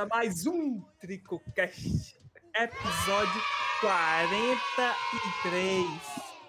Para 0.00 0.06
mais 0.06 0.46
um 0.46 0.80
Tricocast, 0.98 2.18
episódio 2.54 3.42
43. 3.80 5.86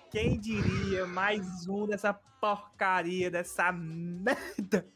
Quem 0.09 0.39
diria 0.39 1.05
mais 1.05 1.67
um 1.67 1.85
dessa 1.85 2.13
porcaria, 2.13 3.29
dessa 3.29 3.69
merda? 3.73 4.87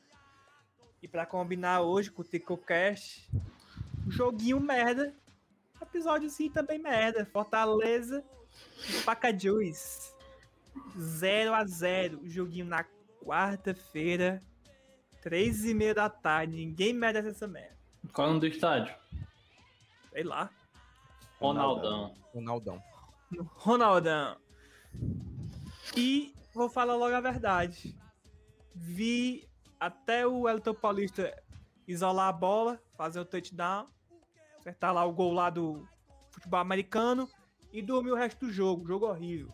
E 1.02 1.08
para 1.08 1.26
combinar 1.26 1.82
hoje 1.82 2.10
com 2.10 2.22
o 2.22 2.26
Tricocast, 2.26 3.30
um 4.08 4.12
joguinho 4.12 4.62
merda, 4.62 5.14
episódiozinho 5.82 6.54
também 6.54 6.80
merda. 6.80 7.26
Fortaleza 7.26 8.24
e 8.90 9.04
Pacajus. 9.04 10.14
0 10.98 11.54
a 11.54 11.66
0 11.66 12.22
joguinho 12.24 12.66
na 12.66 12.86
quarta-feira, 13.22 14.42
três 15.22 15.66
e 15.66 15.74
meia 15.74 15.94
da 15.94 16.10
tarde. 16.10 16.56
Ninguém 16.56 16.94
merece 16.94 17.30
essa 17.30 17.48
merda. 17.48 17.75
Qual 18.14 18.28
é 18.28 18.30
o 18.30 18.34
nome 18.34 18.40
do 18.42 18.48
estádio? 18.48 18.96
Sei 20.12 20.24
lá. 20.24 20.50
Ronaldão. 21.40 22.14
Ronaldão. 22.34 22.84
Ronaldão. 23.56 24.38
E 25.96 26.34
vou 26.54 26.70
falar 26.70 26.96
logo 26.96 27.16
a 27.16 27.22
verdade. 27.22 27.98
Vi 28.74 29.48
até 29.80 30.26
o 30.26 30.48
Elton 30.48 30.74
Paulista 30.74 31.34
isolar 31.88 32.30
a 32.30 32.34
bola, 32.34 32.82
fazer 32.98 33.20
o 33.20 33.26
touchdown, 33.26 33.88
acertar 34.58 34.94
lá 34.94 35.06
o 35.06 35.14
gol 35.14 35.34
lá 35.34 35.50
do 35.50 35.88
futebol 36.32 36.60
americano 36.60 37.30
e 37.72 37.82
dormir 37.82 38.12
o 38.12 38.16
resto 38.16 38.46
do 38.46 38.52
jogo. 38.52 38.88
Jogo 38.88 39.08
horrível. 39.08 39.52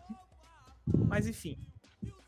Mas 1.08 1.26
enfim. 1.26 1.58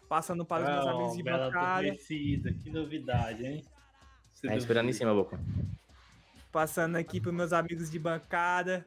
Passando 0.09 0.44
para 0.44 0.64
os 0.64 0.70
meus 0.70 0.86
amigos 0.86 1.16
de 1.16 1.22
bancada. 1.22 1.97
que 1.97 2.70
novidade, 2.70 3.47
hein? 3.47 3.64
Você 4.33 4.48
É, 4.48 4.56
esperando 4.56 4.88
em 4.88 4.92
cima, 4.92 5.14
Boca. 5.14 5.38
Passando 6.55 6.94
aqui 6.94 7.20
para 7.20 7.33
meus 7.33 7.52
amigos 7.52 7.91
de 7.91 7.98
bancada. 7.98 8.86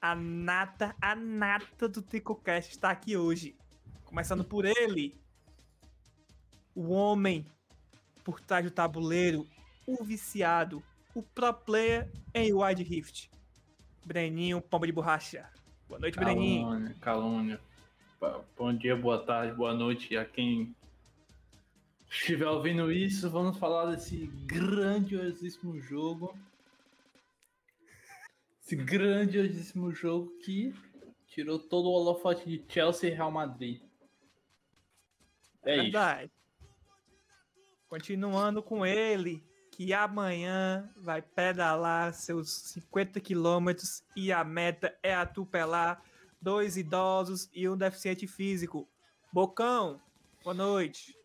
A 0.00 0.14
nata, 0.14 0.94
a 1.02 1.16
nata 1.16 1.88
do 1.88 2.00
Tricocast 2.00 2.70
está 2.70 2.88
aqui 2.88 3.16
hoje. 3.16 3.56
Começando 4.04 4.44
por 4.44 4.64
ele. 4.64 5.20
O 6.72 6.90
homem 6.90 7.44
por 8.22 8.40
trás 8.40 8.64
do 8.64 8.70
tabuleiro. 8.70 9.44
O 9.84 10.04
viciado. 10.04 10.80
O 11.12 11.20
pro 11.20 11.52
player 11.52 12.08
em 12.32 12.52
Wide 12.54 12.84
Rift. 12.84 13.28
Breninho, 14.06 14.60
pomba 14.60 14.86
de 14.86 14.92
borracha. 14.92 15.50
Boa 15.88 15.98
noite, 15.98 16.16
Breninho. 16.16 16.62
Calúnia, 16.62 16.96
calúnia. 17.00 17.60
Ba- 18.20 18.44
Bom 18.56 18.72
dia, 18.72 18.94
boa 18.94 19.18
tarde, 19.26 19.52
boa 19.52 19.74
noite 19.74 20.16
a 20.16 20.24
quem 20.24 20.76
estiver 22.08 22.46
ouvindo 22.46 22.92
isso. 22.92 23.28
Vamos 23.28 23.58
falar 23.58 23.86
desse 23.90 24.28
grandiosíssimo 24.46 25.76
jogo. 25.80 26.38
Esse 28.70 28.76
grandiosíssimo 28.76 29.92
jogo 29.92 30.30
que 30.44 30.72
tirou 31.26 31.58
todo 31.58 31.88
o 31.88 31.92
holofote 31.92 32.48
de 32.48 32.64
Chelsea 32.72 33.10
e 33.10 33.12
Real 33.12 33.28
Madrid. 33.28 33.82
É 35.64 35.74
isso. 35.74 35.82
Verdade. 35.82 36.30
Continuando 37.88 38.62
com 38.62 38.86
ele, 38.86 39.44
que 39.72 39.92
amanhã 39.92 40.88
vai 40.96 41.20
pedalar 41.20 42.14
seus 42.14 42.48
50 42.72 43.18
quilômetros 43.18 44.04
e 44.14 44.30
a 44.30 44.44
meta 44.44 44.96
é 45.02 45.16
atropelar 45.16 46.00
dois 46.40 46.76
idosos 46.76 47.50
e 47.52 47.68
um 47.68 47.76
deficiente 47.76 48.28
físico. 48.28 48.88
Bocão, 49.32 50.00
boa 50.44 50.54
noite. 50.54 51.19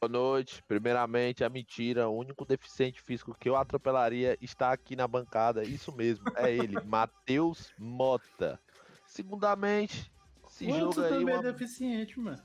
Boa 0.00 0.08
noite. 0.10 0.62
Primeiramente, 0.66 1.44
a 1.44 1.48
mentira. 1.48 2.08
O 2.08 2.16
único 2.18 2.44
deficiente 2.44 3.00
físico 3.00 3.32
que 3.38 3.48
eu 3.48 3.54
atropelaria 3.56 4.36
está 4.40 4.72
aqui 4.72 4.96
na 4.96 5.06
bancada. 5.06 5.62
Isso 5.62 5.92
mesmo, 5.92 6.24
é 6.36 6.52
ele, 6.52 6.74
Matheus 6.84 7.72
Mota. 7.78 8.58
Segundamente, 9.06 10.10
Mas 10.42 10.76
jogo 10.76 10.94
tu 10.94 11.02
aí. 11.02 11.08
também 11.10 11.34
Uma... 11.36 11.48
é 11.48 11.52
deficiente, 11.52 12.18
mano. 12.18 12.42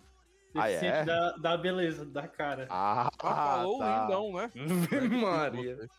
Ah, 0.56 0.68
Deficiente 0.68 0.96
é? 0.98 1.06
da, 1.06 1.32
da 1.38 1.58
beleza, 1.58 2.06
da 2.06 2.28
cara. 2.28 2.68
Ah, 2.70 3.10
Ah, 3.20 3.58
falou 3.58 3.80
tá. 3.80 4.02
lindão, 4.02 4.34
né? 4.34 4.52
Maria. 5.22 5.90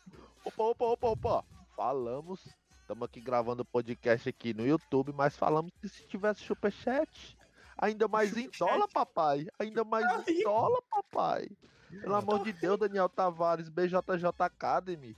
Opa, 0.45 0.63
opa, 0.65 0.85
opa, 0.87 1.09
opa. 1.09 1.45
Falamos. 1.77 2.47
Estamos 2.81 3.05
aqui 3.05 3.21
gravando 3.21 3.63
o 3.63 3.65
podcast 3.65 4.29
aqui 4.29 4.53
no 4.53 4.67
YouTube, 4.67 5.13
mas 5.13 5.37
falamos 5.37 5.73
que 5.81 5.89
se 5.89 6.07
tivesse 6.07 6.41
superchat. 6.43 7.37
Ainda 7.81 8.07
mais 8.07 8.37
em 8.37 8.49
dólar, 8.51 8.87
papai. 8.89 9.47
Ainda 9.59 9.83
mais 9.85 10.29
em 10.29 10.43
dólar, 10.43 10.83
papai. 10.91 11.49
Pelo 11.89 12.15
amor 12.15 12.45
de 12.45 12.53
Deus, 12.53 12.79
Daniel 12.79 13.09
Tavares, 13.09 13.71
BJJ 13.71 14.27
Academy. 14.39 15.17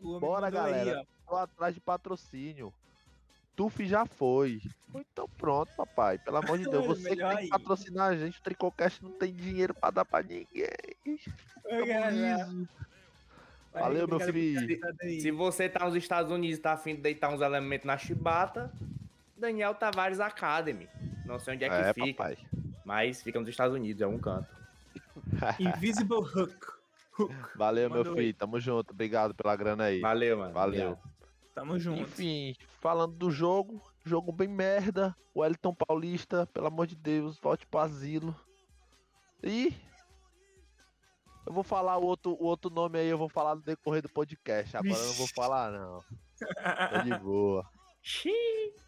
Bora, 0.00 0.48
galera. 0.48 1.04
Tô 1.26 1.34
atrás 1.34 1.74
de 1.74 1.80
patrocínio. 1.80 2.72
Tuf 3.56 3.84
já 3.84 4.06
foi. 4.06 4.62
Então 4.94 5.28
pronto, 5.36 5.74
papai. 5.76 6.18
Pelo 6.18 6.36
amor 6.36 6.58
de 6.58 6.70
Deus, 6.70 6.86
você 6.86 7.16
que 7.16 7.16
tem 7.16 7.36
que 7.38 7.48
patrocinar 7.48 8.10
a 8.10 8.16
gente, 8.16 8.38
o 8.38 8.42
Tricocast 8.42 9.02
não 9.02 9.10
tem 9.10 9.34
dinheiro 9.34 9.74
pra 9.74 9.90
dar 9.90 10.04
pra 10.04 10.22
ninguém. 10.22 10.46
Oi. 11.04 12.68
Valeu, 13.72 14.06
meu 14.06 14.20
filho. 14.20 14.80
Se 15.20 15.32
você 15.32 15.68
tá 15.68 15.84
nos 15.84 15.96
Estados 15.96 16.30
Unidos 16.30 16.58
e 16.58 16.62
tá 16.62 16.72
afim 16.72 16.94
de 16.94 17.02
deitar 17.02 17.28
uns 17.28 17.40
elementos 17.40 17.84
na 17.84 17.98
chibata, 17.98 18.72
Daniel 19.36 19.74
Tavares 19.74 20.20
Academy. 20.20 20.88
Não 21.28 21.38
sei 21.38 21.54
onde 21.54 21.64
é 21.64 21.68
que 21.68 21.74
É, 21.74 21.92
fica, 21.94 22.24
papai. 22.24 22.38
mas 22.84 23.22
fica 23.22 23.38
nos 23.38 23.48
Estados 23.48 23.74
Unidos, 23.76 24.00
é 24.02 24.06
um 24.06 24.18
canto. 24.18 24.48
Invisible 25.60 26.18
Hook. 26.18 26.66
Hook. 27.18 27.34
Valeu, 27.56 27.88
meu 27.90 27.98
Mandou 27.98 28.14
aí. 28.14 28.26
filho. 28.26 28.34
Tamo 28.34 28.58
junto. 28.60 28.92
Obrigado 28.92 29.34
pela 29.34 29.54
grana 29.54 29.84
aí. 29.84 30.00
Valeu, 30.00 30.38
mano. 30.38 30.52
Valeu. 30.54 30.92
Obrigado. 30.92 31.08
Tamo 31.54 31.78
junto. 31.78 32.00
Enfim, 32.02 32.54
falando 32.80 33.14
do 33.14 33.30
jogo, 33.30 33.82
jogo 34.04 34.32
bem 34.32 34.48
merda. 34.48 35.14
O 35.34 35.40
Wellington 35.40 35.74
Paulista, 35.74 36.46
pelo 36.46 36.66
amor 36.66 36.86
de 36.86 36.96
Deus, 36.96 37.38
volte 37.38 37.66
pro 37.66 37.80
asilo. 37.80 38.34
E 39.42 39.72
eu 41.46 41.52
vou 41.52 41.62
falar 41.62 41.96
o 41.98 42.04
outro, 42.04 42.32
o 42.40 42.44
outro 42.44 42.70
nome 42.70 42.98
aí, 42.98 43.08
eu 43.08 43.18
vou 43.18 43.28
falar 43.28 43.54
no 43.54 43.62
decorrer 43.62 44.02
do 44.02 44.08
podcast. 44.08 44.76
Agora 44.76 44.94
eu 45.00 45.06
não 45.06 45.14
vou 45.14 45.28
falar, 45.28 45.70
não. 45.72 46.00
Tô 46.90 47.02
de 47.04 47.18
boa. 47.18 47.68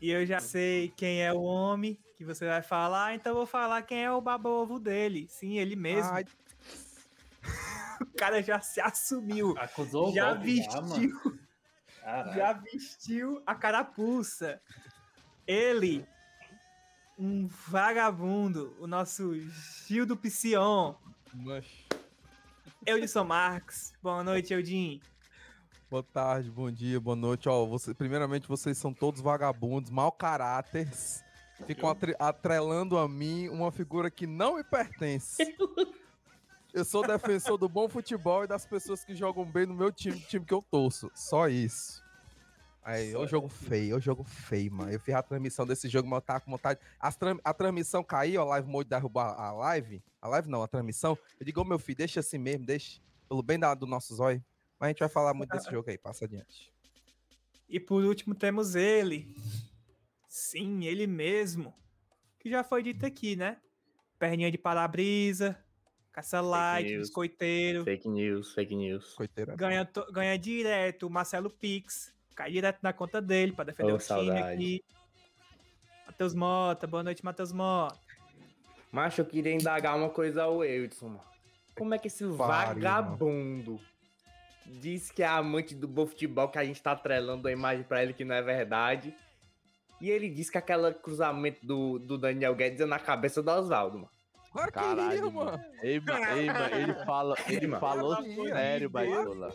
E 0.00 0.10
eu 0.10 0.24
já 0.24 0.40
sei 0.40 0.92
quem 0.96 1.22
é 1.22 1.32
o 1.32 1.40
homem 1.42 1.98
que 2.16 2.24
você 2.24 2.46
vai 2.46 2.62
falar, 2.62 3.14
então 3.14 3.32
eu 3.32 3.36
vou 3.36 3.46
falar 3.46 3.82
quem 3.82 4.04
é 4.04 4.10
o 4.10 4.20
baba-ovo 4.20 4.78
dele. 4.78 5.26
Sim, 5.28 5.58
ele 5.58 5.76
mesmo. 5.76 6.12
Ai, 6.12 6.24
O 8.00 8.06
cara 8.16 8.42
já 8.42 8.60
se 8.60 8.80
assumiu. 8.80 9.54
Acusou 9.58 10.10
o 10.10 10.14
já 10.14 10.34
já, 10.34 10.34
mano. 10.34 10.44
vestiu, 10.44 11.38
Caralho. 12.00 12.36
já 12.36 12.52
vestiu 12.52 13.42
a 13.44 13.54
carapuça. 13.54 14.60
Ele, 15.46 16.06
um 17.18 17.48
vagabundo, 17.48 18.76
o 18.78 18.86
nosso 18.86 19.34
Gil 19.86 20.06
do 20.06 20.16
Psion. 20.16 20.94
mas... 21.34 21.64
Eudson 22.86 23.24
Marques. 23.24 23.92
Boa 24.02 24.22
noite, 24.22 24.52
Eudin. 24.54 25.00
Boa 25.90 26.02
tarde, 26.02 26.50
bom 26.50 26.70
dia, 26.70 27.00
boa 27.00 27.16
noite. 27.16 27.48
Ó, 27.48 27.64
você, 27.64 27.94
primeiramente, 27.94 28.46
vocês 28.46 28.76
são 28.76 28.92
todos 28.92 29.22
vagabundos, 29.22 29.90
mau 29.90 30.12
caráteres. 30.12 31.24
Ficam 31.66 31.88
atre- 31.88 32.14
atrelando 32.18 32.98
a 32.98 33.08
mim 33.08 33.48
uma 33.48 33.72
figura 33.72 34.10
que 34.10 34.26
não 34.26 34.56
me 34.56 34.64
pertence. 34.64 35.42
Eu 36.74 36.84
sou 36.84 37.04
defensor 37.06 37.56
do 37.56 37.68
bom 37.68 37.88
futebol 37.88 38.44
e 38.44 38.46
das 38.46 38.66
pessoas 38.66 39.02
que 39.02 39.14
jogam 39.14 39.44
bem 39.46 39.64
no 39.64 39.72
meu 39.72 39.90
time, 39.90 40.20
time 40.20 40.44
que 40.44 40.52
eu 40.52 40.62
torço. 40.70 41.10
Só 41.14 41.48
isso. 41.48 42.04
Aí, 42.84 43.16
ô 43.16 43.26
jogo 43.26 43.48
feio, 43.48 43.96
ô 43.96 44.00
jogo 44.00 44.22
feio, 44.22 44.70
mano. 44.72 44.92
Eu 44.92 45.00
fiz 45.00 45.14
a 45.14 45.22
transmissão 45.22 45.66
desse 45.66 45.88
jogo, 45.88 46.06
mas 46.06 46.18
eu 46.18 46.20
tava 46.20 46.40
com 46.40 46.50
vontade. 46.50 46.78
As 47.00 47.16
a 47.42 47.54
transmissão 47.54 48.04
caiu, 48.04 48.42
a 48.42 48.44
live 48.44 48.68
mode 48.68 48.90
derrubou 48.90 49.22
a 49.22 49.50
live. 49.52 50.02
A 50.20 50.28
live 50.28 50.48
não, 50.50 50.62
a 50.62 50.68
transmissão. 50.68 51.18
Eu 51.40 51.46
digo, 51.46 51.62
ô 51.62 51.64
meu 51.64 51.78
filho, 51.78 51.96
deixa 51.98 52.20
assim 52.20 52.38
mesmo, 52.38 52.66
deixa. 52.66 53.00
Pelo 53.28 53.42
bem 53.42 53.58
da, 53.58 53.74
do 53.74 53.86
nosso 53.86 54.14
zóio. 54.14 54.44
Mas 54.78 54.86
a 54.86 54.88
gente 54.88 55.00
vai 55.00 55.08
falar 55.08 55.34
muito 55.34 55.50
desse 55.50 55.70
jogo 55.70 55.90
aí, 55.90 55.98
passa 55.98 56.24
adiante. 56.24 56.72
E 57.68 57.78
por 57.80 58.04
último 58.04 58.34
temos 58.34 58.74
ele. 58.74 59.34
Sim, 60.28 60.84
ele 60.84 61.06
mesmo. 61.06 61.74
Que 62.38 62.48
já 62.50 62.62
foi 62.62 62.82
dito 62.82 63.04
aqui, 63.04 63.34
né? 63.36 63.60
Perninha 64.18 64.50
de 64.50 64.58
para-brisa, 64.58 65.58
caça 66.12 66.40
light, 66.40 66.88
news. 66.90 67.08
biscoiteiro. 67.08 67.84
Fake 67.84 68.08
news, 68.08 68.54
fake 68.54 68.74
news. 68.74 69.14
Coiteira. 69.14 69.54
Ganha, 69.56 69.84
to- 69.84 70.10
ganha 70.12 70.38
direto 70.38 71.06
o 71.06 71.10
Marcelo 71.10 71.50
Pix. 71.50 72.14
Cai 72.34 72.50
direto 72.52 72.78
na 72.82 72.92
conta 72.92 73.20
dele 73.20 73.52
pra 73.52 73.64
defender 73.64 73.92
Ô, 73.92 73.96
o 73.96 73.98
time 73.98 74.06
saudade. 74.08 74.54
aqui. 74.54 74.84
Matheus 76.06 76.34
Mota, 76.34 76.86
boa 76.86 77.02
noite, 77.02 77.24
Matheus 77.24 77.52
Mota. 77.52 77.98
Macho, 78.90 79.20
eu 79.20 79.26
queria 79.26 79.52
indagar 79.52 79.96
uma 79.96 80.08
coisa 80.08 80.44
ao 80.44 80.64
Eudson, 80.64 81.08
mano. 81.08 81.24
Como 81.76 81.94
é 81.94 81.98
que 81.98 82.06
esse 82.08 82.24
Pariu, 82.24 82.36
vagabundo 82.36 83.80
diz 84.68 85.10
que 85.10 85.22
é 85.22 85.26
amante 85.26 85.74
do 85.74 85.88
bom 85.88 86.06
futebol, 86.06 86.48
que 86.48 86.58
a 86.58 86.64
gente 86.64 86.82
tá 86.82 86.92
atrelando 86.92 87.48
a 87.48 87.52
imagem 87.52 87.84
pra 87.84 88.02
ele 88.02 88.12
que 88.12 88.24
não 88.24 88.34
é 88.34 88.42
verdade? 88.42 89.14
E 90.00 90.10
ele 90.10 90.28
diz 90.28 90.48
que 90.48 90.58
aquele 90.58 90.92
cruzamento 90.94 91.66
do, 91.66 91.98
do 91.98 92.16
Daniel 92.16 92.54
Guedes 92.54 92.80
é 92.80 92.86
na 92.86 92.98
cabeça 92.98 93.42
do 93.42 93.50
Oswaldo, 93.50 93.98
mano. 93.98 94.10
Claro 94.52 94.72
que 94.72 94.78
Caralho, 94.78 95.14
ia, 95.14 95.22
mano. 95.22 95.34
mano. 95.34 95.64
Ei, 95.82 96.00
mano, 96.00 96.24
ei, 96.36 96.46
mano, 96.46 96.74
ele, 96.76 96.94
fala, 97.04 97.34
ele 97.48 97.66
mano. 97.66 97.80
falou 97.80 98.16
sério. 98.48 98.88
Baitola. 98.90 99.52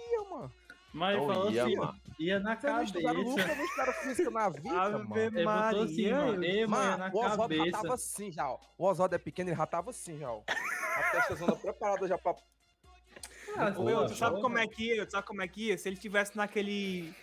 Mas 0.94 1.18
ele 1.18 1.26
falou 1.26 1.52
ia, 1.52 1.64
assim, 1.64 1.76
mano. 1.76 2.02
ia 2.20 2.40
na 2.40 2.56
cabeça. 2.56 3.14
nunca, 3.14 3.56
não 3.56 3.64
estudaram 3.64 3.94
física 3.94 4.30
na 4.30 4.50
vida, 4.50 4.82
Ave 4.82 4.98
mano. 5.04 5.18
Ele 5.18 5.44
botou 5.44 5.82
assim, 5.84 6.12
mano. 6.12 6.44
Ei, 6.44 6.68
mano, 6.68 6.84
Mano, 6.84 6.98
na 6.98 7.12
o 7.12 7.26
Oswaldo 7.26 7.56
já 7.56 7.72
tava 7.72 7.94
assim 7.96 8.32
já, 8.32 8.50
ó. 8.52 8.60
O 8.78 8.86
Oswaldo 8.86 9.16
é 9.16 9.18
pequeno, 9.18 9.50
ele 9.50 9.58
já 9.58 9.66
tava 9.66 9.90
assim 9.90 10.20
já, 10.20 10.32
ó. 10.32 10.44
A 10.48 11.04
testa 11.12 11.36
zona 11.36 11.56
preparada 11.56 12.08
já 12.08 12.18
pra. 12.18 12.36
Ah, 13.56 13.70
Ô, 13.70 13.74
porra, 13.74 14.08
tu 14.08 14.16
sabe 14.16 14.42
como 14.42 14.58
é 14.58 14.68
que 14.68 14.96
ia? 14.96 15.06
Tu 15.06 15.12
sabe 15.12 15.28
como 15.28 15.42
é 15.42 15.48
que 15.48 15.68
ia? 15.68 15.78
Se 15.78 15.88
ele 15.90 15.98
tivesse 15.98 16.36
naquele. 16.36 17.14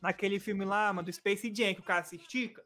Naquele 0.00 0.38
filme 0.38 0.64
lá, 0.64 0.92
mano, 0.92 1.06
do 1.06 1.12
Space 1.12 1.52
Jam, 1.52 1.74
que 1.74 1.80
o 1.80 1.84
cara 1.84 2.04
se 2.04 2.14
estica. 2.14 2.62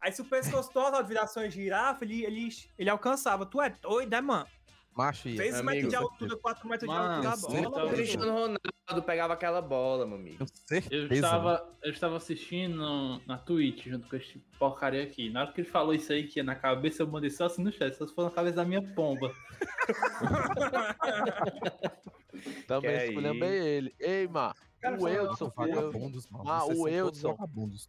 Aí 0.00 0.10
se 0.10 0.20
o 0.20 0.24
pescoço 0.24 0.68
Oswaldo 0.70 1.06
virasse 1.06 1.38
uma 1.38 1.48
girafa, 1.48 2.04
ele, 2.04 2.24
ele, 2.24 2.48
ele 2.76 2.90
alcançava. 2.90 3.46
Tu 3.46 3.62
é 3.62 3.70
doido, 3.70 4.12
é, 4.12 4.20
mano? 4.20 4.48
Macho 4.94 5.28
ia. 5.28 5.36
6 5.36 5.54
amigo, 5.54 5.70
metros 5.70 5.90
de 5.90 5.96
altura, 5.96 6.36
4 6.36 6.68
metros 6.68 6.90
de 6.90 6.96
altura 6.96 7.30
a 7.30 7.36
sim, 7.36 7.62
bola. 7.62 7.86
O. 7.86 7.90
Cristiano 7.90 8.32
Ronaldo 8.32 8.60
pegava 9.06 9.32
aquela 9.32 9.62
bola, 9.62 10.06
meu 10.06 10.16
amigo. 10.16 10.44
Eu 10.90 11.06
estava, 11.06 11.66
eu 11.82 11.90
estava 11.90 12.16
assistindo 12.16 13.20
na 13.26 13.38
Twitch 13.38 13.86
junto 13.86 14.08
com 14.08 14.16
esse 14.16 14.38
porcaria 14.58 15.02
aqui. 15.02 15.30
Na 15.30 15.42
hora 15.42 15.52
que 15.52 15.62
ele 15.62 15.68
falou 15.68 15.94
isso 15.94 16.12
aí, 16.12 16.26
que 16.26 16.40
ia 16.40 16.44
na 16.44 16.54
cabeça, 16.54 17.02
eu 17.02 17.06
mandei 17.06 17.30
só 17.30 17.46
assim 17.46 17.62
no 17.62 17.72
chat. 17.72 17.96
Só 17.96 18.06
se 18.06 18.14
for 18.14 18.24
na 18.24 18.30
cabeça 18.30 18.56
da 18.56 18.64
minha 18.64 18.82
pomba. 18.94 19.32
Também 22.66 23.08
escolhemos 23.08 23.48
ele. 23.48 23.94
Ei, 23.98 24.28
mano, 24.28 24.54
Cara, 24.82 25.00
o 25.00 25.08
Eudson, 25.08 25.52
Vagabundos, 25.54 26.28
mano. 26.28 26.50
Ah, 26.50 26.64
o 26.64 26.88
Eudson. 26.88 27.36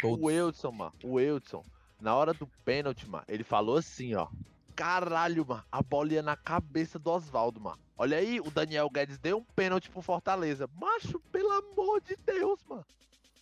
O 0.03 0.29
Eudson, 0.29 0.71
mano, 0.71 0.93
o 1.03 1.19
Eudson, 1.19 1.65
na 1.99 2.15
hora 2.15 2.35
do 2.35 2.45
pênalti, 2.63 3.09
mano, 3.09 3.25
ele 3.27 3.43
falou 3.43 3.77
assim, 3.77 4.13
ó. 4.13 4.27
Caralho, 4.75 5.45
mano, 5.47 5.63
a 5.71 5.81
bola 5.81 6.13
ia 6.13 6.21
na 6.23 6.35
cabeça 6.35 6.97
do 6.97 7.11
Oswaldo, 7.11 7.59
mano. 7.61 7.79
Olha 7.97 8.17
aí, 8.17 8.39
o 8.39 8.49
Daniel 8.49 8.89
Guedes 8.89 9.17
deu 9.19 9.37
um 9.37 9.43
pênalti 9.43 9.89
pro 9.89 10.01
Fortaleza. 10.01 10.67
Macho, 10.79 11.19
pelo 11.31 11.51
amor 11.51 12.01
de 12.01 12.15
Deus, 12.25 12.59
mano. 12.67 12.85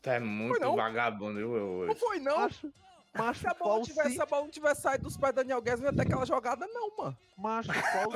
Tu 0.01 0.09
é 0.09 0.19
muito 0.19 0.59
não? 0.59 0.75
vagabundo, 0.75 1.35
viu, 1.35 1.55
eu, 1.55 1.87
Não 1.87 1.95
foi, 1.95 2.19
não. 2.19 2.37
Macho, 2.39 2.73
macho, 3.15 3.39
Se 3.41 3.47
a 3.47 3.53
bola, 3.53 3.83
tivesse, 3.83 4.15
se 4.15 4.21
a 4.21 4.25
bola 4.25 4.43
não 4.43 4.49
tivesse 4.51 4.81
saído 4.81 5.03
dos 5.03 5.15
pés 5.15 5.31
do 5.31 5.35
Daniel 5.37 5.61
Guedes, 5.61 5.79
não 5.79 5.89
ia 5.89 5.95
ter 5.95 6.01
aquela 6.01 6.25
jogada, 6.25 6.67
não, 6.67 6.97
mano. 6.97 7.17
macho, 7.37 7.69
qual 7.71 8.11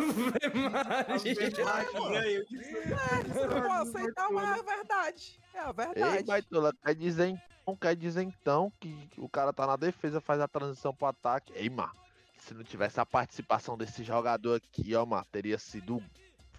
Você 2.35 3.47
não 3.47 3.61
pode 3.61 3.89
aceitar, 3.89 4.29
mas 4.31 4.59
é 4.59 4.63
verdade. 4.63 5.39
É 5.53 5.59
a 5.59 5.68
Ei, 5.68 5.73
verdade. 5.73 6.23
Baitola, 6.23 6.73
quer 6.83 6.95
dizer, 6.95 7.27
então, 7.27 7.75
quer 7.75 7.95
dizer 7.95 8.23
então 8.23 8.71
que 8.79 9.09
o 9.18 9.29
cara 9.29 9.53
tá 9.53 9.65
na 9.65 9.75
defesa, 9.75 10.19
faz 10.19 10.39
a 10.41 10.47
transição 10.47 10.94
pro 10.94 11.07
ataque. 11.07 11.53
Ei, 11.56 11.69
mano, 11.69 11.91
se 12.45 12.53
não 12.53 12.63
tivesse 12.63 13.00
a 13.00 13.06
participação 13.06 13.77
desse 13.77 14.03
jogador 14.03 14.56
aqui, 14.57 14.94
ó, 14.95 15.06
mano, 15.06 15.25
teria 15.31 15.57
sido 15.57 16.01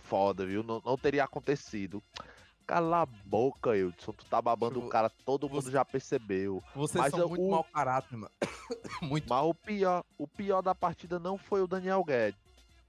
foda, 0.03 0.44
viu? 0.44 0.62
Não, 0.62 0.81
não 0.85 0.97
teria 0.97 1.25
acontecido. 1.25 2.03
Cala 2.67 3.03
a 3.03 3.06
boca, 3.06 3.77
Hildson. 3.77 4.12
Tu 4.12 4.25
tá 4.27 4.43
babando 4.43 4.81
Vo- 4.81 4.87
o 4.87 4.88
cara, 4.91 5.09
todo 5.25 5.49
mundo 5.49 5.62
você- 5.62 5.71
já 5.71 5.85
percebeu. 5.85 6.62
Vocês 6.75 7.00
mas 7.00 7.11
são 7.12 7.21
eu- 7.21 7.29
muito 7.29 7.44
o- 7.44 7.50
mau 7.50 7.62
caráter, 7.65 8.17
mano. 8.17 8.33
muito. 9.03 9.29
Mas 9.29 9.44
o 9.44 9.55
pior, 9.55 10.05
o 10.19 10.27
pior 10.27 10.62
da 10.62 10.75
partida 10.75 11.19
não 11.21 11.38
foi 11.38 11.62
o 11.62 11.67
Daniel 11.69 12.03
Guedes. 12.03 12.41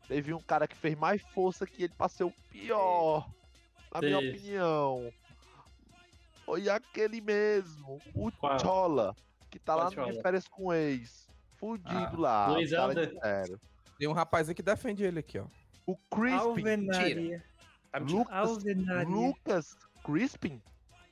Teve 0.07 0.33
um 0.33 0.39
cara 0.41 0.67
que 0.67 0.75
fez 0.75 0.97
mais 0.97 1.21
força 1.33 1.67
que 1.67 1.83
ele 1.83 1.93
pra 1.93 2.07
ser 2.09 2.23
o 2.23 2.33
pior. 2.49 3.29
Na 3.93 4.01
minha 4.01 4.17
Teve. 4.19 4.29
opinião. 4.37 5.13
Foi 6.45 6.67
aquele 6.69 7.21
mesmo. 7.21 8.01
O 8.15 8.31
Qual? 8.31 8.57
Chola. 8.59 9.15
Que 9.51 9.59
tá 9.59 9.73
Qual 9.75 9.83
lá 9.93 10.05
no 10.07 10.13
de 10.13 10.21
férias 10.21 10.47
com 10.47 10.67
o 10.67 10.73
ex. 10.73 11.26
Fudido 11.59 11.89
Ah, 11.95 12.13
lá. 12.17 12.47
Luiz 12.53 12.71
cara 12.71 12.93
de 13.07 13.19
sério. 13.19 13.59
Tem 13.97 14.07
um 14.07 14.13
rapazinho 14.13 14.55
que 14.55 14.61
defende 14.63 15.03
ele 15.03 15.19
aqui, 15.19 15.39
ó. 15.39 15.45
O 15.85 15.95
Crispin. 15.95 16.37
Alvenaria. 16.37 17.43
Tá. 17.91 17.99
Lucas, 17.99 18.33
Alvenaria. 18.49 19.07
Lucas 19.07 19.77
Crispin. 20.03 20.61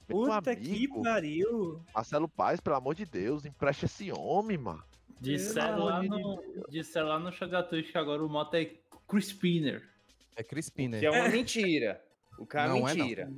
Meu 0.07 0.19
Puta 0.19 0.55
que 0.55 0.67
amigo. 0.69 1.01
pariu. 1.01 1.81
Marcelo 1.93 2.29
Paz, 2.29 2.59
pelo 2.59 2.75
amor 2.75 2.93
de 2.93 3.05
Deus, 3.05 3.43
empresta 3.45 3.85
esse 3.85 4.11
homem, 4.11 4.57
mano. 4.57 4.83
Disseram 5.19 5.85
lá, 5.85 6.01
de 6.01 6.09
no, 6.09 6.43
disseram 6.69 7.07
lá 7.07 7.17
no 7.19 7.31
chat 7.31 7.49
da 7.49 7.63
Twitch 7.63 7.91
que 7.91 7.97
agora 7.97 8.23
o 8.23 8.29
moto 8.29 8.53
é 8.53 8.69
Crispiner. 9.07 9.89
É 10.35 10.43
Crispim, 10.43 10.89
né? 10.89 10.99
Que 10.99 11.05
é 11.07 11.09
uma 11.11 11.29
mentira. 11.29 12.03
O 12.37 12.45
que 12.45 12.57
é 12.57 12.59
uma 12.65 12.67
Não 12.67 12.87
é, 12.87 12.93
não. 12.93 13.05
mentira. 13.05 13.31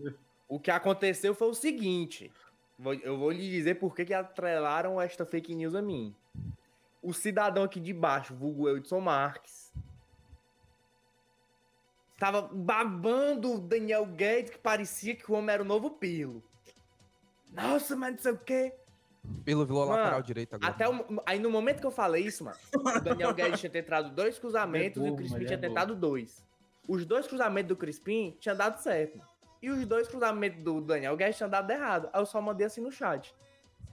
O 0.49 0.59
que 0.59 0.71
aconteceu 0.71 1.33
foi 1.35 1.47
o 1.49 1.53
seguinte. 1.53 2.31
Eu 3.03 3.17
vou 3.17 3.31
lhe 3.31 3.49
dizer 3.49 3.75
por 3.75 3.95
que 3.95 4.03
que 4.05 4.13
atrelaram 4.13 4.99
esta 4.99 5.25
fake 5.25 5.53
news 5.55 5.75
a 5.75 5.81
mim. 5.81 6.13
O 7.07 7.13
cidadão 7.13 7.63
aqui 7.63 7.79
de 7.79 7.93
baixo, 7.93 8.35
vulgo 8.35 8.67
Edson 8.75 8.99
Marques, 8.99 9.71
estava 12.13 12.41
babando 12.41 13.53
o 13.53 13.59
Daniel 13.59 14.05
Guedes, 14.05 14.51
que 14.51 14.57
parecia 14.57 15.15
que 15.15 15.31
o 15.31 15.35
homem 15.35 15.53
era 15.53 15.63
o 15.63 15.65
novo 15.65 15.89
Pirlo. 15.91 16.43
Nossa, 17.53 17.95
mas 17.95 18.11
não 18.15 18.19
sei 18.19 18.31
o 18.33 18.37
quê. 18.37 18.73
Pelo 19.45 19.65
vilão 19.65 19.87
Mano, 19.87 19.99
lateral 20.01 20.21
direito 20.21 20.55
agora. 20.55 20.69
Até 20.69 20.89
o- 20.89 21.21
aí 21.25 21.39
no 21.39 21.49
momento 21.49 21.79
que 21.79 21.85
eu 21.87 21.91
falei 21.91 22.25
isso, 22.25 22.43
mano, 22.43 22.57
o 22.75 22.99
Daniel 22.99 23.33
Guedes 23.33 23.61
tinha 23.61 23.69
tentado 23.69 24.09
dois 24.09 24.37
cruzamentos 24.37 25.01
é 25.01 25.05
e 25.05 25.09
o 25.09 25.11
burro, 25.11 25.15
Crispim 25.17 25.45
tinha 25.45 25.53
é 25.57 25.61
tentado 25.61 25.95
dois. 25.95 26.43
Os 26.89 27.05
dois 27.05 27.25
cruzamentos 27.25 27.69
do 27.69 27.77
Crispim 27.77 28.35
tinham 28.37 28.57
dado 28.57 28.79
certo. 28.81 29.17
mano. 29.17 29.29
E 29.61 29.69
os 29.69 29.85
dois 29.85 30.09
cruzamentos 30.09 30.61
do 30.61 30.81
Daniel 30.81 31.15
Guedes 31.15 31.37
tinham 31.37 31.49
dado 31.49 31.71
errado. 31.71 32.09
Aí 32.11 32.21
eu 32.21 32.25
só 32.25 32.41
mandei 32.41 32.67
assim 32.67 32.81
no 32.81 32.91
chat. 32.91 33.33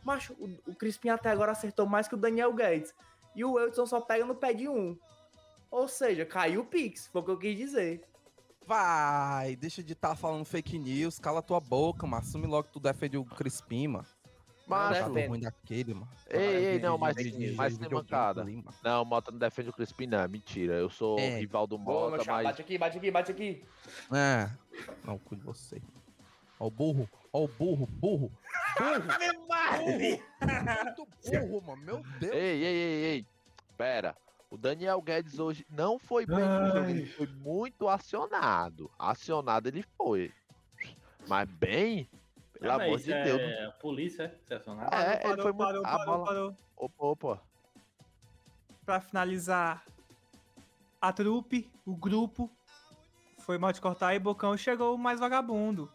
Macho, 0.05 0.35
o, 0.35 0.71
o 0.71 0.75
Crispim 0.75 1.09
até 1.09 1.31
agora 1.31 1.53
acertou 1.53 1.87
mais 1.87 2.07
que 2.07 2.15
o 2.15 2.19
Daniel 2.19 2.53
Guedes. 2.53 2.95
E 3.35 3.45
o 3.45 3.53
Wilson 3.55 3.87
só 3.87 4.01
pega 4.01 4.25
no 4.25 4.35
pé 4.35 4.53
de 4.53 4.69
um. 4.69 4.97
Ou 5.71 5.89
seja, 5.89 6.25
caiu 6.25 6.61
o 6.61 6.65
Pix, 6.65 7.09
foi 7.09 7.21
o 7.21 7.25
que 7.25 7.31
eu 7.33 7.39
quis 7.39 7.57
dizer. 7.57 8.05
Vai, 8.67 9.57
deixa 9.57 9.83
de 9.83 9.93
estar 9.93 10.15
falando 10.17 10.45
fake 10.45 10.79
news, 10.79 11.19
cala 11.19 11.43
tua 11.43 11.61
boca, 11.61 12.07
mano. 12.07 12.23
Assume 12.23 12.47
logo 12.47 12.65
que 12.69 12.73
tu 12.73 12.81
defende 12.81 13.17
o 13.19 13.25
Crispim, 13.25 13.89
mano. 13.89 14.07
Macho, 14.67 14.95
Jogador 14.95 15.15
defendo. 15.15 15.29
ruim 15.31 15.41
daquele, 15.41 15.93
mano. 15.95 16.09
Ei, 16.31 16.41
ei, 16.67 16.79
De- 16.79 16.85
não, 16.85 16.97
mas- 16.97 17.15
mas 17.55 17.77
tem 17.77 17.89
mancada. 17.91 18.41
ali. 18.41 18.65
Não, 18.83 19.03
o 19.03 19.05
Mota 19.05 19.31
não 19.31 19.39
defende 19.39 19.69
o 19.69 19.73
Crispim, 19.75 20.07
não. 20.07 20.21
é 20.21 20.29
Mentira. 20.29 20.73
Eu 20.75 20.89
sou 20.89 21.19
É. 21.19 21.39
rival 21.39 21.67
do 21.67 21.75
Ô, 21.77 21.79
Mota, 21.79 22.19
chapa, 22.25 22.33
mas. 22.39 22.45
bate 22.45 22.63
aqui, 22.63 22.79
bate 22.79 22.97
aqui, 22.97 23.11
bate 23.11 23.33
aqui. 23.33 23.65
É. 24.11 24.49
Não, 25.05 25.19
cu 25.19 25.37
de 25.37 25.43
você. 25.43 25.83
Ó 26.61 26.67
o 26.67 26.71
burro, 26.71 27.09
ó 27.33 27.45
o 27.45 27.49
burro, 27.49 27.87
burro. 27.87 28.33
Burro! 28.79 29.05
Muito 30.85 31.09
burro, 31.31 31.63
mano. 31.63 31.83
Meu 31.83 32.03
Deus. 32.21 32.33
Ei, 32.35 32.65
ei, 32.65 32.77
ei, 32.77 33.05
ei. 33.13 33.27
Pera. 33.77 34.17
O 34.51 34.57
Daniel 34.57 35.01
Guedes 35.03 35.39
hoje 35.39 35.67
não 35.69 35.99
foi 35.99 36.25
bem 36.27 36.37
no 36.39 36.67
jogo, 36.69 36.89
ele 36.91 37.07
foi 37.07 37.27
muito 37.27 37.89
acionado. 37.89 38.91
Acionado 38.99 39.69
ele 39.69 39.83
foi. 39.97 40.33
Mas 41.27 41.49
bem, 41.49 42.09
pelo 42.61 42.71
Ah, 42.73 42.85
amor 42.85 42.99
de 43.01 43.13
é 43.13 43.25
Deus. 43.25 43.69
a 43.69 43.73
polícia, 43.73 44.23
é? 44.25 44.27
Estacionado? 44.43 44.95
É, 44.95 45.13
ele 45.15 45.23
parou, 45.23 45.43
foi 45.43 45.53
muito. 45.53 45.67
parou, 45.67 45.85
a 45.85 45.89
parou, 45.91 46.05
bola- 46.07 46.25
parou. 46.25 46.57
Opa, 46.77 47.05
opa. 47.07 47.43
Pra 48.85 49.01
finalizar, 49.01 49.85
a 51.01 51.13
trupe, 51.13 51.69
o 51.85 51.97
grupo, 51.97 52.49
foi 53.41 53.59
mal 53.59 53.73
de 53.73 53.81
cortar 53.81 54.15
e 54.15 54.19
Bocão 54.21 54.57
chegou 54.57 54.95
o 54.95 54.99
mais 54.99 55.19
vagabundo. 55.19 55.91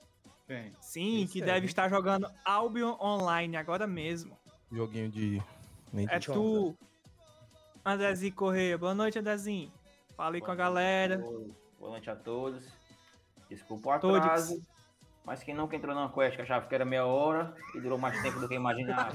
Sim, 0.81 1.23
Esse 1.23 1.33
que 1.33 1.41
é, 1.41 1.45
deve 1.45 1.65
estar 1.65 1.89
jogando 1.89 2.29
Albion 2.43 2.95
Online 2.99 3.57
agora 3.57 3.85
mesmo. 3.85 4.37
Joguinho 4.71 5.09
de. 5.09 5.41
Nem 5.91 6.07
É 6.09 6.19
tu, 6.19 6.75
Andrezinho 7.85 8.33
Correia. 8.33 8.77
Boa 8.77 8.93
noite, 8.93 9.19
Andrezinho. 9.19 9.71
Fala 10.15 10.35
aí 10.35 10.41
com 10.41 10.51
a 10.51 10.55
galera. 10.55 11.17
Boa 11.79 11.91
noite 11.91 12.09
a 12.09 12.15
todos. 12.15 12.67
Desculpa 13.49 13.97
o 13.97 13.99
Todos. 13.99 14.17
atraso. 14.17 14.61
Mas 15.25 15.43
quem 15.43 15.53
nunca 15.53 15.75
entrou 15.75 15.93
numa 15.93 16.11
quest 16.11 16.35
que 16.35 16.41
achava 16.41 16.65
que 16.65 16.73
era 16.73 16.85
meia 16.85 17.05
hora 17.05 17.53
e 17.75 17.79
durou 17.79 17.97
mais 17.97 18.19
tempo 18.21 18.39
do 18.39 18.47
que 18.47 18.55
imaginava. 18.55 19.11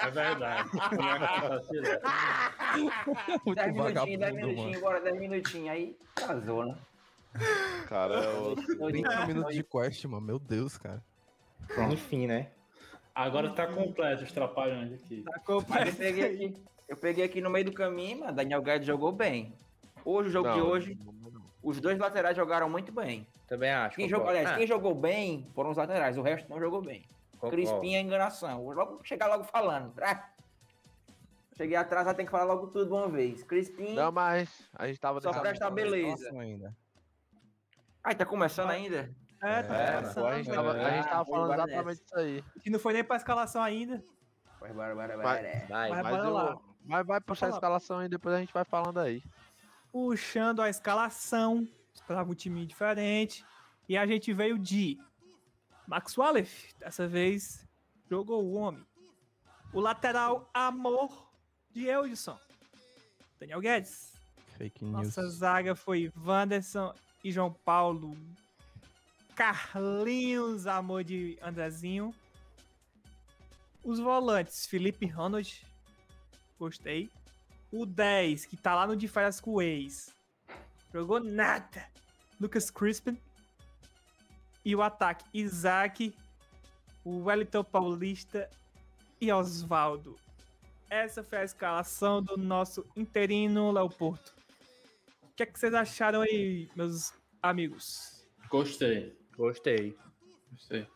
É 0.00 0.10
verdade. 0.10 0.70
Muito 3.44 3.56
10 3.56 3.74
minutinhos, 3.74 3.74
10 3.74 3.76
vagabundo, 3.76 4.36
minutinhos, 4.36 4.80
bora 4.80 5.00
10 5.00 5.18
minutinhos. 5.18 5.68
Aí 5.70 5.96
casou, 6.14 6.64
né? 6.66 6.76
Cara, 7.88 8.14
eu... 8.14 8.56
30 8.56 9.26
minutos 9.26 9.54
de 9.54 9.62
quest, 9.62 10.04
mano. 10.04 10.26
Meu 10.26 10.38
Deus, 10.38 10.76
cara. 10.78 11.02
Enfim, 11.90 12.26
né? 12.26 12.50
Agora 13.14 13.50
tá 13.50 13.66
completo 13.66 14.22
os 14.22 14.32
trapalhões 14.32 14.92
aqui. 14.92 15.22
Tá 15.22 15.32
Mas 15.32 15.40
eu 15.40 15.44
completo 15.44 15.96
peguei 15.96 16.24
aqui, 16.24 16.56
eu 16.88 16.96
peguei 16.96 17.24
aqui 17.24 17.40
no 17.40 17.50
meio 17.50 17.64
do 17.64 17.72
caminho, 17.72 18.20
mas 18.20 18.34
Daniel 18.34 18.62
Guedes 18.62 18.86
jogou 18.86 19.12
bem. 19.12 19.54
Hoje, 20.04 20.28
o 20.28 20.32
jogo 20.32 20.52
de 20.52 20.58
Não, 20.58 20.66
hoje, 20.66 20.98
os 21.62 21.80
dois 21.80 21.98
laterais 21.98 22.36
jogaram 22.36 22.68
muito 22.68 22.90
bem. 22.90 23.26
Também 23.46 23.70
acho. 23.70 23.96
Quem 23.96 24.08
jogou, 24.08 24.28
aliás, 24.28 24.50
Ah, 24.50 24.56
quem 24.56 24.66
jogou 24.66 24.94
bem 24.94 25.46
foram 25.54 25.70
os 25.70 25.76
laterais, 25.76 26.16
o 26.16 26.22
resto 26.22 26.48
não 26.48 26.58
jogou 26.58 26.80
bem. 26.80 27.04
concordo. 27.32 27.56
Crispim 27.56 27.94
é 27.94 28.00
enganação. 28.00 28.62
Vou 28.62 28.72
logo 28.72 29.00
chegar 29.04 29.26
logo 29.26 29.44
falando. 29.44 29.92
Ah, 30.00 30.30
Cheguei 31.60 31.76
atrasado, 31.76 32.16
tem 32.16 32.24
que 32.24 32.32
falar 32.32 32.44
logo 32.44 32.68
tudo 32.68 32.86
de 32.86 32.92
uma 32.92 33.06
vez. 33.06 33.42
Crispim. 33.42 33.92
Não, 33.92 34.10
mas 34.10 34.48
a 34.74 34.86
gente 34.86 34.98
tava 34.98 35.20
Só 35.20 35.30
presta 35.40 35.70
beleza. 35.70 36.30
Ainda. 36.40 36.74
Ai, 38.02 38.14
tá 38.14 38.24
começando 38.24 38.70
ainda? 38.70 39.14
É, 39.42 39.62
tá 39.62 39.74
É, 39.74 39.96
começando, 40.00 40.26
a 40.26 40.36
gente 40.42 40.50
tava, 40.54 40.72
a 40.72 40.90
gente 40.90 41.08
tava 41.08 41.24
falando 41.24 41.52
exatamente 41.54 42.02
isso 42.04 42.16
aí. 42.18 42.44
Que 42.62 42.70
não 42.70 42.78
foi 42.78 42.92
nem 42.92 43.04
pra 43.04 43.16
escalação 43.16 43.62
ainda. 43.62 44.02
Bora, 44.58 44.74
bora, 44.74 44.94
bora, 44.94 45.16
Vai. 45.16 45.42
Vai. 45.66 45.90
Mas 45.90 46.02
Mas, 46.02 46.16
bora 46.16 46.24
eu- 46.28 46.30
lá. 46.32 46.58
mas 46.84 47.06
vai 47.06 47.20
puxar 47.20 47.46
a 47.46 47.50
escalação 47.50 47.98
aí, 47.98 48.08
depois 48.08 48.34
a 48.34 48.38
gente 48.40 48.52
vai 48.52 48.64
falando 48.64 48.98
aí. 49.00 49.22
Puxando 49.92 50.60
a 50.62 50.68
escalação. 50.68 51.66
Esperava 51.94 52.30
um 52.30 52.34
time 52.34 52.64
diferente. 52.66 53.44
E 53.88 53.96
a 53.96 54.06
gente 54.06 54.32
veio 54.32 54.58
de 54.58 54.98
Max 55.86 56.16
Wallace. 56.16 56.74
Dessa 56.78 57.06
vez 57.08 57.66
jogou 58.08 58.44
o 58.44 58.54
homem. 58.54 58.86
O 59.72 59.80
lateral 59.80 60.48
Amor 60.54 61.30
de 61.70 61.86
Eudson. 61.86 62.38
Daniel 63.38 63.60
Guedes. 63.60 64.12
Fake 64.58 64.84
news. 64.84 64.92
Nossa 65.06 65.28
zaga 65.30 65.74
foi 65.74 66.12
Wanderson 66.16 66.94
e 67.22 67.30
João 67.30 67.52
Paulo. 67.52 68.16
Carlinhos, 69.34 70.66
amor 70.66 71.04
de 71.04 71.38
Andrezinho. 71.42 72.14
Os 73.82 73.98
volantes, 73.98 74.66
Felipe 74.66 75.06
Ronald. 75.06 75.64
Gostei. 76.58 77.10
O 77.72 77.86
10, 77.86 78.46
que 78.46 78.56
tá 78.56 78.74
lá 78.74 78.86
no 78.86 78.96
de 78.96 79.08
férias 79.08 79.40
com 79.40 79.52
o 79.52 79.62
ex. 79.62 80.12
Jogou 80.92 81.20
nada. 81.20 81.86
Lucas 82.40 82.70
Crispin. 82.70 83.16
E 84.64 84.74
o 84.76 84.82
ataque, 84.82 85.24
Isaac. 85.32 86.14
O 87.04 87.24
Wellington 87.24 87.64
Paulista 87.64 88.50
e 89.20 89.32
Osvaldo. 89.32 90.18
Essa 90.90 91.22
foi 91.22 91.38
a 91.38 91.44
escalação 91.44 92.22
do 92.22 92.36
nosso 92.36 92.84
interino 92.96 93.70
Léo 93.70 93.88
Porto. 93.88 94.39
O 95.40 95.42
que, 95.42 95.48
é 95.48 95.52
que 95.54 95.58
vocês 95.58 95.72
acharam 95.72 96.20
aí, 96.20 96.68
meus 96.76 97.14
amigos? 97.42 98.28
Gostei. 98.50 99.16
Gostei. 99.34 99.96
Gostei. 100.52 100.86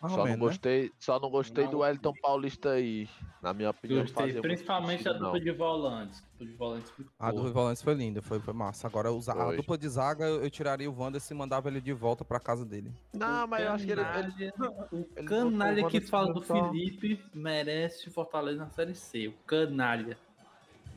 Só 0.00 0.06
não 0.08 0.16
menos, 0.18 0.28
né? 0.30 0.36
gostei, 0.36 0.92
só 1.00 1.18
não 1.18 1.28
gostei 1.28 1.64
Não. 1.64 1.70
do 1.72 1.78
Wellington 1.80 2.12
Paulista 2.22 2.70
aí. 2.70 3.08
Na 3.42 3.52
minha 3.52 3.70
opinião, 3.70 4.02
Gostei. 4.02 4.40
Principalmente 4.40 5.00
a 5.00 5.10
sentido, 5.12 5.24
dupla 5.24 5.38
não. 5.38 5.44
de 5.44 5.50
volantes. 5.50 6.20
A 6.20 6.22
dupla 6.38 6.46
de 6.46 6.54
volantes 6.54 6.90
foi 6.92 7.06
A 7.18 7.32
boa. 7.32 7.42
do 7.42 7.52
Volantes 7.52 7.82
foi 7.82 7.94
linda, 7.94 8.22
foi, 8.22 8.38
foi 8.38 8.54
massa. 8.54 8.86
Agora 8.86 9.10
os- 9.10 9.28
a 9.28 9.50
dupla 9.56 9.76
de 9.76 9.88
zaga 9.88 10.26
eu 10.26 10.48
tiraria 10.48 10.88
o 10.88 10.96
Wanderson 10.96 11.34
e 11.34 11.36
mandava 11.36 11.68
ele 11.68 11.80
de 11.80 11.92
volta 11.92 12.24
pra 12.24 12.38
casa 12.38 12.64
dele. 12.64 12.92
Não, 13.12 13.48
mas 13.48 13.64
eu 13.64 13.72
acho 13.72 13.84
que 13.84 13.90
ele. 13.90 14.00
ele- 14.00 14.52
o 14.92 15.08
ele 15.16 15.26
canalha 15.26 15.84
o 15.84 15.90
que 15.90 16.00
fala 16.02 16.32
do 16.32 16.44
só- 16.44 16.70
Felipe 16.70 17.20
merece 17.34 18.08
o 18.08 18.12
Fortaleza 18.12 18.58
na 18.64 18.70
Série 18.70 18.94
C. 18.94 19.26
O 19.26 19.32
canalha. 19.44 20.16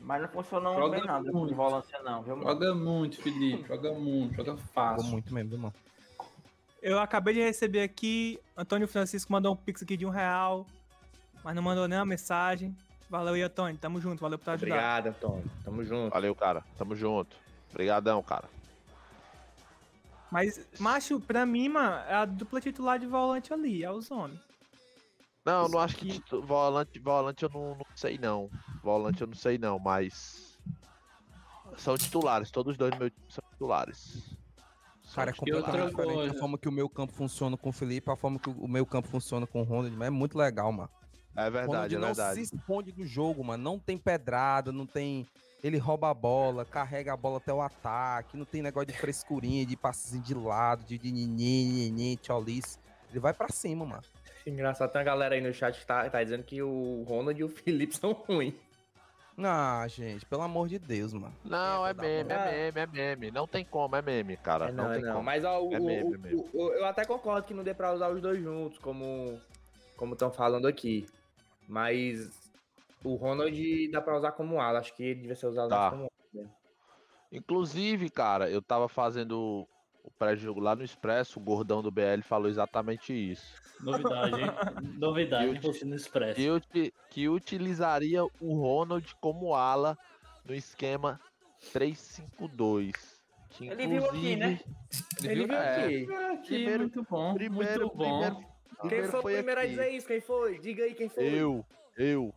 Mas 0.02 0.20
não 0.20 0.28
funcionou 0.28 0.74
Joga 0.74 0.96
bem 0.96 1.06
nada 1.06 1.32
muito. 1.32 1.48
de 1.48 1.54
volância, 1.54 1.98
não, 2.02 2.22
viu? 2.22 2.36
mano? 2.36 2.48
Joga 2.48 2.74
muito, 2.74 3.22
Felipe. 3.22 3.68
Joga 3.68 3.92
muito. 3.92 4.34
Joga 4.34 4.56
fácil. 4.56 5.08
muito 5.08 5.32
mesmo, 5.32 5.56
mano. 5.56 5.74
Eu 6.82 6.98
acabei 6.98 7.34
de 7.34 7.40
receber 7.40 7.82
aqui, 7.82 8.40
Antônio 8.56 8.88
Francisco 8.88 9.32
mandou 9.32 9.52
um 9.52 9.56
pix 9.56 9.82
aqui 9.84 9.96
de 9.96 10.04
um 10.04 10.10
real, 10.10 10.66
mas 11.44 11.54
não 11.54 11.62
mandou 11.62 11.86
nenhuma 11.86 12.04
mensagem. 12.04 12.76
Valeu 13.08 13.34
aí, 13.34 13.42
Antônio. 13.42 13.78
Tamo 13.78 14.00
junto, 14.00 14.20
valeu 14.20 14.38
por 14.38 14.50
ajudar. 14.50 14.66
Obrigado, 14.66 15.06
Antônio. 15.08 15.44
Tamo 15.64 15.84
junto. 15.84 16.12
Valeu, 16.12 16.34
cara. 16.34 16.64
Tamo 16.76 16.96
junto. 16.96 17.36
Obrigadão, 17.70 18.20
cara. 18.22 18.48
Mas, 20.30 20.66
macho, 20.80 21.20
pra 21.20 21.46
mim, 21.46 21.68
mano, 21.68 21.94
é 22.08 22.14
a 22.14 22.24
dupla 22.24 22.60
titular 22.60 22.98
de 22.98 23.06
volante 23.06 23.52
ali, 23.52 23.84
é 23.84 23.90
os 23.90 24.10
homens. 24.10 24.40
Não, 25.44 25.64
eu 25.64 25.68
não 25.68 25.80
acho 25.80 25.96
que 25.96 26.22
volante, 26.44 26.98
volante 26.98 27.42
eu 27.42 27.50
não, 27.50 27.74
não 27.74 27.86
sei 27.94 28.16
não. 28.18 28.48
Volante 28.82 29.20
eu 29.20 29.26
não 29.26 29.34
sei 29.34 29.58
não, 29.58 29.78
mas 29.78 30.58
são 31.76 31.96
titulares, 31.96 32.50
todos 32.50 32.72
os 32.72 32.78
dois 32.78 32.92
do 32.92 32.98
meu 32.98 33.10
time 33.10 33.26
são 33.28 33.42
titulares. 33.50 34.36
São 35.02 35.16
Cara, 35.16 35.30
é 35.30 35.34
completamente 35.34 35.90
diferente 35.90 36.36
a 36.36 36.38
forma 36.38 36.56
que 36.56 36.68
o 36.68 36.72
meu 36.72 36.88
campo 36.88 37.12
funciona 37.12 37.56
com 37.56 37.68
o 37.70 37.72
Felipe, 37.72 38.10
a 38.10 38.16
forma 38.16 38.38
que 38.38 38.48
o 38.48 38.68
meu 38.68 38.86
campo 38.86 39.08
funciona 39.08 39.46
com 39.46 39.60
o 39.60 39.64
Ronald, 39.64 39.94
mas 39.96 40.06
é 40.06 40.10
muito 40.10 40.38
legal, 40.38 40.72
mano. 40.72 40.90
É 41.34 41.40
O 41.40 41.44
Ronald 41.44 41.52
verdade, 41.52 41.94
é 41.94 41.98
não 41.98 42.06
verdade. 42.06 42.46
se 42.46 42.54
esconde 42.54 42.92
do 42.92 43.04
jogo, 43.04 43.42
mano. 43.44 43.62
Não 43.62 43.78
tem 43.78 43.98
pedrada, 43.98 44.70
não 44.70 44.86
tem. 44.86 45.26
Ele 45.62 45.76
rouba 45.76 46.10
a 46.10 46.14
bola, 46.14 46.64
carrega 46.64 47.12
a 47.12 47.16
bola 47.16 47.38
até 47.38 47.52
o 47.52 47.60
ataque, 47.60 48.36
não 48.36 48.44
tem 48.44 48.62
negócio 48.62 48.86
de 48.86 48.94
frescurinha, 48.94 49.66
de 49.66 49.76
passezinho 49.76 50.22
de 50.22 50.34
lado, 50.34 50.84
de 50.84 50.98
ninhê, 51.12 52.16
tcholice. 52.16 52.78
Ele 53.10 53.20
vai 53.20 53.32
pra 53.32 53.48
cima, 53.48 53.84
mano. 53.84 54.02
Engraçado, 54.46 54.90
tem 54.90 54.98
uma 55.00 55.04
galera 55.04 55.34
aí 55.34 55.40
no 55.40 55.52
chat 55.52 55.78
que 55.78 55.86
tá, 55.86 56.08
tá 56.10 56.22
dizendo 56.22 56.42
que 56.42 56.62
o 56.62 57.04
Ronald 57.08 57.38
e 57.40 57.44
o 57.44 57.48
Felipe 57.50 57.96
são 57.96 58.12
ruins. 58.12 58.54
Ah, 59.38 59.86
gente, 59.88 60.26
pelo 60.26 60.42
amor 60.42 60.68
de 60.68 60.78
Deus, 60.78 61.12
mano. 61.14 61.34
Não, 61.44 61.86
é 61.86 61.94
da 61.94 62.02
meme, 62.02 62.32
é 62.32 62.70
meme, 62.72 63.00
é 63.00 63.16
meme. 63.16 63.30
Não 63.30 63.46
tem 63.46 63.64
como, 63.64 63.96
é 63.96 64.02
meme, 64.02 64.36
cara. 64.36 64.68
É, 64.68 64.72
não, 64.72 64.84
não, 64.84 64.92
é 64.92 64.96
tem 64.96 65.04
não. 65.04 65.12
como. 65.14 65.24
Mas 65.24 65.42
ó, 65.44 65.62
o, 65.62 65.72
É 65.74 65.80
mesmo, 65.80 66.10
o- 66.10 66.14
é 66.14 66.34
o- 66.34 66.48
o- 66.52 66.72
eu 66.74 66.84
até 66.84 67.04
concordo 67.06 67.46
que 67.46 67.54
não 67.54 67.64
dê 67.64 67.72
pra 67.72 67.94
usar 67.94 68.10
os 68.10 68.20
dois 68.20 68.40
juntos, 68.42 68.78
como 68.78 69.40
como 69.96 70.12
estão 70.14 70.30
falando 70.30 70.66
aqui. 70.68 71.06
Mas 71.66 72.30
o 73.02 73.14
Ronald 73.14 73.88
dá 73.90 74.00
pra 74.02 74.16
usar 74.18 74.32
como 74.32 74.60
ala. 74.60 74.80
Acho 74.80 74.94
que 74.94 75.02
ele 75.02 75.20
devia 75.20 75.36
ser 75.36 75.46
usado 75.46 75.70
Tá. 75.70 75.90
como 75.90 76.10
ala. 76.36 76.50
Inclusive, 77.32 78.10
cara, 78.10 78.50
eu 78.50 78.60
tava 78.60 78.88
fazendo 78.88 79.66
pré-jogo 80.18 80.60
lá 80.60 80.74
no 80.76 80.84
Expresso, 80.84 81.38
o 81.38 81.42
gordão 81.42 81.82
do 81.82 81.90
BL 81.90 82.22
falou 82.22 82.48
exatamente 82.48 83.12
isso. 83.12 83.60
Novidade, 83.80 84.40
hein? 84.40 84.46
Novidade, 84.98 85.56
Eu- 85.56 85.60
você 85.72 85.84
no 85.84 85.94
Expresso. 85.96 86.40
Que, 86.72 86.92
que 87.10 87.28
utilizaria 87.28 88.22
o 88.24 88.54
Ronald 88.54 89.14
como 89.20 89.54
ala 89.54 89.96
no 90.44 90.54
esquema 90.54 91.20
3-5-2. 91.74 92.92
Que 93.50 93.68
Ele 93.68 93.86
viu 93.86 94.04
aqui, 94.06 94.36
né? 94.36 94.60
Ele 95.22 95.46
viu 95.46 95.54
É. 95.54 95.84
aqui. 95.84 96.12
Aqui, 96.32 96.48
Primeiro- 96.48 96.78
muito 96.80 97.06
bom. 97.08 97.34
Primeiro, 97.34 97.80
muito 97.80 97.96
bom. 97.96 98.20
primeiro, 98.20 98.36
Quem 98.36 98.88
primeiro 98.88 99.08
foi 99.10 99.18
o 99.18 99.22
foi 99.22 99.34
primeiro 99.34 99.60
a 99.60 99.62
aqui. 99.64 99.70
dizer 99.70 99.88
isso? 99.90 100.06
Quem 100.06 100.20
foi? 100.20 100.58
Diga 100.58 100.84
aí 100.84 100.94
quem 100.94 101.08
foi. 101.08 101.24
Eu, 101.24 101.64
eu. 101.96 102.34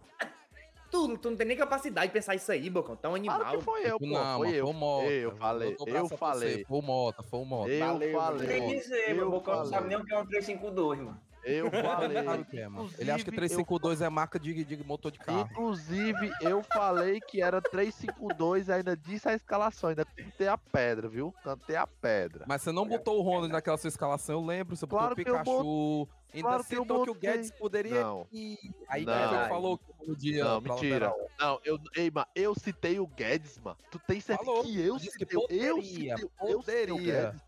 Tu, 0.95 1.17
tu 1.17 1.29
não 1.29 1.37
tem 1.37 1.47
nem 1.47 1.57
capacidade 1.57 2.07
de 2.07 2.13
pensar 2.13 2.35
isso 2.35 2.49
aí, 2.51 2.69
Bocão. 2.69 2.95
Tão 2.95 3.13
animal. 3.13 3.39
Claro 3.39 3.57
que 3.57 3.63
foi 3.63 3.89
eu, 3.89 3.99
pô. 3.99 4.05
não, 4.05 4.37
foi 4.37 4.49
eu. 4.49 4.65
foi 4.65 4.73
o 4.73 4.73
Mota. 4.73 5.05
Eu 5.07 5.31
falei, 5.35 5.75
eu 5.79 6.07
falei. 6.07 6.51
você, 6.53 6.65
Foi 6.65 6.79
o 6.79 6.81
Mota, 6.81 7.23
foi 7.23 7.39
o 7.39 7.45
Mota. 7.45 7.69
Eu 7.69 7.85
Valeu, 7.85 8.13
falei. 8.13 8.47
Tem 8.47 8.67
que 8.67 8.75
dizer, 8.75 9.13
meu 9.13 9.25
eu 9.25 9.31
bocão 9.31 9.57
não 9.57 9.65
sabe 9.65 9.87
nem 9.89 9.97
o 9.97 10.05
que 10.05 10.13
é 10.13 10.17
um 10.17 10.25
352, 10.25 10.99
mano. 10.99 11.19
Eu 11.45 11.67
o 11.69 11.71
falei. 11.71 12.43
que 12.45 12.67
mano? 12.67 12.89
Ele 12.97 13.11
acha 13.11 13.23
que 13.23 13.29
Inclusive, 13.29 13.35
352 13.35 14.01
é 14.01 14.09
marca 14.09 14.39
de, 14.39 14.63
de 14.65 14.83
motor 14.83 15.11
de 15.11 15.19
carro. 15.19 15.47
Inclusive, 15.51 16.31
eu 16.41 16.63
falei 16.63 17.21
que 17.21 17.41
era 17.41 17.61
3-5-2, 17.61 18.73
ainda 18.73 18.97
disse 18.97 19.29
a 19.29 19.33
escalação, 19.33 19.89
ainda 19.89 20.03
cantei 20.03 20.47
a 20.47 20.57
pedra, 20.57 21.07
viu? 21.07 21.33
Cantei 21.43 21.75
a 21.75 21.85
pedra. 21.85 22.45
Mas 22.47 22.63
você 22.63 22.71
não 22.71 22.87
botou 22.87 23.19
o 23.19 23.21
Ronald 23.21 23.51
naquela 23.53 23.77
sua 23.77 23.87
escalação, 23.89 24.35
eu 24.41 24.45
lembro. 24.45 24.75
Você 24.75 24.87
Claro 24.87 25.15
botou 25.15 25.23
que 25.23 25.31
o 25.31 25.35
eu 25.35 25.39
Pikachu. 25.39 26.25
Ainda 26.33 26.47
claro 26.49 26.63
que 26.65 26.75
eu 26.75 26.81
citou 26.81 27.03
que, 27.03 27.09
o 27.09 27.13
botei. 27.13 27.31
Guedes 27.31 27.51
poderia 27.51 28.01
Não. 28.01 28.27
ir. 28.31 28.57
Aí 28.89 29.05
Não. 29.05 29.47
falou 29.47 29.77
que 29.77 29.85
no 30.05 30.15
dia. 30.17 30.43
Não, 30.43 30.59
mentira. 30.61 31.09
lateral. 31.09 31.29
Não, 31.39 31.59
eu, 31.63 31.79
ei, 31.95 32.11
mano, 32.11 32.27
eu 32.35 32.55
citei 32.55 32.99
o 32.99 33.07
Guedes, 33.07 33.57
mano. 33.59 33.77
Tu 33.89 33.99
tem 33.99 34.19
certeza 34.19 34.45
Falou, 34.45 34.63
que 34.63 34.81
eu 34.81 34.97
disse 34.97 35.17
que 35.17 35.19
citei, 35.25 35.37
eu 35.37 35.41
poderia, 35.75 35.81
citei, 35.83 36.11
eu 36.13 36.17
citei 36.17 36.55
o 36.55 36.57
poderia. 36.57 37.21
Guedes? 37.31 37.41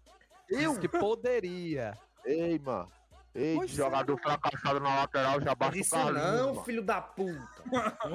Eu? 0.50 0.58
Disse 0.70 0.80
que 0.80 0.88
poderia. 0.88 1.98
Ei, 2.24 2.58
mano. 2.60 2.90
Ei, 3.38 3.56
Pois 3.56 3.72
é, 3.72 3.76
jogador 3.76 4.18
fracassado 4.18 4.80
na 4.80 4.96
lateral, 4.96 5.40
já 5.40 5.54
baixa 5.54 5.78
o 5.78 5.80
Isso 5.82 5.92
Carlinhos, 5.92 6.24
não, 6.26 6.48
mano. 6.48 6.64
filho 6.64 6.82
da 6.82 7.00
puta. 7.02 7.64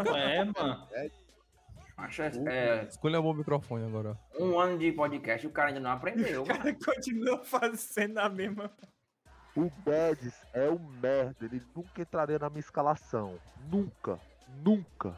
Não 0.05 0.17
é, 0.17 0.45
mano. 0.45 0.89
Acho 1.97 2.23
é, 2.23 2.85
Escolha 2.89 3.21
o 3.21 3.33
microfone 3.33 3.85
agora. 3.87 4.19
um 4.39 4.59
ano 4.59 4.77
de 4.79 4.91
podcast 4.91 5.47
e 5.47 5.49
o 5.49 5.53
cara 5.53 5.69
ainda 5.69 5.79
não 5.79 5.93
aprendeu, 5.93 6.45
mano. 6.45 6.61
Ele 6.69 6.77
continua 6.85 7.39
fazendo 7.45 8.19
a 8.19 8.29
mesma. 8.29 8.71
O 9.55 9.71
Guedes 9.85 10.35
é 10.55 10.69
um 10.69 10.79
merda, 10.79 11.45
ele 11.45 11.63
nunca 11.77 12.03
entraria 12.03 12.39
na 12.39 12.49
minha 12.51 12.61
escalação. 12.61 13.39
Nunca, 13.71 14.19
nunca, 14.65 15.17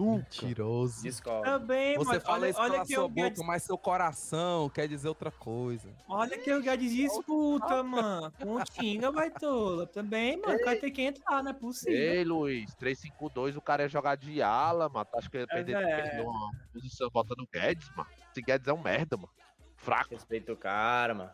Nunca. 0.00 0.26
Mentiroso. 0.42 1.02
Discordo. 1.02 1.44
Também, 1.44 1.96
Você 1.96 2.12
mas 2.14 2.22
fala 2.22 2.38
olha, 2.38 2.48
isso 2.50 2.60
olha 2.60 2.70
pela 2.72 2.86
que 2.86 2.94
sua 2.94 3.04
o 3.04 3.08
boca, 3.08 3.20
Guedes, 3.22 3.42
mas 3.46 3.62
seu 3.62 3.76
coração 3.78 4.70
quer 4.70 4.88
dizer 4.88 5.08
outra 5.08 5.30
coisa. 5.30 5.88
olha 6.08 6.38
que 6.38 6.52
o 6.52 6.62
Guedes 6.62 6.92
disputa, 6.92 7.82
mano. 7.82 8.32
Com 8.40 8.56
o 8.56 8.64
Tinga, 8.64 9.12
vai 9.12 9.30
tola. 9.30 9.86
Também, 9.86 10.40
mano, 10.40 10.58
vai 10.64 10.76
ter 10.76 10.90
que 10.90 11.02
entrar, 11.02 11.42
não 11.42 11.50
é 11.50 11.54
possível. 11.54 11.94
Ei, 11.94 12.24
Luiz, 12.24 12.74
352, 12.76 13.56
o 13.56 13.60
cara 13.60 13.82
ia 13.82 13.88
jogar 13.88 14.16
de 14.16 14.40
ala, 14.40 14.88
mano. 14.88 15.04
Tu 15.04 15.18
acha 15.18 15.30
que 15.30 15.36
ele 15.36 15.44
ia 15.44 15.48
perder, 15.48 15.76
é. 15.76 16.02
perder 16.02 16.22
uma 16.22 16.50
posição 16.72 17.10
botando 17.10 17.40
o 17.40 17.48
Guedes, 17.52 17.90
mano? 17.94 18.08
Esse 18.30 18.40
Guedes 18.40 18.68
é 18.68 18.72
um 18.72 18.82
merda, 18.82 19.16
mano. 19.16 19.30
Fraco. 19.76 20.10
Respeita 20.14 20.52
o 20.52 20.56
cara, 20.56 21.14
mano. 21.14 21.30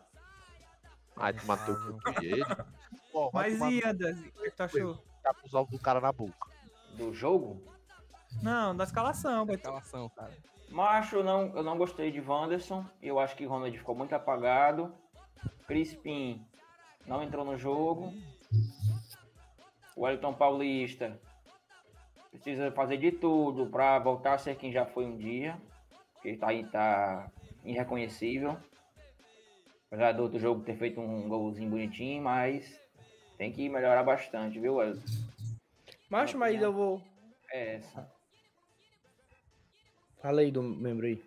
Ai, 1.15 1.33
tu 1.33 1.45
matou 1.47 1.73
o 1.73 2.01
cu 2.01 2.23
ele. 2.23 2.43
Vai 3.33 3.49
Mas 3.57 3.71
e 3.71 3.81
no 3.81 3.89
Andas, 3.89 4.17
o 4.19 4.23
que 4.23 4.51
tu 4.51 4.63
achou? 4.63 5.03
tá 5.23 5.33
com 5.33 5.47
os 5.47 5.53
ovos 5.53 5.71
do 5.71 5.79
cara 5.79 5.99
na 5.99 6.11
boca. 6.11 6.47
Do 6.95 7.13
jogo? 7.13 7.61
Não, 8.41 8.75
da 8.75 8.83
escalação, 8.83 9.45
vai 9.45 9.57
tola. 9.57 9.79
Escalação, 9.79 10.09
cara. 10.09 10.33
Macho, 10.69 11.17
eu 11.17 11.23
não, 11.23 11.55
eu 11.55 11.63
não 11.63 11.77
gostei 11.77 12.11
de 12.11 12.19
Wanderson. 12.19 12.85
Eu 13.01 13.19
acho 13.19 13.35
que 13.35 13.45
Ronald 13.45 13.77
ficou 13.77 13.95
muito 13.95 14.13
apagado. 14.13 14.93
Crispim 15.65 16.45
não 17.05 17.23
entrou 17.23 17.45
no 17.45 17.57
jogo. 17.57 18.13
O 19.95 20.01
Wellington 20.03 20.33
Paulista 20.33 21.19
precisa 22.31 22.71
fazer 22.71 22.97
de 22.97 23.11
tudo 23.11 23.67
para 23.67 23.97
voltar 23.99 24.33
a 24.33 24.37
ser 24.37 24.55
quem 24.55 24.71
já 24.71 24.85
foi 24.85 25.05
um 25.05 25.17
dia. 25.17 25.57
Porque 26.13 26.29
ele 26.29 26.37
tá 26.37 26.47
aí, 26.49 26.65
tá 26.65 27.31
irreconhecível. 27.63 28.57
Apesar 29.87 30.11
do 30.11 30.23
outro 30.23 30.39
jogo 30.39 30.63
ter 30.63 30.75
feito 30.75 30.99
um 30.99 31.29
golzinho 31.29 31.69
bonitinho, 31.69 32.21
mas 32.21 32.79
tem 33.37 33.51
que 33.51 33.69
melhorar 33.69 34.03
bastante, 34.03 34.59
viu, 34.59 34.75
Wellington? 34.75 35.01
Macho, 36.09 36.37
mas 36.37 36.61
eu 36.61 36.73
vou. 36.73 37.01
É 37.51 37.75
essa. 37.75 38.16
Fala 40.27 40.41
aí 40.41 40.51
do 40.51 40.61
membro 40.61 41.05
aí. 41.05 41.23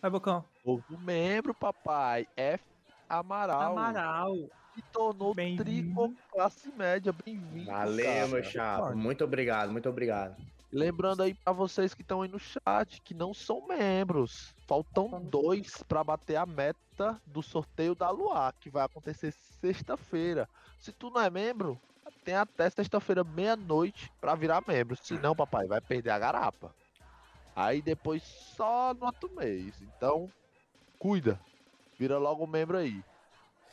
Vai, 0.00 0.10
Bocão. 0.10 0.42
Novo 0.64 0.98
membro, 0.98 1.52
papai. 1.52 2.26
F. 2.34 2.64
Amaral. 3.06 3.60
Amaral. 3.60 4.34
Se 4.74 4.80
tornou 4.90 5.34
trico 5.34 6.14
classe 6.32 6.72
média. 6.72 7.14
Bem-vindo. 7.22 7.66
Valeu, 7.66 8.06
cara. 8.06 8.26
meu 8.28 8.42
chapa. 8.42 8.94
Muito 8.94 9.24
obrigado, 9.24 9.72
muito 9.72 9.90
obrigado. 9.90 10.34
Lembrando 10.72 11.22
aí 11.22 11.34
pra 11.34 11.52
vocês 11.52 11.92
que 11.92 12.00
estão 12.00 12.22
aí 12.22 12.30
no 12.30 12.38
chat 12.38 13.02
que 13.02 13.12
não 13.12 13.34
são 13.34 13.66
membros. 13.68 14.54
Faltam 14.66 15.20
dois 15.20 15.82
pra 15.86 16.02
bater 16.02 16.36
a 16.36 16.46
meta 16.46 17.20
do 17.26 17.42
sorteio 17.42 17.94
da 17.94 18.08
Luar, 18.08 18.54
que 18.58 18.70
vai 18.70 18.86
acontecer 18.86 19.32
sexta-feira. 19.60 20.48
Se 20.80 20.92
tu 20.92 21.10
não 21.10 21.20
é 21.20 21.28
membro, 21.28 21.78
tem 22.24 22.36
até 22.36 22.70
sexta-feira 22.70 23.22
meia-noite 23.22 24.10
pra 24.18 24.34
virar 24.34 24.64
membro. 24.66 24.96
Se 24.96 25.12
não, 25.18 25.36
papai, 25.36 25.66
vai 25.66 25.82
perder 25.82 26.08
a 26.08 26.18
garapa. 26.18 26.74
Aí 27.56 27.80
depois 27.80 28.22
só 28.22 28.92
no 28.92 29.06
outro 29.06 29.34
mês. 29.34 29.80
Então, 29.80 30.30
cuida. 30.98 31.40
Vira 31.98 32.18
logo 32.18 32.46
membro 32.46 32.76
aí. 32.76 33.02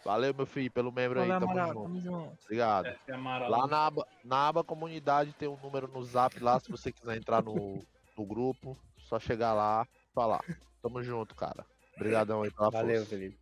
Valeu, 0.06 0.34
meu 0.34 0.46
filho, 0.46 0.72
pelo 0.72 0.92
membro 0.92 1.20
aí. 1.20 1.28
Valeu, 1.28 1.48
Tamo 1.48 1.52
Amaral. 1.52 1.74
junto. 1.74 1.84
Tamo 1.84 2.02
junto. 2.02 2.38
Obrigado. 2.46 2.86
É, 2.88 2.98
é. 3.08 3.18
Lá 3.18 3.68
na 3.68 3.86
aba, 3.86 4.08
na 4.24 4.48
aba 4.48 4.64
comunidade 4.64 5.34
tem 5.34 5.50
um 5.50 5.58
número 5.62 5.88
no 5.90 6.02
zap 6.04 6.40
lá, 6.40 6.60
se 6.60 6.72
você 6.72 6.94
quiser 6.94 7.18
entrar 7.18 7.44
no, 7.44 7.84
no 8.18 8.26
grupo, 8.26 8.78
só 9.00 9.20
chegar 9.20 9.54
lá 9.54 9.86
e 10.10 10.14
falar. 10.14 10.44
Tamo 10.82 11.04
junto, 11.04 11.36
cara. 11.36 11.66
Obrigadão 11.96 12.42
aí 12.42 12.52
pela 12.52 12.70
Valeu, 12.70 12.98
força. 12.98 13.10
Felipe. 13.10 13.38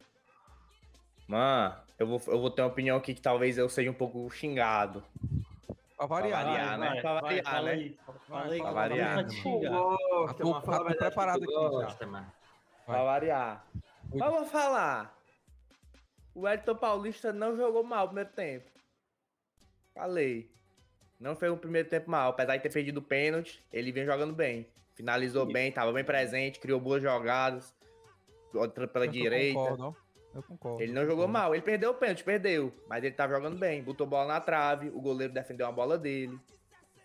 Mano, 1.27 1.75
eu 1.97 2.07
vou, 2.07 2.21
eu 2.27 2.41
vou 2.41 2.51
ter 2.51 2.61
uma 2.61 2.67
opinião 2.67 2.97
aqui 2.97 3.13
que 3.13 3.21
talvez 3.21 3.57
eu 3.57 3.69
seja 3.69 3.89
um 3.89 3.95
pouco 3.95 4.29
xingado. 4.31 5.03
Pra 6.01 6.07
variar. 6.07 6.41
Pra 6.43 6.51
variar, 6.51 6.79
né? 6.79 6.89
né? 6.95 7.01
Pra 7.01 7.13
variar, 7.21 7.63
né? 7.63 7.71
aí. 7.71 7.97
Fala 8.27 8.45
aí, 8.51 8.59
Pra 8.59 8.67
que 8.67 8.73
variar. 8.73 9.27
tu 9.27 10.61
preparado 10.97 11.43
aqui 11.43 11.53
já. 11.99 12.07
mano. 12.07 12.31
Pra 12.87 13.03
variar. 13.03 13.67
Vou 14.09 14.45
falar. 14.45 15.15
O 16.33 16.47
Elton 16.47 16.75
Paulista 16.75 17.31
não 17.31 17.55
jogou 17.55 17.83
mal 17.83 18.01
no 18.01 18.07
primeiro 18.07 18.31
tempo. 18.31 18.71
Falei. 19.93 20.49
Não 21.19 21.35
fez 21.35 21.51
um 21.51 21.57
primeiro 21.57 21.87
tempo 21.87 22.09
mal. 22.09 22.31
Apesar 22.31 22.57
de 22.57 22.63
ter 22.63 22.73
perdido 22.73 22.97
o 22.97 23.03
pênalti, 23.03 23.63
ele 23.71 23.91
vem 23.91 24.03
jogando 24.05 24.33
bem. 24.33 24.67
Finalizou 24.95 25.45
bem, 25.45 25.71
tava 25.71 25.93
bem 25.93 26.03
presente, 26.03 26.59
criou 26.59 26.79
boas 26.79 27.03
jogadas. 27.03 27.75
Outra 28.55 28.87
pela 28.87 29.05
Eu 29.05 29.11
direita. 29.11 29.59
concordo. 29.59 29.95
Eu 30.33 30.43
concordo. 30.43 30.81
Ele 30.81 30.93
não 30.93 31.05
jogou 31.05 31.27
mal. 31.27 31.53
Ele 31.53 31.61
perdeu 31.61 31.91
o 31.91 31.93
pênalti, 31.93 32.23
perdeu. 32.23 32.73
Mas 32.87 33.03
ele 33.03 33.13
tava 33.13 33.33
jogando 33.33 33.57
bem. 33.57 33.83
Botou 33.83 34.07
bola 34.07 34.33
na 34.33 34.41
trave. 34.41 34.89
O 34.89 35.01
goleiro 35.01 35.33
defendeu 35.33 35.67
a 35.67 35.71
bola 35.71 35.97
dele. 35.97 36.39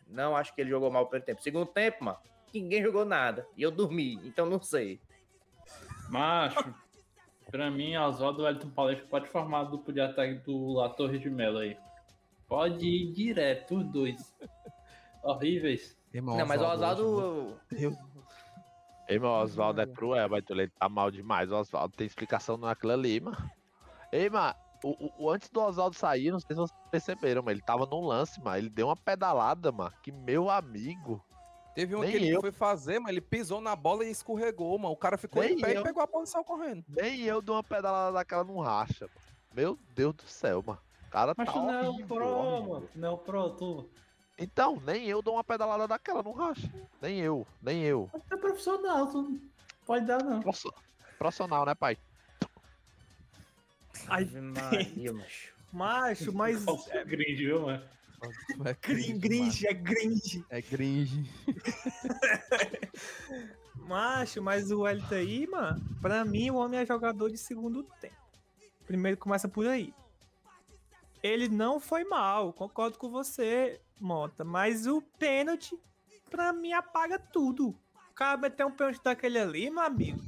Não 0.06 0.36
acho 0.36 0.54
que 0.54 0.60
ele 0.60 0.70
jogou 0.70 0.90
mal 0.90 1.02
no 1.02 1.08
primeiro 1.08 1.26
tempo. 1.26 1.42
Segundo 1.42 1.66
tempo, 1.66 2.04
mano, 2.04 2.18
ninguém 2.54 2.82
jogou 2.82 3.04
nada. 3.04 3.46
E 3.56 3.62
eu 3.62 3.70
dormi, 3.70 4.20
então 4.24 4.46
não 4.46 4.60
sei. 4.60 5.00
Macho, 6.08 6.72
pra 7.50 7.70
mim, 7.70 7.96
Oswaldo 7.96 8.44
Wellington 8.44 8.70
Paulista 8.70 9.04
pode 9.06 9.28
formar 9.28 9.60
a 9.60 9.64
dupla 9.64 9.92
de 9.92 10.00
ataque 10.00 10.34
do 10.44 10.74
La 10.74 10.88
Torre 10.90 11.18
de 11.18 11.28
Melo 11.28 11.58
aí. 11.58 11.76
Pode 12.46 12.86
ir 12.86 13.12
direto, 13.12 13.76
os 13.76 13.84
dois. 13.86 14.34
Horríveis. 15.24 15.98
Irmão, 16.14 16.36
não, 16.36 16.46
mas 16.46 16.62
o 16.62 16.64
Oswaldo. 16.64 17.60
Ei, 19.08 19.18
meu 19.18 19.30
Oswaldo 19.30 19.80
é 19.80 19.86
cruel, 19.86 20.28
mas 20.28 20.44
ele 20.50 20.68
tá 20.68 20.88
mal 20.88 21.10
demais. 21.10 21.50
O 21.50 21.56
Oswaldo 21.56 21.96
tem 21.96 22.06
explicação 22.06 22.56
naquilo 22.56 22.92
ali, 22.92 23.20
mano. 23.20 23.36
Ei, 24.12 24.28
mano, 24.28 24.54
o, 24.82 25.24
o- 25.26 25.30
antes 25.30 25.48
do 25.50 25.60
Oswaldo 25.60 25.94
sair, 25.96 26.30
não 26.30 26.40
sei 26.40 26.48
se 26.50 26.60
vocês 26.60 26.78
perceberam, 26.90 27.42
mas 27.42 27.52
ele 27.52 27.62
tava 27.62 27.86
num 27.86 28.04
lance, 28.04 28.40
mano. 28.40 28.56
Ele 28.56 28.68
deu 28.68 28.88
uma 28.88 28.96
pedalada, 28.96 29.70
mano. 29.70 29.92
Que 30.02 30.10
meu 30.10 30.50
amigo. 30.50 31.24
Teve 31.74 31.94
um 31.94 32.00
Nem 32.00 32.10
que 32.10 32.16
ele 32.16 32.30
eu. 32.30 32.40
foi 32.40 32.50
fazer, 32.50 32.98
mas 32.98 33.10
ele 33.12 33.20
pisou 33.20 33.60
na 33.60 33.76
bola 33.76 34.04
e 34.04 34.10
escorregou, 34.10 34.78
mano. 34.78 34.94
O 34.94 34.96
cara 34.96 35.18
ficou 35.18 35.42
Nem 35.42 35.52
em 35.52 35.60
pé 35.60 35.76
eu. 35.76 35.80
e 35.82 35.84
pegou 35.84 36.02
a 36.02 36.26
saiu 36.26 36.42
correndo. 36.42 36.84
Nem 36.88 37.20
eu 37.22 37.42
dou 37.42 37.54
uma 37.56 37.62
pedalada 37.62 38.12
daquela 38.12 38.42
não 38.44 38.58
racha, 38.60 39.06
mano. 39.06 39.26
Meu 39.54 39.78
Deus 39.94 40.14
do 40.14 40.22
céu, 40.24 40.64
mano. 40.66 40.80
O 41.06 41.10
cara 41.10 41.34
Mas 41.36 41.46
tá 41.46 41.52
tu 41.52 41.58
não 41.62 41.74
é 41.74 41.88
o 41.88 42.06
pro, 42.06 42.62
mano. 42.68 42.88
Não 42.94 43.08
é 43.08 43.10
o 43.12 43.18
pro, 43.18 43.50
tu. 43.50 43.90
Então, 44.38 44.80
nem 44.84 45.06
eu 45.06 45.22
dou 45.22 45.34
uma 45.34 45.44
pedalada 45.44 45.88
daquela 45.88 46.22
não 46.22 46.32
racha. 46.32 46.70
Nem 47.00 47.20
eu, 47.20 47.46
nem 47.62 47.82
eu. 47.82 48.10
Mas 48.12 48.22
tu 48.24 48.34
é 48.34 48.36
profissional, 48.36 49.06
tu 49.10 49.22
não 49.22 49.40
pode 49.86 50.06
dar, 50.06 50.22
não. 50.22 50.42
Profi- 50.42 50.68
Profissional, 51.18 51.64
né, 51.64 51.74
pai? 51.74 51.96
Ai, 54.08 54.26
Maria, 54.26 55.12
macho. 55.14 55.54
macho, 55.72 56.32
mas. 56.34 56.62
Falso 56.64 56.90
gringe, 57.06 57.46
viu, 57.46 57.62
mano? 57.62 57.82
É 58.64 58.74
cringe, 58.80 59.12
Gringe, 59.14 59.66
é 59.66 59.72
gringe. 59.74 60.44
É 60.50 60.60
cringe. 60.62 61.30
Macho, 63.76 64.42
mas 64.42 64.70
o 64.72 64.80
Wellington 64.80 65.14
aí, 65.14 65.46
mano, 65.46 65.80
pra 66.02 66.24
mim 66.24 66.50
o 66.50 66.56
homem 66.56 66.80
é 66.80 66.86
jogador 66.86 67.30
de 67.30 67.38
segundo 67.38 67.84
tempo. 68.00 68.16
Primeiro 68.84 69.16
começa 69.16 69.48
por 69.48 69.64
aí. 69.66 69.94
Ele 71.22 71.48
não 71.48 71.78
foi 71.78 72.02
mal, 72.04 72.52
concordo 72.52 72.98
com 72.98 73.08
você, 73.10 73.80
Mota, 74.00 74.44
mas 74.44 74.86
o 74.86 75.00
pênalti, 75.18 75.78
pra 76.30 76.52
mim, 76.52 76.72
apaga 76.72 77.18
tudo. 77.18 77.68
O 78.10 78.14
cara 78.14 78.36
meter 78.36 78.64
um 78.66 78.70
pênalti 78.70 79.00
daquele 79.02 79.38
ali, 79.38 79.70
meu 79.70 79.82
amigo. 79.82 80.20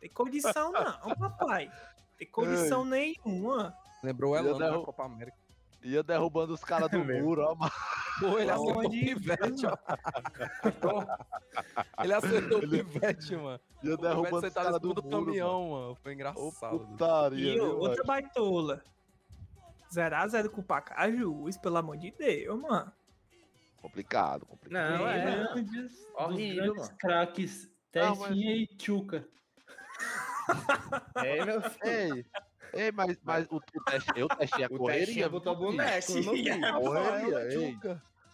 Tem 0.00 0.10
condição 0.10 0.72
não, 0.72 1.14
papai. 1.16 1.70
Tem 2.18 2.28
condição 2.30 2.84
nenhuma. 2.84 3.74
Lembrou 4.02 4.36
Elano 4.36 4.58
da 4.58 4.70
derru- 4.70 4.84
Copa 4.84 5.04
América. 5.04 5.36
Ia 5.82 6.02
derrubando 6.02 6.52
os 6.52 6.62
caras 6.62 6.88
do 6.90 7.02
Meu. 7.04 7.22
muro, 7.24 7.42
ó, 7.42 7.54
mano. 7.54 7.72
Pô, 8.18 8.38
ele 8.38 8.50
acertou 8.50 8.84
o 8.84 8.88
de 8.90 9.14
pivete, 9.14 9.66
ó. 9.66 9.76
Ele 12.02 12.12
acertou 12.14 12.58
o 12.58 12.68
pivete, 12.68 13.36
mano. 13.36 13.60
Ia 13.82 13.94
O 13.94 13.98
pivete 13.98 14.02
derrubando 14.02 14.46
os 14.46 14.52
caras 14.54 14.80
do 14.80 14.94
do 14.94 15.02
muro, 15.02 15.24
caminhão, 15.26 15.70
mano. 15.70 15.94
Foi 16.02 16.12
Ô, 16.12 16.14
engraçado. 16.14 16.78
putaria, 16.80 17.52
E 17.52 17.54
viu, 17.54 17.78
outra 17.78 17.96
mano? 17.96 18.04
baitola. 18.06 18.82
0x0 19.94 20.48
com 20.50 20.60
o 20.60 20.64
Pacajus, 20.64 21.56
pelo 21.58 21.76
amor 21.78 21.96
de 21.96 22.10
Deus, 22.12 22.60
mano. 22.60 22.92
Complicado, 23.80 24.44
complicado. 24.46 24.98
Não, 24.98 25.08
é. 25.08 25.22
Grandes, 25.52 26.06
Horrível, 26.14 26.74
dos 26.74 26.74
grandes 26.74 26.82
mano. 26.88 26.98
craques 26.98 27.70
Não, 27.94 28.08
mas- 28.16 28.18
Testinha 28.28 28.56
e 28.56 28.66
Tchuca. 28.76 29.28
É, 31.16 31.44
meu 31.44 31.60
filho. 31.70 31.80
Ei, 31.84 32.24
ei, 32.74 32.92
mas, 32.92 33.18
mas 33.22 33.46
o, 33.50 33.56
o 33.56 33.84
teste, 33.84 34.10
eu 34.16 34.28
testei 34.28 34.64
a 34.64 34.66
O 34.68 34.78
correria. 34.78 35.06
testinho 35.06 35.30
botou 35.30 35.56
viu, 35.56 35.70
filho? 35.70 36.60
boneco. 36.60 36.82
Correria, 36.82 37.52
ei. 37.52 37.78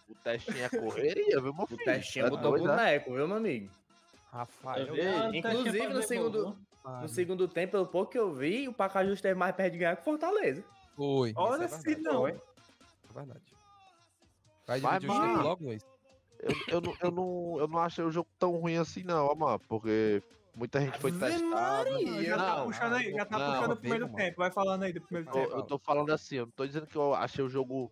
O 0.09 0.15
testinho 0.15 0.63
é 0.65 0.69
correria, 0.69 1.41
viu, 1.41 1.53
meu 1.53 1.63
O 1.63 1.67
filho? 1.67 1.83
testinho 1.83 2.25
É 2.25 2.29
botou 2.29 2.51
doido, 2.51 2.67
né? 2.67 2.75
boneco, 2.75 3.13
viu, 3.13 3.27
meu 3.27 3.37
amigo? 3.37 3.69
Rafael. 4.31 4.95
Ei, 4.95 5.07
Ah, 5.07 5.29
inclusive, 5.33 5.71
Testinha 5.71 5.89
no 5.89 6.03
segundo-. 6.03 6.57
No 7.01 7.07
segundo 7.09 7.47
tempo, 7.49 7.71
pelo 7.73 7.85
pouco 7.87 8.11
que 8.13 8.17
eu 8.19 8.33
vi, 8.33 8.65
o 8.67 8.73
Pacajus 8.73 9.13
esteve 9.15 9.37
mais 9.37 9.53
perto 9.53 9.73
de 9.73 9.79
ganhar 9.79 9.95
que 9.97 10.01
o 10.01 10.05
Fortaleza. 10.05 10.63
Foi. 10.97 11.31
Olha 11.35 11.65
é 11.65 11.67
se 11.67 11.95
não. 11.97 12.27
É 12.27 12.35
verdade. 13.13 13.55
Vai 14.65 14.79
dividir 14.79 15.09
o 15.09 15.13
mano, 15.13 15.27
título 15.27 15.43
logo, 15.47 15.63
Luiz. 15.65 15.85
Eu, 16.39 16.55
eu, 16.67 16.81
não, 16.81 16.95
eu, 17.01 17.11
não, 17.11 17.59
eu 17.59 17.67
não 17.67 17.79
achei 17.79 18.03
o 18.03 18.11
jogo 18.11 18.27
tão 18.39 18.51
ruim 18.57 18.77
assim, 18.77 19.03
não, 19.03 19.27
ó, 19.27 19.35
mano. 19.35 19.59
Porque 19.69 20.21
muita 20.55 20.81
gente 20.81 20.97
foi 20.97 21.11
Ave 21.11 21.19
testada. 21.19 21.91
Maria. 21.91 22.23
Já 22.23 22.37
tá 22.37 22.57
Não, 22.57 22.65
puxando 22.65 22.93
aí, 22.93 23.11
já 23.13 23.25
tá 23.25 23.37
não, 23.37 23.53
puxando 23.53 23.71
o 23.71 23.77
primeiro 23.77 24.05
mano. 24.05 24.17
tempo. 24.17 24.37
Vai 24.37 24.51
falando 24.51 24.83
aí 24.83 24.93
do 24.93 25.01
primeiro 25.01 25.29
Eu, 25.29 25.33
tempo. 25.33 25.55
eu 25.55 25.63
tô 25.63 25.77
falando 25.77 26.09
assim, 26.11 26.35
eu 26.37 26.45
não 26.47 26.51
tô 26.51 26.65
dizendo 26.65 26.87
que 26.87 26.95
eu 26.95 27.13
achei 27.13 27.45
o 27.45 27.49
jogo 27.49 27.91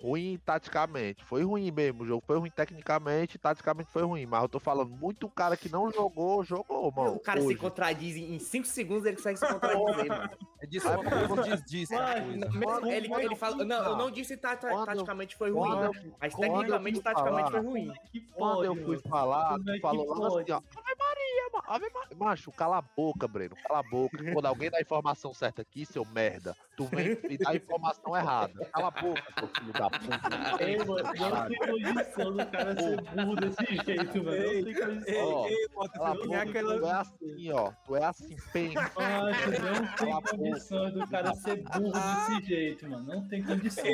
ruim 0.00 0.38
taticamente. 0.44 1.24
Foi 1.24 1.42
ruim 1.42 1.70
mesmo. 1.70 2.02
O 2.02 2.06
jogo 2.06 2.22
foi 2.26 2.38
ruim 2.38 2.50
tecnicamente, 2.50 3.38
taticamente 3.38 3.90
foi 3.90 4.02
ruim. 4.02 4.26
Mas 4.26 4.42
eu 4.42 4.48
tô 4.48 4.60
falando, 4.60 4.90
muito 4.90 5.28
cara 5.28 5.56
que 5.56 5.68
não 5.68 5.90
jogou, 5.90 6.44
jogou, 6.44 6.90
mano. 6.92 7.14
O 7.16 7.20
cara 7.20 7.40
se 7.40 7.46
hoje. 7.46 7.56
contradiz 7.56 8.16
em 8.16 8.38
5 8.38 8.66
segundos, 8.66 9.04
ele 9.06 9.16
consegue 9.16 9.38
se 9.38 9.46
contradizer, 9.46 10.06
mano. 10.08 10.30
É 10.60 10.66
disso 10.66 10.88
que 10.88 11.50
diz, 11.50 11.64
diz, 11.64 11.90
Mano, 11.90 12.90
ele, 12.90 13.12
ele 13.12 13.36
fala. 13.36 13.64
Não, 13.64 13.84
eu 13.84 13.96
não 13.96 14.10
disse 14.10 14.36
ta- 14.36 14.56
Quando- 14.56 14.86
taticamente 14.86 15.36
foi 15.36 15.50
ruim, 15.50 15.68
quando 15.68 15.84
eu- 15.84 16.12
mas 16.20 16.32
eu 16.32 16.38
tecnicamente, 16.40 17.00
taticamente 17.00 17.50
falar- 17.50 17.50
foi 17.50 17.60
ruim. 17.62 17.92
Quando 18.34 18.64
eu 18.64 18.76
fui 18.84 18.98
falar, 19.08 19.48
Como 19.56 19.70
é 19.70 19.74
tu 19.76 19.80
falou 19.80 20.38
assim, 20.40 20.52
ó. 20.52 20.56
Ave 20.56 20.94
Maria, 20.98 21.50
mano. 21.52 21.64
Ave 21.68 21.90
Maria. 21.92 22.16
Macho, 22.16 22.52
cala 22.52 22.78
a 22.78 22.82
boca, 22.82 23.28
Breno. 23.28 23.54
Cala 23.66 23.80
a 23.80 23.82
boca. 23.82 24.18
Quando 24.32 24.46
alguém 24.46 24.70
dá 24.70 24.78
a 24.78 24.80
informação 24.80 25.32
certa 25.34 25.62
aqui, 25.62 25.84
seu 25.84 26.04
merda, 26.04 26.56
tu 26.76 26.84
vem 26.86 27.18
e 27.28 27.36
dá 27.38 27.50
a 27.50 27.56
informação 27.56 28.16
errada. 28.16 28.64
Cala 28.72 28.88
a 28.88 28.90
boca, 28.90 29.22
seu 29.38 29.48
filho 29.48 29.72
da 29.72 29.85
puta. 29.90 30.64
Ei, 30.64 30.76
mano, 30.78 30.94
não 30.96 31.48
tem 31.48 31.58
condição 31.58 32.32
do 32.36 32.46
cara 32.46 32.76
ser 32.76 33.00
burro 33.02 33.36
desse 33.36 33.76
jeito, 33.84 34.24
mano. 34.24 34.36
Não 34.38 34.64
tem 34.64 34.74
condição. 34.74 35.32
Ó, 35.34 35.46
Ei, 35.48 35.68
bota 35.74 36.12
aquela- 36.42 36.78
tu 36.78 36.86
é 36.86 36.92
assim, 36.92 37.50
ó. 37.52 37.72
Tu 37.86 37.96
é 37.96 38.04
assim, 38.04 38.36
pensa. 38.52 38.80
Macho, 38.96 39.50
não 39.50 39.86
tem 39.96 40.38
condição 40.38 40.90
do 40.92 41.06
cara 41.08 41.34
ser 41.34 41.56
burro 41.62 41.92
desse 41.92 42.46
jeito, 42.46 42.88
mano. 42.88 43.04
Não 43.06 43.28
tem 43.28 43.42
condição. 43.42 43.84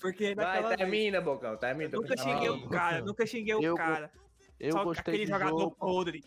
Porque 0.00 0.34
Vai, 0.34 0.44
naquela 0.44 0.68
vez, 0.68 0.78
termina, 0.80 1.20
Bocão, 1.20 1.56
termina. 1.56 1.90
nunca 1.96 2.16
xinguei 2.16 2.48
o 2.50 2.68
cara, 2.68 3.00
nunca 3.00 3.26
xinguei 3.26 3.54
o 3.54 3.74
cara. 3.74 4.10
Eu 4.60 4.72
Só 4.72 4.84
gostei 4.84 5.14
aquele 5.14 5.26
do 5.26 5.32
jogador 5.38 5.58
jogo. 5.60 5.76
podre. 5.76 6.24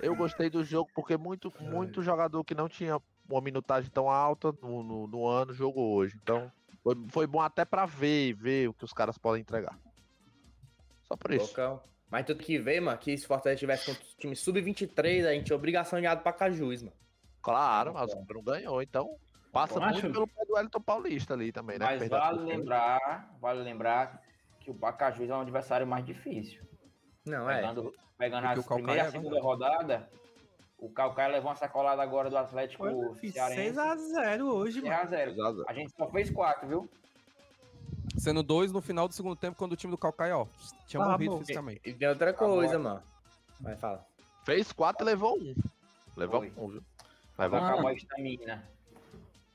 Eu 0.00 0.16
gostei 0.16 0.50
do 0.50 0.64
jogo 0.64 0.90
porque 0.94 1.16
muito, 1.16 1.52
muito 1.60 2.02
jogador 2.02 2.42
que 2.44 2.54
não 2.54 2.68
tinha 2.68 3.00
uma 3.28 3.40
minutagem 3.40 3.88
tão 3.90 4.10
alta 4.10 4.52
no, 4.60 4.82
no, 4.82 5.06
no 5.06 5.26
ano 5.26 5.54
jogou 5.54 5.94
hoje. 5.94 6.18
Então, 6.20 6.50
foi, 6.82 6.96
foi 7.08 7.26
bom 7.26 7.40
até 7.40 7.64
pra 7.64 7.86
ver, 7.86 8.34
ver 8.34 8.68
o 8.68 8.74
que 8.74 8.84
os 8.84 8.92
caras 8.92 9.16
podem 9.18 9.42
entregar. 9.42 9.78
Só 11.04 11.16
por 11.16 11.32
isso. 11.32 11.48
Bocão. 11.48 11.82
Mas 12.10 12.26
tu 12.26 12.34
tem 12.34 12.44
que 12.44 12.58
ver, 12.58 12.80
mano, 12.80 12.98
que 12.98 13.16
se 13.16 13.24
o 13.24 13.28
Fortaleza 13.28 13.58
tivesse 13.58 13.86
com 13.86 13.92
o 13.92 14.04
time 14.18 14.36
sub-23, 14.36 15.26
a 15.26 15.32
gente 15.32 15.46
tinha 15.46 15.56
obrigação 15.56 15.98
de 15.98 16.06
ir 16.06 16.16
pra 16.16 16.32
Cajus, 16.32 16.82
mano. 16.82 16.96
Claro, 17.40 17.94
mas 17.94 18.12
o 18.12 18.16
Cobra 18.16 18.34
não 18.34 18.42
ganhou, 18.42 18.82
então 18.82 19.16
passa 19.50 19.80
muito 19.80 20.12
pelo 20.12 20.28
pé 20.28 20.44
do 20.44 20.54
Wellington 20.54 20.80
Paulista 20.80 21.34
ali 21.34 21.50
também, 21.50 21.78
né? 21.78 21.84
Mas 21.84 22.08
vale 22.08 22.40
lembrar, 22.40 23.34
vale 23.40 23.62
lembrar 23.62 24.22
que 24.60 24.70
o 24.70 24.74
Pacajus 24.74 25.28
é 25.28 25.34
um 25.34 25.40
adversário 25.40 25.86
mais 25.86 26.04
difícil. 26.04 26.62
Não, 27.26 27.50
é. 27.50 27.56
Pegando, 27.56 27.92
pegando 28.16 28.42
Porque 28.42 28.58
a 28.58 28.60
o 28.60 28.64
Calcaia 28.64 28.76
primeira 28.76 29.00
e 29.00 29.00
a 29.00 29.08
é 29.08 29.10
segunda 29.10 29.40
rodada, 29.40 30.10
o 30.82 30.90
Calcaia 30.90 31.28
levou 31.32 31.48
uma 31.50 31.56
sacolada 31.56 32.02
agora 32.02 32.28
do 32.28 32.36
Atlético 32.36 32.84
Cearense. 33.30 33.78
6x0 33.78 34.42
hoje, 34.52 34.82
mano. 34.82 34.94
6x0. 35.10 35.62
A 35.68 35.72
gente 35.72 35.92
só 35.96 36.08
fez 36.10 36.28
4, 36.30 36.66
viu? 36.68 36.88
Sendo 38.18 38.42
dois 38.42 38.72
no 38.72 38.80
final 38.82 39.06
do 39.06 39.14
segundo 39.14 39.36
tempo, 39.36 39.56
quando 39.56 39.72
o 39.72 39.76
time 39.76 39.92
do 39.92 39.96
Calcaia, 39.98 40.36
ó, 40.36 40.46
tinha 40.86 41.02
Ah, 41.02 41.10
morrido 41.10 41.32
bom. 41.32 41.38
fisicamente. 41.38 41.80
E 41.84 41.92
tem 41.94 42.08
outra 42.08 42.32
coisa, 42.32 42.74
Agora. 42.74 42.78
mano. 42.94 43.02
Vai, 43.60 43.76
fala. 43.76 44.04
Fez 44.44 44.72
quatro 44.72 45.04
e 45.04 45.06
levou 45.06 45.38
um. 45.38 45.54
Levou 46.16 46.40
Foi. 46.40 46.52
um, 46.56 46.68
viu? 46.68 46.82
Vai 47.36 47.48
Levou 47.48 47.60
um. 47.60 47.72
acabar 47.72 47.88
a 47.88 47.94
estamina. 47.94 48.68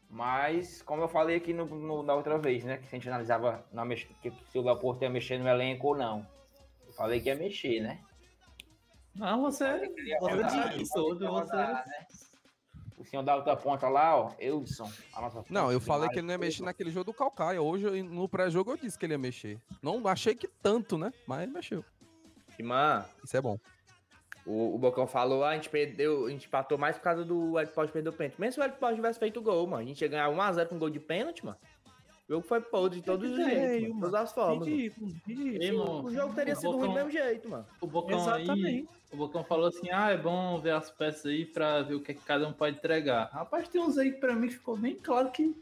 Mas, 0.10 0.82
como 0.82 1.02
eu 1.04 1.10
falei 1.10 1.36
aqui 1.36 1.54
no, 1.54 1.66
no- 1.66 2.04
da 2.04 2.16
outra 2.16 2.38
vez, 2.38 2.64
né? 2.64 2.78
Que 2.78 2.86
a 2.88 2.90
gente 2.90 3.08
analisava 3.10 3.66
na 3.74 3.86
se 3.96 4.58
o 4.58 4.62
Laporte 4.62 5.04
ia 5.04 5.10
mexer 5.10 5.38
no 5.38 5.48
elenco 5.48 5.88
ou 5.88 5.98
não. 5.98 6.26
Eu 6.88 6.94
falei 6.94 7.20
que 7.20 7.28
ia 7.28 7.36
mexer, 7.36 7.82
né? 7.82 8.00
Ah, 9.20 9.38
você. 9.38 9.66
Ia 9.66 10.20
Você 10.20 10.34
rodar, 10.34 10.78
disse 10.78 10.94
você. 10.94 11.56
né? 11.56 11.84
O 12.98 13.06
senhor 13.06 13.22
da 13.22 13.36
outra 13.36 13.56
ponta 13.56 13.88
lá, 13.88 14.18
ó, 14.18 14.32
Eudson. 14.40 14.92
a 15.14 15.22
nossa 15.22 15.46
Não, 15.50 15.72
eu 15.72 15.80
de 15.80 15.86
falei 15.86 16.10
que 16.10 16.16
ele 16.16 16.26
não 16.26 16.34
ia 16.34 16.38
mexer 16.40 16.64
naquele 16.64 16.90
jogo 16.90 17.06
do 17.06 17.14
Calcaia. 17.14 17.62
Hoje, 17.62 18.02
no 18.02 18.28
pré-jogo, 18.28 18.72
eu 18.72 18.78
disse 18.78 18.98
que 18.98 19.06
ele 19.06 19.14
ia 19.14 19.20
mexer. 19.20 19.60
Não 19.84 20.06
achei 20.08 20.34
que 20.34 20.48
tanto, 20.48 20.98
né? 20.98 21.14
Mas 21.28 21.44
ele 21.44 21.52
mexeu. 21.52 21.86
Mano, 22.60 23.06
Isso 23.24 23.38
é 23.38 23.42
bom. 23.42 23.60
o, 24.44 24.74
o 24.74 24.78
Bocão 24.80 25.06
falou, 25.06 25.44
ah, 25.44 25.50
a 25.50 25.56
gente 25.56 25.70
perdeu, 25.70 26.26
a 26.26 26.32
gente 26.32 26.48
empatou 26.48 26.76
mais 26.76 26.98
por 26.98 27.04
causa 27.04 27.24
do 27.24 27.52
Wellington 27.54 27.76
Pode 27.76 27.92
perder 27.92 28.10
o 28.10 28.14
pênalti. 28.14 28.42
Mesmo 28.42 28.54
se 28.54 28.60
o 28.60 28.62
Wellington 28.64 28.80
Pode 28.80 28.96
tivesse 28.96 29.20
feito 29.20 29.42
gol, 29.44 29.68
mano, 29.68 29.84
a 29.84 29.86
gente 29.86 30.02
ia 30.02 30.08
ganhar 30.08 30.30
1x0 30.32 30.68
com 30.68 30.80
gol 30.80 30.90
de 30.90 31.00
pênalti, 31.00 31.46
mano. 31.46 31.58
O 32.28 32.34
jogo 32.34 32.48
foi 32.48 32.60
podre 32.60 33.00
de 33.00 33.06
todos 33.06 33.30
os 33.30 33.38
jeitos, 33.38 33.90
mano. 33.90 34.02
todas 34.02 34.14
as 34.16 34.34
formas. 34.34 34.68
Ridículo, 34.68 35.12
ridículo. 35.28 36.04
O 36.06 36.12
jogo 36.14 36.34
teria 36.34 36.54
o 36.54 36.58
sido 36.58 36.72
ruim 36.76 36.88
do 36.90 36.94
mesmo 36.96 37.12
jeito, 37.12 37.48
mano. 37.48 37.66
O 37.80 37.86
Bocão 37.88 38.18
aí, 38.34 38.42
Exatamente. 38.42 38.90
O 39.12 39.18
Bocão 39.18 39.44
falou 39.44 39.68
assim, 39.68 39.90
ah, 39.92 40.10
é 40.12 40.18
bom 40.18 40.60
ver 40.60 40.72
as 40.72 40.90
peças 40.92 41.26
aí 41.26 41.46
pra 41.46 41.82
ver 41.82 41.96
o 41.96 42.02
que, 42.02 42.12
é 42.12 42.16
que 42.16 42.22
cada 42.24 42.48
um 42.48 42.54
pode 42.54 42.78
entregar. 42.78 43.30
Rapaz, 43.32 43.68
tem 43.70 43.82
uns 43.82 43.98
aí 43.98 44.12
que 44.12 44.20
pra 44.20 44.36
mim 44.36 44.50
ficou 44.50 44.76
bem 44.78 44.96
claro 44.96 45.32
que 45.32 45.56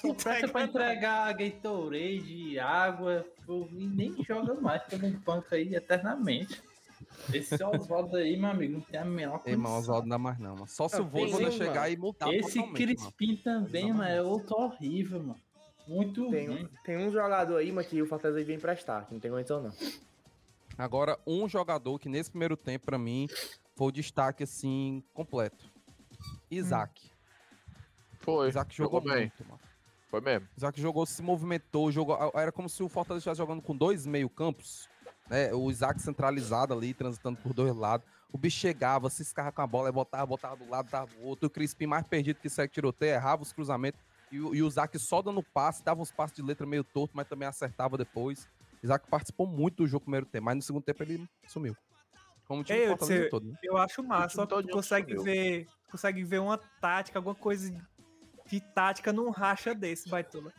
só 0.00 0.12
presta 0.14 0.48
pra 0.48 0.62
entregar 0.64 1.32
Gatorade, 1.34 2.58
água, 2.58 3.26
pô, 3.46 3.66
e 3.72 3.86
nem 3.86 4.22
joga 4.24 4.54
mais 4.54 4.82
pelo 4.84 5.08
banco 5.18 5.54
aí 5.54 5.74
eternamente. 5.74 6.62
Esse 7.32 7.62
Oswaldo 7.62 8.16
aí, 8.16 8.36
meu 8.36 8.50
amigo, 8.50 8.74
não 8.74 8.80
tem 8.80 9.00
a 9.00 9.04
menor 9.04 9.32
mano, 9.32 9.42
condição. 9.44 9.78
Oswaldo 9.78 10.02
não 10.08 10.16
dá 10.16 10.18
mais 10.18 10.38
não, 10.38 10.54
mano. 10.54 10.68
Só 10.68 10.88
se 10.88 10.98
Não, 10.98 11.04
o 11.04 11.08
Voivoda 11.08 11.48
um, 11.48 11.50
chegar 11.50 11.82
mano. 11.82 11.92
e 11.92 11.96
mudar 11.96 12.32
Esse 12.34 12.54
totalmente, 12.54 12.86
mano. 12.86 12.96
Crispim 12.96 13.36
também, 13.36 13.92
mano, 13.92 14.04
é 14.04 14.22
outro 14.22 14.56
horrível, 14.56 15.20
mano. 15.22 15.40
Muito 15.86 16.30
Tem, 16.30 16.48
ruim. 16.48 16.64
um- 16.64 16.68
tem 16.84 16.96
um 16.96 17.10
jogador 17.10 17.56
aí, 17.56 17.70
mas 17.72 17.86
que 17.86 18.00
o 18.00 18.06
Fortaleza 18.06 18.38
devia 18.40 18.54
emprestar, 18.54 19.06
que 19.06 19.12
não 19.12 19.20
tem 19.20 19.30
condição, 19.30 19.62
não. 19.62 19.70
Agora, 20.76 21.18
um 21.26 21.48
jogador 21.48 21.98
que 21.98 22.08
nesse 22.08 22.30
primeiro 22.30 22.56
tempo, 22.56 22.86
pra 22.86 22.98
mim, 22.98 23.28
foi 23.76 23.88
o 23.88 23.92
destaque, 23.92 24.42
assim, 24.44 25.02
completo. 25.12 25.70
Isaac. 26.50 27.10
Foi. 28.20 28.48
Isaac 28.48 28.74
jogou, 28.74 29.00
jogou 29.00 29.12
bem. 29.14 29.22
muito, 29.22 29.44
mano. 29.48 29.60
Foi 30.10 30.20
mesmo. 30.20 30.48
Isaac 30.56 30.80
jogou, 30.80 31.04
se 31.06 31.22
movimentou, 31.22 31.90
jogou. 31.90 32.16
Era 32.34 32.52
como 32.52 32.68
se 32.68 32.82
o 32.82 32.88
Fortaleza 32.88 33.18
estivesse 33.20 33.38
jogando 33.38 33.60
com 33.62 33.76
dois 33.76 34.06
meio-campos. 34.06 34.88
Né? 35.28 35.52
O 35.52 35.70
Isaac 35.70 36.00
centralizado 36.00 36.72
ali, 36.72 36.94
transitando 36.94 37.38
por 37.38 37.52
dois 37.52 37.74
lados. 37.74 38.06
O 38.32 38.38
bicho 38.38 38.58
chegava, 38.58 39.08
se 39.10 39.22
escarra 39.22 39.52
com 39.52 39.62
a 39.62 39.66
bola, 39.66 39.90
botava, 39.92 40.26
botava 40.26 40.56
do 40.56 40.68
lado, 40.68 40.90
dava 40.90 41.10
o 41.20 41.26
outro. 41.26 41.46
O 41.46 41.50
Crispim 41.50 41.86
mais 41.86 42.06
perdido 42.06 42.40
que 42.40 42.48
segue 42.48 42.72
tiroteio, 42.72 43.12
errava 43.14 43.42
os 43.42 43.52
cruzamentos. 43.52 44.00
E, 44.30 44.40
o- 44.40 44.54
e 44.54 44.62
o 44.62 44.66
Isaac 44.66 44.98
só 44.98 45.22
dando 45.22 45.42
passe, 45.42 45.84
dava 45.84 46.00
uns 46.02 46.10
passes 46.10 46.34
de 46.36 46.42
letra 46.42 46.66
meio 46.66 46.82
torto, 46.84 47.16
mas 47.16 47.28
também 47.28 47.46
acertava 47.46 47.96
depois. 47.96 48.48
Isaac 48.84 49.08
participou 49.08 49.46
muito 49.46 49.76
do 49.76 49.86
jogo 49.86 50.02
no 50.02 50.04
primeiro 50.06 50.26
tempo, 50.26 50.44
mas 50.44 50.56
no 50.56 50.62
segundo 50.62 50.82
tempo 50.84 51.02
ele 51.02 51.26
sumiu. 51.48 51.74
Como 52.46 52.60
o 52.60 52.64
time 52.64 52.78
Ei, 52.78 52.88
eu 52.88 52.94
disse- 52.96 53.28
todo, 53.30 53.46
né? 53.48 53.54
Eu 53.62 53.78
acho 53.78 54.02
massa, 54.02 54.36
só 54.36 54.46
que 54.46 54.62
tu 54.62 54.68
consegue 54.68 55.16
sumiu. 55.16 55.24
ver, 55.24 55.66
consegue 55.90 56.22
ver 56.22 56.38
uma 56.40 56.58
tática, 56.58 57.18
alguma 57.18 57.34
coisa 57.34 57.72
de 58.46 58.60
tática 58.60 59.10
num 59.10 59.30
racha 59.30 59.74
desse, 59.74 60.10
Baitola. 60.10 60.52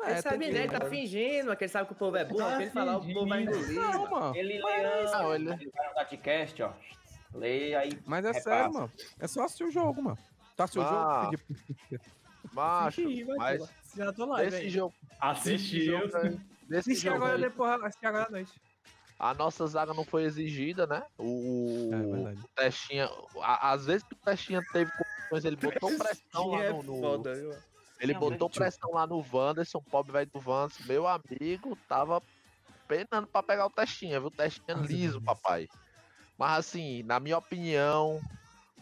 ele 0.00 0.12
É, 0.12 0.22
sabe, 0.22 0.38
tem 0.38 0.52
né? 0.54 0.62
Ele 0.64 0.72
tá 0.72 0.86
fingindo, 0.86 1.48
mas 1.48 1.58
que 1.58 1.64
ele 1.64 1.68
sabe 1.70 1.86
que 1.86 1.92
o 1.92 1.96
povo 1.96 2.16
é 2.16 2.24
burro, 2.24 2.38
Tá 2.38 2.62
ele 2.62 2.70
falar, 2.70 2.96
o 2.96 3.12
povo 3.12 3.28
vai 3.28 3.42
engolir. 3.42 3.74
Não, 3.74 4.10
mano. 4.10 4.36
Ele 4.36 4.48
lê, 4.54 4.72
ele- 4.72 5.52
ele 5.52 5.70
vai 5.70 5.88
no 5.88 5.94
Datcast, 5.94 6.62
ó. 6.62 6.72
Lê 7.34 7.74
aí. 7.74 7.90
Mas 8.06 8.24
é 8.24 8.28
repassa. 8.28 8.50
sério, 8.50 8.72
mano. 8.72 8.92
É 9.20 9.26
só 9.26 9.44
assistir 9.44 9.64
o 9.64 9.70
jogo, 9.70 10.02
mano. 10.02 10.18
Tá 10.56 10.64
assistiu 10.64 10.82
o 10.82 10.84
Ah, 10.86 11.30
jogo? 11.30 11.38
Felipe? 11.44 12.00
Macho, 12.52 13.02
mas 13.26 13.36
Baitola. 13.36 13.70
Já 13.96 14.12
tô 14.12 14.24
lá, 14.24 14.36
desse 14.42 14.56
velho. 14.56 14.70
jogo, 14.70 14.94
Assistiu. 15.20 16.00
jogo 16.00 16.16
aí, 16.16 16.40
desse 16.68 17.08
agora 17.08 17.38
depois, 17.38 17.70
agora 18.02 18.26
à 18.26 18.30
noite. 18.30 18.52
a 19.18 19.34
nossa 19.34 19.66
zaga 19.66 19.94
não 19.94 20.04
foi 20.04 20.24
exigida, 20.24 20.86
né? 20.86 21.02
O, 21.18 21.90
É 21.92 22.32
o 22.34 22.48
Testinha, 22.54 23.08
a- 23.40 23.72
às 23.72 23.86
vezes 23.86 24.02
que 24.02 24.14
o 24.14 24.18
Testinha 24.18 24.62
teve 24.72 24.90
condições, 24.92 25.44
ele 25.44 25.56
botou 25.56 25.96
pressão 25.96 26.48
lá 26.48 26.64
é 26.64 26.72
no, 26.72 26.82
no- 26.82 27.00
foda, 27.00 27.32
ele 28.00 28.12
Não, 28.12 28.20
botou 28.20 28.48
mas- 28.48 28.58
pressão 28.58 28.92
lá 28.92 29.06
no 29.06 29.24
Wanderson, 29.32 29.80
pobre 29.90 30.12
velho 30.12 30.30
do 30.32 30.42
Wanderson, 30.50 30.82
meu 30.86 31.06
amigo, 31.06 31.76
tava 31.88 32.22
penando 32.88 33.26
pra 33.26 33.42
pegar 33.42 33.66
o 33.66 33.70
Testinha, 33.70 34.18
viu? 34.20 34.28
O 34.28 34.30
Testinha 34.32 34.76
liso, 34.76 35.20
papai. 35.22 35.68
Mas 36.36 36.58
assim, 36.58 37.02
na 37.04 37.18
minha 37.20 37.38
opinião, 37.38 38.20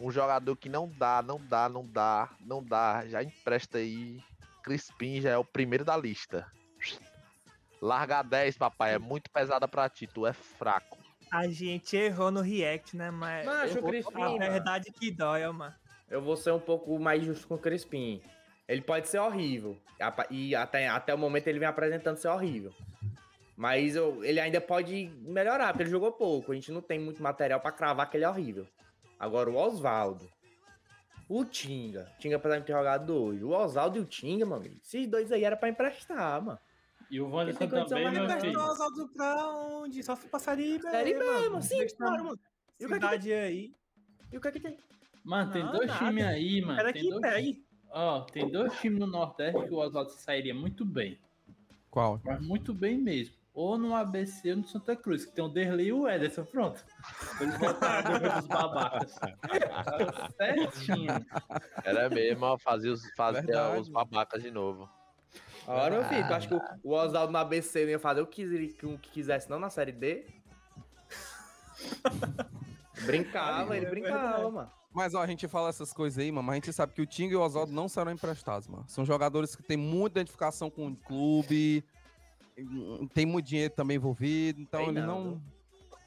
um 0.01 0.11
jogador 0.11 0.55
que 0.57 0.67
não 0.67 0.89
dá, 0.89 1.21
não 1.21 1.39
dá, 1.39 1.69
não 1.69 1.85
dá, 1.87 2.29
não 2.41 2.63
dá, 2.63 3.05
já 3.07 3.21
empresta 3.23 3.77
aí. 3.77 4.19
Crispim 4.63 5.21
já 5.21 5.29
é 5.31 5.37
o 5.37 5.45
primeiro 5.45 5.85
da 5.85 5.95
lista. 5.95 6.47
Larga 7.87 8.21
10, 8.23 8.57
papai, 8.57 8.93
é 8.93 8.97
muito 8.97 9.29
pesada 9.29 9.67
pra 9.67 9.89
ti, 9.89 10.07
tu 10.07 10.25
é 10.25 10.31
fraco. 10.31 10.97
A 11.29 11.49
gente 11.49 11.97
errou 11.97 12.31
no 12.31 12.39
react, 12.39 12.95
né? 12.95 13.11
Mas 13.11 13.45
Macho, 13.45 13.79
a 13.79 13.81
Crispim, 13.81 14.13
mano. 14.21 14.37
verdade 14.39 14.89
que 14.91 15.11
dói, 15.11 15.43
ó, 15.45 15.51
mano. 15.51 15.75
Eu 16.09 16.21
vou 16.21 16.37
ser 16.37 16.51
um 16.51 16.59
pouco 16.59 16.97
mais 16.97 17.21
justo 17.25 17.45
com 17.45 17.55
o 17.55 17.57
Crispim. 17.57 18.21
Ele 18.69 18.81
pode 18.81 19.09
ser 19.09 19.19
horrível. 19.19 19.77
E 20.29 20.55
até, 20.55 20.87
até 20.87 21.13
o 21.13 21.17
momento 21.17 21.47
ele 21.47 21.59
vem 21.59 21.67
apresentando 21.67 22.15
ser 22.15 22.29
horrível. 22.29 22.71
Mas 23.57 23.97
eu- 23.97 24.23
ele 24.23 24.39
ainda 24.39 24.61
pode 24.61 25.11
melhorar, 25.21 25.67
porque 25.73 25.83
ele 25.83 25.89
jogou 25.89 26.11
pouco. 26.13 26.53
A 26.53 26.55
gente 26.55 26.71
não 26.71 26.81
tem 26.81 26.97
muito 26.99 27.21
material 27.21 27.59
pra 27.59 27.71
cravar 27.73 28.09
que 28.09 28.15
ele 28.15 28.23
é 28.23 28.29
horrível. 28.29 28.65
Agora, 29.19 29.49
o 29.49 29.57
Oswaldo. 29.57 30.29
O 31.27 31.43
Tinga. 31.43 32.09
O 32.15 32.19
Tinga, 32.19 32.37
apesar 32.37 32.59
de 32.59 32.65
ter 32.65 32.73
jogado 32.73 33.09
hoje. 33.09 33.43
O 33.43 33.49
Oswaldo 33.49 33.97
e 33.97 34.01
o 34.01 34.05
Tinga, 34.05 34.45
meu 34.45 34.55
amigo. 34.55 34.77
Esses 34.81 35.05
dois 35.07 35.31
aí 35.33 35.43
era 35.43 35.57
pra 35.57 35.67
emprestar, 35.67 36.41
mano. 36.41 36.59
E 37.09 37.21
o 37.21 37.29
Wanderson 37.29 37.67
também, 37.67 38.05
mas 38.05 38.13
meu 38.13 38.39
filho. 38.39 38.59
Oswaldo 38.59 39.09
pra 39.09 39.49
onde? 39.49 40.03
Só 40.03 40.15
fui 40.15 40.29
pra 40.29 40.39
Série 40.39 40.79
B, 40.79 40.89
mano. 41.49 41.61
Sim, 41.61 41.85
claro, 41.97 42.23
mano. 42.25 42.39
E 42.79 42.85
o 42.85 42.87
que 42.89 42.93
é 42.95 43.19
que 43.19 43.33
aí. 43.33 43.75
E 44.31 44.37
o 44.37 44.41
que 44.41 44.47
é 44.47 44.51
que 44.51 44.59
tem? 44.59 44.77
Mano, 45.23 45.51
tem 45.51 45.63
Não, 45.63 45.71
dois 45.71 45.87
nada. 45.87 46.05
times 46.05 46.25
aí, 46.25 46.61
mano. 46.61 46.79
Era 46.79 46.91
tem 46.93 47.03
que 47.03 47.09
dois. 47.09 47.57
Ó, 47.91 48.21
tem 48.21 48.49
dois 48.49 48.73
times 48.79 48.99
no 48.99 49.07
Nordeste 49.07 49.63
que 49.67 49.73
o 49.73 49.77
Oswaldo 49.77 50.09
se 50.09 50.21
sairia 50.21 50.53
muito 50.53 50.83
bem. 50.83 51.19
Qual? 51.91 52.19
Mas 52.23 52.41
muito 52.41 52.73
bem 52.73 52.97
mesmo. 52.97 53.35
Ou 53.53 53.77
no 53.77 53.95
ABC 53.95 54.49
ou 54.49 54.57
no 54.57 54.67
Santa 54.67 54.95
Cruz, 54.95 55.25
que 55.25 55.31
tem 55.31 55.45
o 55.45 55.47
Derlei 55.47 55.87
e 55.89 55.93
o 55.93 56.09
Ederson, 56.09 56.43
pronto. 56.43 56.83
Eles 57.39 57.55
voltaram 57.59 58.13
depois 58.13 58.33
dos 58.33 58.47
babacas. 58.47 59.15
Certinho. 60.35 61.25
Era 61.83 62.09
mesmo, 62.09 62.45
ó, 62.45 62.57
fazia 62.57 62.91
os, 62.91 63.03
Verdade. 63.03 63.79
os 63.79 63.89
babacas 63.89 64.41
de 64.41 64.49
novo. 64.49 64.89
Agora, 65.67 65.91
meu 65.91 66.03
filho, 66.05 66.27
tu 66.27 66.33
acha 66.33 66.47
que 66.47 66.53
o- 66.53 66.61
o 66.83 66.91
Oswaldo 66.93 67.31
no 67.31 67.37
ABC 67.37 67.83
não 67.83 67.89
ia 67.91 67.99
fazer 67.99 68.21
o 68.21 68.27
que, 68.27 68.45
o 68.85 68.97
que 68.97 69.09
quisesse 69.11 69.49
não 69.49 69.59
na 69.59 69.69
série 69.69 69.91
D? 69.91 70.25
brincava, 73.05 73.75
ele 73.77 73.85
É 73.85 73.89
brincava, 73.89 74.19
verdade. 74.37 74.51
mano. 74.51 74.71
Mas 74.93 75.15
ó, 75.15 75.21
a 75.21 75.27
gente 75.27 75.47
fala 75.47 75.69
essas 75.69 75.91
coisas 75.91 76.19
aí, 76.19 76.31
mano, 76.31 76.45
mas 76.45 76.53
a 76.53 76.55
gente 76.57 76.71
sabe 76.73 76.93
que 76.93 77.01
o 77.01 77.05
Tinga 77.05 77.33
e 77.33 77.35
o 77.35 77.41
Oswaldo 77.41 77.71
não 77.71 77.89
serão 77.89 78.11
emprestados, 78.11 78.67
mano. 78.67 78.85
São 78.87 79.03
jogadores 79.03 79.55
que 79.55 79.63
têm 79.63 79.77
muita 79.77 80.19
identificação 80.19 80.69
com 80.69 80.87
o 80.87 80.95
clube, 80.95 81.83
tem 83.13 83.25
muito 83.25 83.47
dinheiro 83.47 83.73
também 83.73 83.97
envolvido, 83.97 84.61
então 84.61 84.79
Tem 84.81 84.89
ele 84.89 85.01
não, 85.01 85.23
não. 85.23 85.41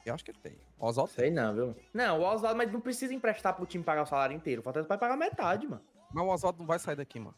Eu 0.04 0.14
acho 0.14 0.24
que 0.24 0.30
ele 0.30 0.38
tem. 0.38 0.56
O 0.78 0.86
Oswaldo 0.86 1.12
tem. 1.12 1.24
Sei 1.24 1.30
não, 1.32 1.52
viu? 1.52 1.76
Não, 1.92 2.20
o 2.20 2.22
Oswaldo, 2.22 2.56
mas 2.56 2.70
não 2.72 2.80
precisa 2.80 3.12
emprestar 3.12 3.54
pro 3.56 3.66
time 3.66 3.82
pagar 3.82 4.02
o 4.02 4.06
salário 4.06 4.36
inteiro. 4.36 4.62
Fortaleza 4.62 4.86
vai 4.88 4.96
pagar 4.98 5.16
metade, 5.16 5.66
mano. 5.66 5.82
Mas 6.14 6.24
o 6.24 6.28
Oswaldo 6.28 6.58
não 6.60 6.66
vai 6.66 6.78
sair 6.78 6.94
daqui, 6.94 7.18
mano. 7.18 7.34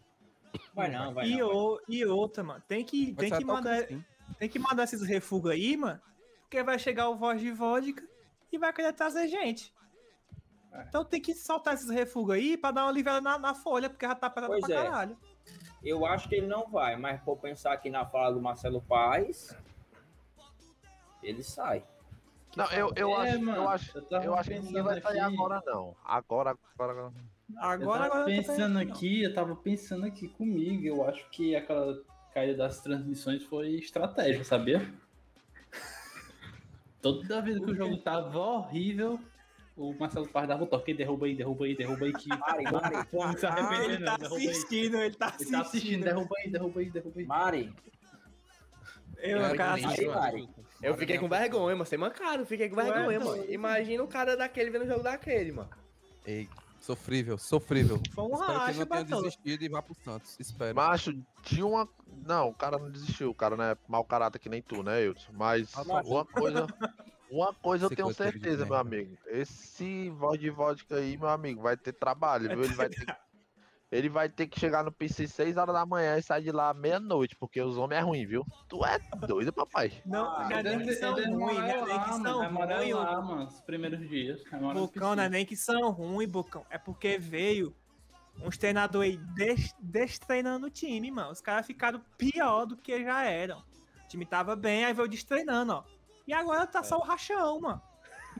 Vai 0.74 0.90
não, 0.90 1.12
vai 1.14 1.26
E, 1.26 1.38
não. 1.38 1.48
o, 1.48 1.80
e 1.88 2.04
outra, 2.04 2.42
mano, 2.44 2.62
tem 2.66 2.84
que, 2.84 3.12
Vai 3.12 3.28
tem 3.28 3.38
que, 3.38 3.44
mandar, 3.44 3.86
tem 4.38 4.48
que 4.48 4.58
mandar 4.58 4.84
esses 4.84 5.02
refugos 5.02 5.50
aí, 5.50 5.76
mano, 5.76 6.00
porque 6.42 6.62
vai 6.62 6.78
chegar 6.78 7.08
o 7.08 7.16
voz 7.16 7.40
de 7.40 7.50
vodka 7.50 8.02
e 8.52 8.58
vai 8.58 8.72
querer 8.72 8.92
trazer 8.92 9.28
gente. 9.28 9.74
É. 10.72 10.82
Então 10.88 11.04
tem 11.04 11.20
que 11.20 11.34
soltar 11.34 11.74
esses 11.74 11.88
refugos 11.90 12.34
aí 12.34 12.56
pra 12.56 12.70
dar 12.70 12.84
uma 12.84 12.90
aliviada 12.90 13.20
na, 13.20 13.38
na 13.38 13.54
folha, 13.54 13.88
porque 13.90 14.06
já 14.06 14.14
tá 14.14 14.28
pesado 14.30 14.52
Pois 14.52 14.64
pra 14.64 14.74
é. 14.74 14.82
caralho. 14.84 15.18
Eu 15.82 16.04
acho 16.04 16.28
que 16.28 16.34
ele 16.34 16.46
não 16.46 16.66
vai, 16.68 16.96
mas 16.96 17.20
por 17.22 17.36
pensar 17.38 17.72
aqui 17.72 17.88
na 17.88 18.04
fala 18.04 18.34
do 18.34 18.40
Marcelo 18.40 18.82
Paes, 18.82 19.56
ele 21.22 21.42
sai. 21.42 21.84
Não, 22.56 22.66
eu, 22.72 22.92
eu, 22.96 23.10
É, 23.22 23.30
acho, 23.30 23.42
mano, 23.42 23.56
eu 23.58 23.68
acho, 23.68 23.98
eu 24.10 24.34
acho 24.34 24.50
que 24.50 24.58
ninguém 24.58 24.82
vai 24.82 25.00
sair 25.00 25.20
agora, 25.20 25.62
não. 25.64 25.94
Agora, 26.04 26.56
agora. 27.56 28.04
Eu 28.04 28.10
tava 28.10 28.20
agora 28.20 28.24
pensando 28.26 28.74
tá- 28.74 28.80
aqui, 28.80 29.22
eu 29.22 29.34
tava 29.34 29.56
pensando 29.56 30.04
aqui 30.06 30.28
comigo, 30.28 30.86
eu 30.86 31.08
acho 31.08 31.28
que 31.30 31.54
aquela 31.56 31.98
caída 32.34 32.54
das 32.56 32.80
transmissões 32.80 33.42
foi 33.44 33.70
estratégia, 33.76 34.44
sabia? 34.44 34.92
Toda 37.00 37.40
vez 37.40 37.58
que 37.58 37.70
o 37.70 37.74
jogo 37.74 37.96
tava 37.98 38.38
horrível, 38.38 39.20
o 39.76 39.94
Marcelo 39.94 40.28
Paz 40.28 40.48
dava 40.48 40.64
o 40.64 40.66
toque, 40.66 40.92
derruba 40.92 41.26
aí, 41.26 41.34
derruba 41.36 41.64
aí, 41.64 41.76
derruba 41.76 42.04
aí, 42.06 42.12
que 42.12 42.28
Mari, 42.36 42.64
Mari, 42.64 43.06
Pô, 43.10 43.24
não 43.26 43.36
se 43.36 43.46
arrepender 43.46 43.94
Ele 43.94 44.04
tá 44.04 44.16
assistindo, 44.16 44.96
ele 44.98 45.14
tá 45.14 45.36
Ele 45.38 45.50
tá 45.50 45.60
assistindo, 45.60 45.60
assistindo. 45.60 46.04
derruba 46.04 46.34
aí, 46.38 46.50
derruba 46.50 46.80
aí, 46.80 46.90
derruba 46.90 47.20
aí. 47.20 47.26
Mari, 47.26 47.72
Eu, 49.18 49.44
É, 49.44 49.56
cara, 49.56 49.74
aí. 49.74 50.06
Mari. 50.06 50.48
Eu 50.82 50.96
fiquei 50.96 51.18
com 51.18 51.28
vergonha, 51.28 51.74
mano. 51.74 51.84
Você 51.86 51.96
mancado, 51.96 52.46
fiquei 52.46 52.68
com 52.68 52.76
vergonha, 52.76 53.18
não. 53.18 53.26
mano. 53.26 53.44
Imagina 53.50 54.02
o 54.02 54.06
cara 54.08 54.36
daquele 54.36 54.70
vendo 54.70 54.84
o 54.84 54.86
jogo 54.88 55.02
daquele, 55.02 55.50
mano. 55.52 55.70
Ei, 56.24 56.48
sofrível, 56.80 57.38
sofrível. 57.38 58.00
Foi 58.14 58.24
um 58.24 58.32
Espero 58.34 58.46
que 58.46 58.50
ele 58.52 58.58
racha, 58.58 58.78
não 58.80 58.86
tenha 58.86 59.00
Bartolo. 59.04 59.22
desistido 59.22 59.62
e 59.62 59.68
vá 59.68 59.82
pro 59.82 59.94
Santos. 60.04 60.36
Espero. 60.40 60.74
Macho, 60.76 61.12
tinha 61.42 61.66
uma. 61.66 61.88
Não, 62.26 62.48
o 62.48 62.54
cara 62.54 62.78
não 62.78 62.90
desistiu. 62.90 63.30
O 63.30 63.34
cara 63.34 63.56
não 63.56 63.64
é 63.64 63.76
mau 63.88 64.04
caráter 64.04 64.38
que 64.38 64.48
nem 64.48 64.62
tu, 64.62 64.82
né, 64.82 64.98
Wilson? 65.08 65.32
Mas 65.32 65.76
Ah, 65.76 65.84
tá. 65.84 66.00
uma 66.02 66.24
coisa. 66.24 66.66
Uma 67.30 67.52
coisa 67.52 67.84
eu 67.86 67.90
tenho 67.90 68.08
que 68.08 68.14
certeza, 68.14 68.56
diz 68.64 68.68
meu 68.68 68.68
merda. 68.68 68.80
amigo. 68.80 69.18
Esse 69.26 70.08
voz 70.10 70.40
de 70.40 70.48
vodka 70.48 70.96
aí, 70.96 71.16
meu 71.18 71.28
amigo, 71.28 71.60
vai 71.60 71.76
ter 71.76 71.92
trabalho, 71.92 72.48
viu? 72.48 72.64
Ele 72.64 72.74
vai 72.74 72.88
ter, 72.88 73.04
ele 73.90 74.08
vai 74.08 74.28
ter 74.28 74.46
que 74.46 74.60
chegar 74.60 74.84
no 74.84 74.92
PC 74.92 75.26
6 75.26 75.56
horas 75.56 75.74
da 75.74 75.86
manhã 75.86 76.16
e 76.18 76.22
sair 76.22 76.42
de 76.42 76.52
lá 76.52 76.74
meia-noite, 76.74 77.34
porque 77.36 77.60
os 77.60 77.76
homens 77.78 77.98
é 77.98 78.02
ruim, 78.02 78.26
viu? 78.26 78.44
Tu 78.68 78.84
é 78.84 78.98
doido, 79.26 79.52
papai. 79.52 80.02
Não, 80.04 80.26
Ah, 80.26 80.48
não 80.48 80.56
é 80.58 80.62
nem 80.62 80.78
que 80.80 80.92
são 80.94 81.14
ruins, 81.14 81.28
não 81.28 81.50
é 81.50 81.84
nem 81.86 82.00
que 82.00 82.08
são 82.10 82.36
ruins, 82.38 82.48
amarelar, 82.48 83.26
mano, 83.26 83.44
os 83.46 83.60
primeiros 83.62 84.06
dias. 84.08 84.42
Bocão 84.74 85.16
não 85.16 85.22
é 85.22 85.28
nem 85.28 85.46
que 85.46 85.56
são 85.56 85.90
ruins, 85.90 86.30
Bocão. 86.30 86.66
É 86.68 86.76
porque 86.76 87.18
veio 87.18 87.74
uns 88.44 88.58
treinadores 88.58 89.12
aí 89.12 89.16
des, 89.34 89.74
destreinando 89.80 90.66
o 90.66 90.70
time, 90.70 91.10
mano. 91.10 91.32
Os 91.32 91.40
caras 91.40 91.66
ficaram 91.66 92.00
pior 92.16 92.66
do 92.66 92.76
que 92.76 93.02
já 93.02 93.24
eram. 93.24 93.58
O 94.04 94.08
time 94.08 94.26
tava 94.26 94.54
bem, 94.54 94.84
aí 94.84 94.92
veio 94.92 95.08
destreinando, 95.08 95.72
ó. 95.72 95.84
E 96.26 96.32
agora 96.34 96.66
tá 96.66 96.82
só 96.82 96.98
o 96.98 97.02
rachão, 97.02 97.58
mano. 97.60 97.80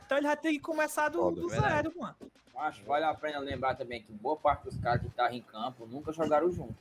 Então 0.09 0.17
ele 0.17 0.27
vai 0.27 0.37
ter 0.39 0.53
que 0.53 0.59
começar 0.59 1.11
do, 1.11 1.19
Foda, 1.19 1.39
do 1.39 1.49
verdade. 1.49 1.75
zero, 1.75 1.93
mano. 2.01 2.17
Acho 2.57 2.83
vale 2.85 3.05
a 3.05 3.13
pena 3.13 3.39
lembrar 3.41 3.75
também 3.75 4.03
que 4.03 4.11
boa 4.11 4.37
parte 4.39 4.65
dos 4.65 4.79
caras 4.79 5.03
que 5.03 5.07
estavam 5.07 5.35
em 5.37 5.43
campo 5.43 5.85
nunca 5.87 6.11
jogaram 6.15 6.51
junto. 6.51 6.75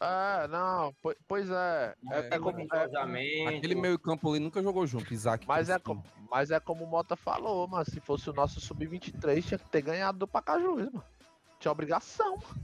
É, 0.00 0.46
não, 0.46 0.94
po- 1.02 1.16
pois 1.26 1.50
é. 1.50 1.96
É, 2.12 2.20
É, 2.20 2.28
é 2.36 2.38
como, 2.38 2.60
é-. 2.60 3.56
Aquele 3.56 3.74
meio 3.74 3.98
campo 3.98 4.30
ali 4.30 4.38
nunca 4.38 4.62
jogou 4.62 4.86
junto, 4.86 5.12
Isaac. 5.12 5.44
mas, 5.48 5.68
é 5.68 5.80
como, 5.80 6.04
mas 6.30 6.52
é 6.52 6.60
como 6.60 6.84
o 6.84 6.86
Mota 6.86 7.16
falou, 7.16 7.66
mano. 7.66 7.84
Se 7.84 7.98
fosse 7.98 8.30
o 8.30 8.32
nosso 8.32 8.60
Sub-23, 8.60 9.42
tinha 9.44 9.58
que 9.58 9.68
ter 9.68 9.82
ganhado 9.82 10.16
do 10.16 10.28
Pacajus, 10.28 10.76
mano. 10.92 11.04
Tinha 11.58 11.72
obrigação, 11.72 12.36
mano. 12.36 12.62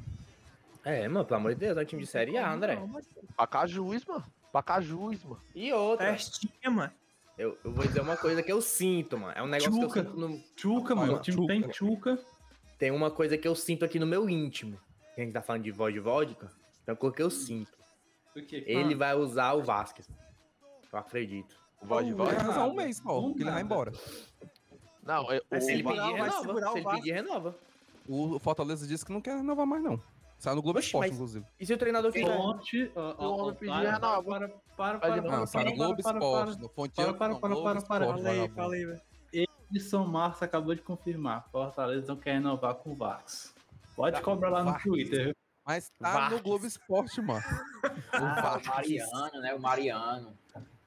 É, 0.84 1.08
mano, 1.08 1.24
pelo 1.24 1.40
amor 1.40 1.54
de 1.54 1.60
Deus, 1.60 1.76
é 1.76 1.82
um 1.82 1.84
time 1.84 2.02
de 2.02 2.08
Série 2.08 2.38
A, 2.38 2.48
André. 2.48 2.76
Não, 2.76 2.86
mas 2.86 3.04
Pacajus, 3.36 4.04
mano. 4.04 4.24
Pacajus, 4.52 5.24
mano. 5.24 5.40
E 5.52 5.72
outra, 5.72 6.12
Testinha, 6.12 6.70
mano. 6.70 6.92
Eu, 7.36 7.58
eu 7.64 7.72
vou 7.72 7.86
dizer 7.86 8.00
uma 8.00 8.16
coisa 8.16 8.42
que 8.42 8.52
eu 8.52 8.60
sinto, 8.60 9.18
mano. 9.18 9.32
É 9.36 9.42
um 9.42 9.46
negócio 9.46 9.72
Tchuca. 9.72 9.92
que 9.92 9.98
eu 9.98 10.04
sinto 10.04 10.16
no... 10.20 10.38
Tchuca, 10.56 10.94
mano, 10.94 11.16
o 11.16 11.20
time 11.20 11.36
Tchuca. 11.36 11.52
tem 11.52 11.60
Tchuca. 11.68 12.18
Tem 12.78 12.90
uma 12.90 13.10
coisa 13.10 13.36
que 13.38 13.46
eu 13.46 13.54
sinto 13.54 13.84
aqui 13.84 13.98
no 13.98 14.06
meu 14.06 14.28
íntimo. 14.28 14.78
A 15.16 15.20
gente 15.20 15.32
tá 15.32 15.42
falando 15.42 15.62
de 15.62 15.70
voz 15.70 15.92
de 15.94 16.00
vodka. 16.00 16.46
Tem 16.84 16.92
uma 16.92 16.96
coisa 16.96 17.16
que 17.16 17.22
eu 17.22 17.30
sinto. 17.30 17.72
O 18.36 18.42
quê? 18.42 18.64
Ele 18.66 18.94
vai 18.94 19.14
usar 19.14 19.52
o 19.54 19.62
Vasquez. 19.62 20.08
Eu 20.92 20.98
acredito. 20.98 21.56
O 21.80 21.86
voz 21.86 22.04
de 22.04 22.10
Ele 22.12 22.16
voz. 22.18 22.34
vai 22.34 22.48
usar 22.48 22.64
um 22.66 22.74
mês 22.74 23.00
Do 23.00 23.34
que 23.34 23.42
ele 23.42 23.50
vai 23.50 23.62
embora. 23.62 23.92
Não, 25.02 25.30
é, 25.30 25.40
Mas 25.50 25.64
se 25.64 25.72
ele 25.72 25.82
o, 25.82 25.86
pedir, 25.86 26.00
vai 26.00 26.12
renova. 26.12 26.42
Se 26.42 26.48
o 26.48 26.76
ele 26.78 26.88
pedir, 26.90 27.12
renova. 27.12 27.58
O 28.08 28.38
Fortaleza 28.38 28.86
disse 28.86 29.04
que 29.04 29.12
não 29.12 29.20
quer 29.20 29.36
renovar 29.36 29.66
mais, 29.66 29.82
não. 29.82 30.00
Saiu 30.38 30.56
no 30.56 30.62
Globo 30.62 30.78
Oxe, 30.78 30.88
Esporte, 30.88 31.08
mas- 31.08 31.14
inclusive. 31.16 31.46
E 31.58 31.64
se 31.66 31.72
o 31.72 31.78
treinador 31.78 32.12
quiser? 32.12 32.36
Fonte. 32.36 32.92
O 32.94 33.00
ó, 33.18 33.52
pedir 33.52 33.70
para, 33.70 33.92
renova. 33.92 34.22
para, 34.22 34.48
para, 34.48 34.98
para, 34.98 34.98
para, 34.98 35.16
Não, 35.22 35.70
no 35.70 35.76
Globo 35.76 36.00
Esporte. 36.00 36.20
para. 36.20 36.56
No 36.56 36.68
Fonte 36.68 36.94
Para, 36.94 37.14
para, 37.14 37.34
para, 37.36 37.54
Globo 37.54 37.62
para, 37.62 37.80
para. 37.82 38.04
Esporte, 38.04 38.22
Falei, 38.22 38.38
vagabundo. 38.40 38.54
falei, 38.54 38.86
velho. 38.86 39.02
Edson 39.72 40.04
Março 40.04 40.44
acabou 40.44 40.74
de 40.74 40.82
confirmar. 40.82 41.48
Fortaleza 41.50 42.06
não 42.08 42.16
quer 42.20 42.34
renovar 42.34 42.74
com 42.76 42.92
o 42.92 42.94
Vax. 42.94 43.54
Pode 43.96 44.20
cobrar 44.20 44.50
lá 44.50 44.62
no. 44.64 44.78
Twitter. 44.78 45.24
viu? 45.26 45.36
Mas 45.66 45.90
tá 45.98 46.12
Vargas. 46.12 46.38
no 46.38 46.44
Globo 46.44 46.66
Esporte, 46.66 47.20
mano. 47.22 47.42
Ah, 48.12 48.58
o. 48.62 48.68
Mariano, 48.68 49.40
né? 49.40 49.54
O 49.54 49.60
Mariano. 49.60 50.36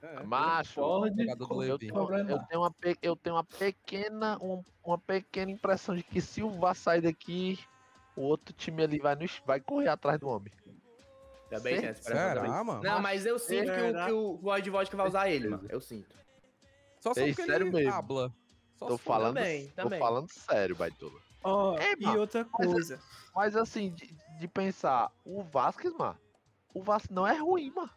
É. 0.01 0.23
macho. 0.23 0.79
Do 0.79 0.85
Eu, 0.85 1.57
Levi. 1.57 1.87
eu- 1.87 2.39
tenho 2.47 2.61
uma, 2.61 2.75
eu 3.01 3.15
tenho 3.15 3.35
uma 3.35 3.43
pequena 3.43 4.37
um- 4.39 4.61
uma 4.85 4.97
pequena 4.99 5.51
impressão 5.51 5.95
de 5.95 6.03
que 6.03 6.21
se 6.21 6.43
o 6.43 6.51
Vasco 6.51 6.83
sair 6.83 7.01
daqui, 7.01 7.59
o 8.17 8.21
outro 8.21 8.53
time 8.53 8.83
ali 8.83 8.99
vai, 8.99 9.15
nos, 9.15 9.41
vai 9.45 9.59
correr 9.61 9.89
atrás 9.89 10.19
do 10.19 10.27
homem. 10.27 10.51
Também 11.49 11.79
tem 11.79 11.89
essa 11.89 12.03
Será, 12.03 12.33
também. 12.35 12.51
mano? 12.51 12.83
Não, 12.83 12.99
mas 13.01 13.25
eu 13.25 13.39
sinto 13.39 13.71
que 13.71 13.81
o, 13.81 14.05
que 14.05 14.11
o 14.11 14.37
voz 14.37 14.63
de 14.63 14.69
vodka 14.69 14.97
vai 14.97 15.07
usar 15.07 15.29
ele, 15.29 15.47
mano. 15.47 15.65
Eu 15.69 15.79
sinto. 15.79 16.13
Só 16.99 17.13
só 17.13 17.21
Ei, 17.21 17.27
porque 17.33 17.45
sério 17.49 17.67
ele 17.67 17.75
mesmo. 17.77 17.93
habla. 17.93 18.33
Só 18.75 18.85
Tô 18.87 18.97
falando, 18.97 19.35
também, 19.35 19.69
tô 19.69 19.83
também. 19.83 19.99
falando 19.99 20.29
sério, 20.29 20.75
Baitola. 20.75 21.19
Ó, 21.43 21.77
É, 21.77 21.93
e 21.93 22.05
mano, 22.05 22.19
outra 22.19 22.45
mas 22.51 22.67
é- 22.67 22.71
coisa. 22.73 23.01
Mas 23.33 23.55
assim, 23.55 23.91
de, 23.91 24.13
de 24.39 24.47
pensar, 24.47 25.11
o 25.23 25.41
Vasquez, 25.43 25.93
mano, 25.93 26.17
o 26.73 26.83
Vasco 26.83 27.13
não 27.13 27.25
é 27.25 27.35
ruim, 27.37 27.71
mano. 27.71 27.89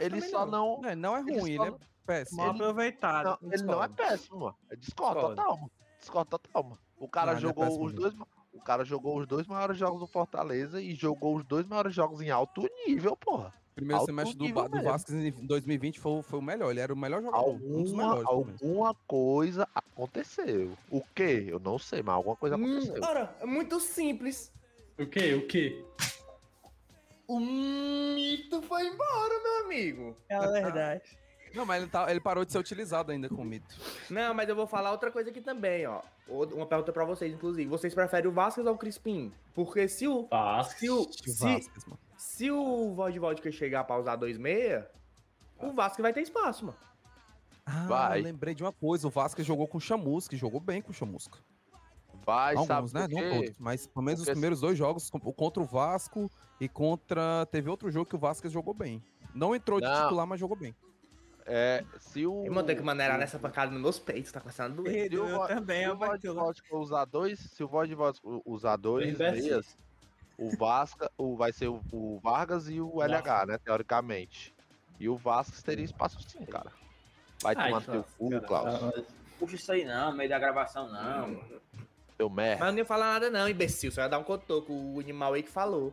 Ele 0.00 0.20
só 0.20 0.44
não. 0.44 0.80
Não, 0.82 0.94
não 0.94 1.16
é 1.16 1.20
Ele 1.20 1.40
ruim, 1.40 1.56
só 1.56 1.64
ele 1.66 1.74
é 1.74 1.78
péssimo. 2.04 2.42
Mal 2.42 2.50
aproveitado. 2.50 3.38
não- 3.40 3.52
ele 3.52 3.62
não 3.62 3.82
é 3.82 3.88
péssimo, 3.88 4.38
mano. 4.40 4.56
É 4.70 4.76
discordo 4.76 5.20
total, 5.20 5.56
mano. 5.56 5.70
Discordo 5.98 6.30
total, 6.38 6.62
mano. 6.64 6.78
O 6.98 7.08
cara 7.08 7.32
Não, 7.32 7.38
é 7.38 7.40
jogou 7.40 7.64
péssimo 7.64 7.84
os 7.86 7.92
dois. 7.94 8.14
O 8.54 8.60
cara 8.60 8.84
jogou 8.84 9.18
os 9.18 9.26
dois 9.26 9.46
maiores 9.46 9.76
jogos 9.76 10.00
do 10.00 10.06
Fortaleza 10.06 10.80
e 10.80 10.94
jogou 10.94 11.36
os 11.36 11.44
dois 11.44 11.66
maiores 11.66 11.94
jogos 11.94 12.20
em 12.20 12.30
alto 12.30 12.66
nível, 12.86 13.16
porra. 13.16 13.52
Primeiro 13.74 13.98
alto 14.00 14.06
semestre 14.06 14.36
do, 14.38 14.44
do 14.44 15.42
em 15.42 15.46
2020 15.46 15.98
foi, 15.98 16.12
o- 16.12 16.22
foi 16.22 16.38
o 16.38 16.42
melhor. 16.42 16.70
Ele 16.70 16.78
era 16.80 16.94
o 16.94 16.96
melhor 16.96 17.20
jogador. 17.20 17.44
um 17.50 17.52
Alguma, 17.54 18.14
menos. 18.14 18.26
alguma 18.28 18.94
coisa 19.06 19.68
aconteceu. 19.74 20.76
O 20.88 21.02
quê? 21.14 21.46
Eu 21.48 21.58
não 21.58 21.76
sei, 21.78 22.00
mas 22.00 22.14
alguma 22.14 22.36
coisa 22.36 22.56
Hum, 22.56 22.62
aconteceu. 22.78 23.02
ora, 23.02 23.36
é 23.40 23.44
muito 23.46 23.80
simples. 23.80 24.52
O 24.98 25.04
quê? 25.06 25.34
O 25.34 25.46
quê? 25.48 25.84
O 27.26 27.40
mito 27.40 28.62
foi 28.62 28.86
embora, 28.86 29.42
meu 29.42 29.64
amigo. 29.64 30.16
É 30.28 30.36
a 30.36 30.46
verdade. 30.46 31.18
Não, 31.54 31.64
mas 31.66 31.82
ele, 31.82 31.90
tá, 31.90 32.10
ele 32.10 32.20
parou 32.20 32.44
de 32.44 32.52
ser 32.52 32.58
utilizado 32.58 33.10
ainda 33.10 33.28
com 33.28 33.42
o 33.42 33.44
mito. 33.44 33.74
Não, 34.10 34.34
mas 34.34 34.48
eu 34.48 34.54
vou 34.56 34.66
falar 34.66 34.90
outra 34.92 35.10
coisa 35.10 35.30
aqui 35.30 35.40
também, 35.40 35.86
ó. 35.86 36.00
Uma 36.28 36.66
pergunta 36.66 36.92
pra 36.92 37.04
vocês, 37.04 37.32
inclusive. 37.34 37.68
Vocês 37.68 37.94
preferem 37.94 38.30
o 38.30 38.32
Vasquez 38.32 38.66
ou 38.66 38.74
o 38.74 38.78
Crispim? 38.78 39.32
Porque 39.54 39.86
se 39.88 40.08
o, 40.08 40.26
Vasco. 40.26 40.78
se 40.80 40.90
o, 40.90 41.02
se, 41.12 41.38
Vasquez, 41.44 41.84
mano. 41.86 41.98
se 42.16 42.50
o 42.50 43.10
de 43.10 43.18
Vodka 43.18 43.52
chegar 43.52 43.84
pra 43.84 43.98
usar 43.98 44.16
2,6, 44.18 44.86
o 45.58 45.72
Vasco 45.72 46.00
vai 46.02 46.12
ter 46.12 46.22
espaço, 46.22 46.64
mano. 46.66 46.78
Ah, 47.66 47.86
Vai. 47.86 48.20
lembrei 48.22 48.54
de 48.54 48.62
uma 48.62 48.72
coisa. 48.72 49.06
O 49.06 49.10
Vasquez 49.10 49.46
jogou 49.46 49.66
com 49.68 49.78
o 49.78 49.80
Chamusca, 49.80 50.36
jogou 50.36 50.60
bem 50.60 50.80
com 50.82 50.90
o 50.90 50.94
Chamusca. 50.94 51.38
Vai, 52.26 52.54
Alguns, 52.54 52.66
sabe 52.66 52.94
né? 52.94 53.08
por 53.08 53.22
Não 53.22 53.40
todos. 53.42 53.58
Mas 53.58 53.86
pelo 53.86 54.04
menos 54.04 54.20
os 54.20 54.24
Porque- 54.24 54.32
primeiros 54.34 54.60
dois 54.60 54.78
jogos, 54.78 55.10
contra 55.36 55.62
o 55.62 55.66
Vasco 55.66 56.30
e 56.58 56.68
contra... 56.68 57.46
Teve 57.50 57.68
outro 57.68 57.90
jogo 57.90 58.06
que 58.06 58.16
o 58.16 58.18
Vasquez 58.18 58.52
jogou 58.52 58.72
bem. 58.72 59.02
Não 59.34 59.54
entrou 59.54 59.78
de 59.80 59.86
Não. 59.86 60.02
titular, 60.04 60.26
mas 60.26 60.40
jogou 60.40 60.56
bem. 60.56 60.74
É, 61.46 61.84
se 61.98 62.26
o. 62.26 62.44
Eu 62.46 62.52
vou 62.52 62.62
ter 62.62 62.74
que 62.74 62.82
maneirar 62.82 63.18
nessa 63.18 63.38
pancada 63.38 63.70
nos 63.70 63.80
meus 63.80 63.98
peitos, 63.98 64.32
tá 64.32 64.40
começando 64.40 64.72
a 64.72 64.74
doer. 64.82 65.12
Eu 65.12 65.28
Vo- 65.28 65.46
também, 65.46 65.78
se 65.78 66.26
é 66.26 66.30
o. 66.30 66.34
Vodka 66.34 66.76
usar 66.76 67.04
dois, 67.04 67.38
se 67.38 67.62
o 67.62 67.68
Voz 67.68 67.88
de 67.88 67.94
Vodka 67.94 68.26
usar 68.46 68.76
dois 68.76 69.18
meias, 69.18 69.76
o 70.38 70.56
Vasca, 70.56 71.10
o, 71.18 71.36
vai 71.36 71.52
ser 71.52 71.68
o, 71.68 71.82
o 71.92 72.18
Vargas 72.22 72.68
e 72.68 72.80
o 72.80 73.02
LH, 73.02 73.46
né, 73.46 73.58
teoricamente. 73.58 74.54
E 74.98 75.08
o 75.08 75.16
Vasco 75.16 75.62
teria 75.62 75.84
espaço 75.84 76.18
sim, 76.22 76.44
cara. 76.46 76.72
Vai 77.42 77.54
Ai, 77.56 77.68
tomar 77.68 77.82
teu 77.82 77.94
nossa, 77.96 78.08
cu, 78.16 78.40
Klaus. 78.46 79.04
Puxa 79.38 79.56
isso 79.56 79.72
aí 79.72 79.84
não, 79.84 80.12
no 80.12 80.16
meio 80.16 80.30
da 80.30 80.38
gravação 80.38 80.90
não. 80.90 81.40
Teu 82.16 82.30
merda. 82.30 82.60
Mas 82.60 82.68
eu 82.68 82.72
não 82.72 82.78
ia 82.78 82.84
falar 82.86 83.12
nada 83.12 83.30
não, 83.30 83.48
imbecil. 83.48 83.90
Só 83.90 84.02
ia 84.02 84.08
dar 84.08 84.18
um 84.18 84.24
cotoco, 84.24 84.72
o 84.72 85.00
animal 85.00 85.34
aí 85.34 85.42
que 85.42 85.50
falou. 85.50 85.92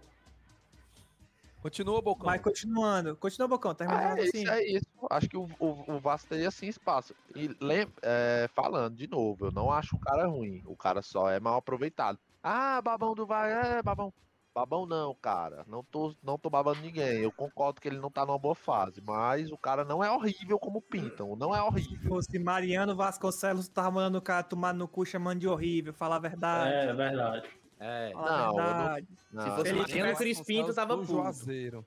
Continua, 1.61 2.01
Bocão. 2.01 2.25
Mas 2.25 2.41
continuando. 2.41 3.15
Continua, 3.15 3.47
Bocão. 3.47 3.75
Termina 3.75 3.99
Ah, 4.13 4.17
é 4.19 4.23
assim. 4.23 4.41
isso, 4.41 4.51
é 4.51 4.63
isso. 4.65 4.85
Acho 5.09 5.29
que 5.29 5.37
o, 5.37 5.47
o, 5.59 5.93
o 5.95 5.99
Vasco 5.99 6.27
teria 6.29 6.49
sim 6.51 6.67
espaço. 6.67 7.13
E 7.35 7.55
lem- 7.61 7.87
é, 8.01 8.49
falando 8.55 8.95
de 8.95 9.07
novo, 9.07 9.45
eu 9.45 9.51
não 9.51 9.71
acho 9.71 9.95
o 9.95 9.99
cara 9.99 10.27
ruim. 10.27 10.63
O 10.65 10.75
cara 10.75 11.01
só 11.01 11.29
é 11.29 11.39
mal 11.39 11.57
aproveitado. 11.57 12.17
Ah, 12.43 12.81
babão 12.81 13.13
do 13.13 13.25
vai, 13.25 13.51
é, 13.51 13.81
babão. 13.83 14.11
Babão 14.53 14.85
não, 14.85 15.15
cara. 15.15 15.63
Não 15.65 15.81
tô, 15.81 16.13
não 16.21 16.37
tô 16.37 16.49
babando 16.49 16.81
ninguém. 16.81 17.19
Eu 17.19 17.31
concordo 17.31 17.79
que 17.79 17.87
ele 17.87 17.99
não 17.99 18.11
tá 18.11 18.25
numa 18.25 18.37
boa 18.37 18.53
fase. 18.55 18.99
Mas 18.99 19.49
o 19.49 19.57
cara 19.57 19.85
não 19.85 20.03
é 20.03 20.11
horrível 20.11 20.59
como 20.59 20.81
pintam. 20.81 21.37
Não 21.37 21.55
é 21.55 21.59
Se 21.59 21.63
horrível. 21.63 22.09
fosse 22.09 22.37
Mariano 22.37 22.93
Vasconcelos, 22.93 23.69
tava 23.69 23.91
mandando 23.91 24.17
o 24.17 24.21
cara 24.21 24.43
tomar 24.43 24.73
no 24.73 24.89
cu 24.89 25.05
chamando 25.05 25.39
de 25.39 25.47
horrível. 25.47 25.93
Falar 25.93 26.17
a 26.17 26.19
verdade. 26.19 26.73
É, 26.73 26.85
é 26.87 26.93
verdade. 26.93 27.49
É. 27.81 28.13
Não, 28.13 28.21
não-. 28.53 29.07
Não, 29.33 29.43
Se 29.43 29.73
fosse 29.73 29.85
tivesse 29.91 30.17
Crispim, 30.23 30.65
tu 30.65 30.73
tava 30.73 30.95
puto. 30.95 31.07
Juazeiro. 31.07 31.85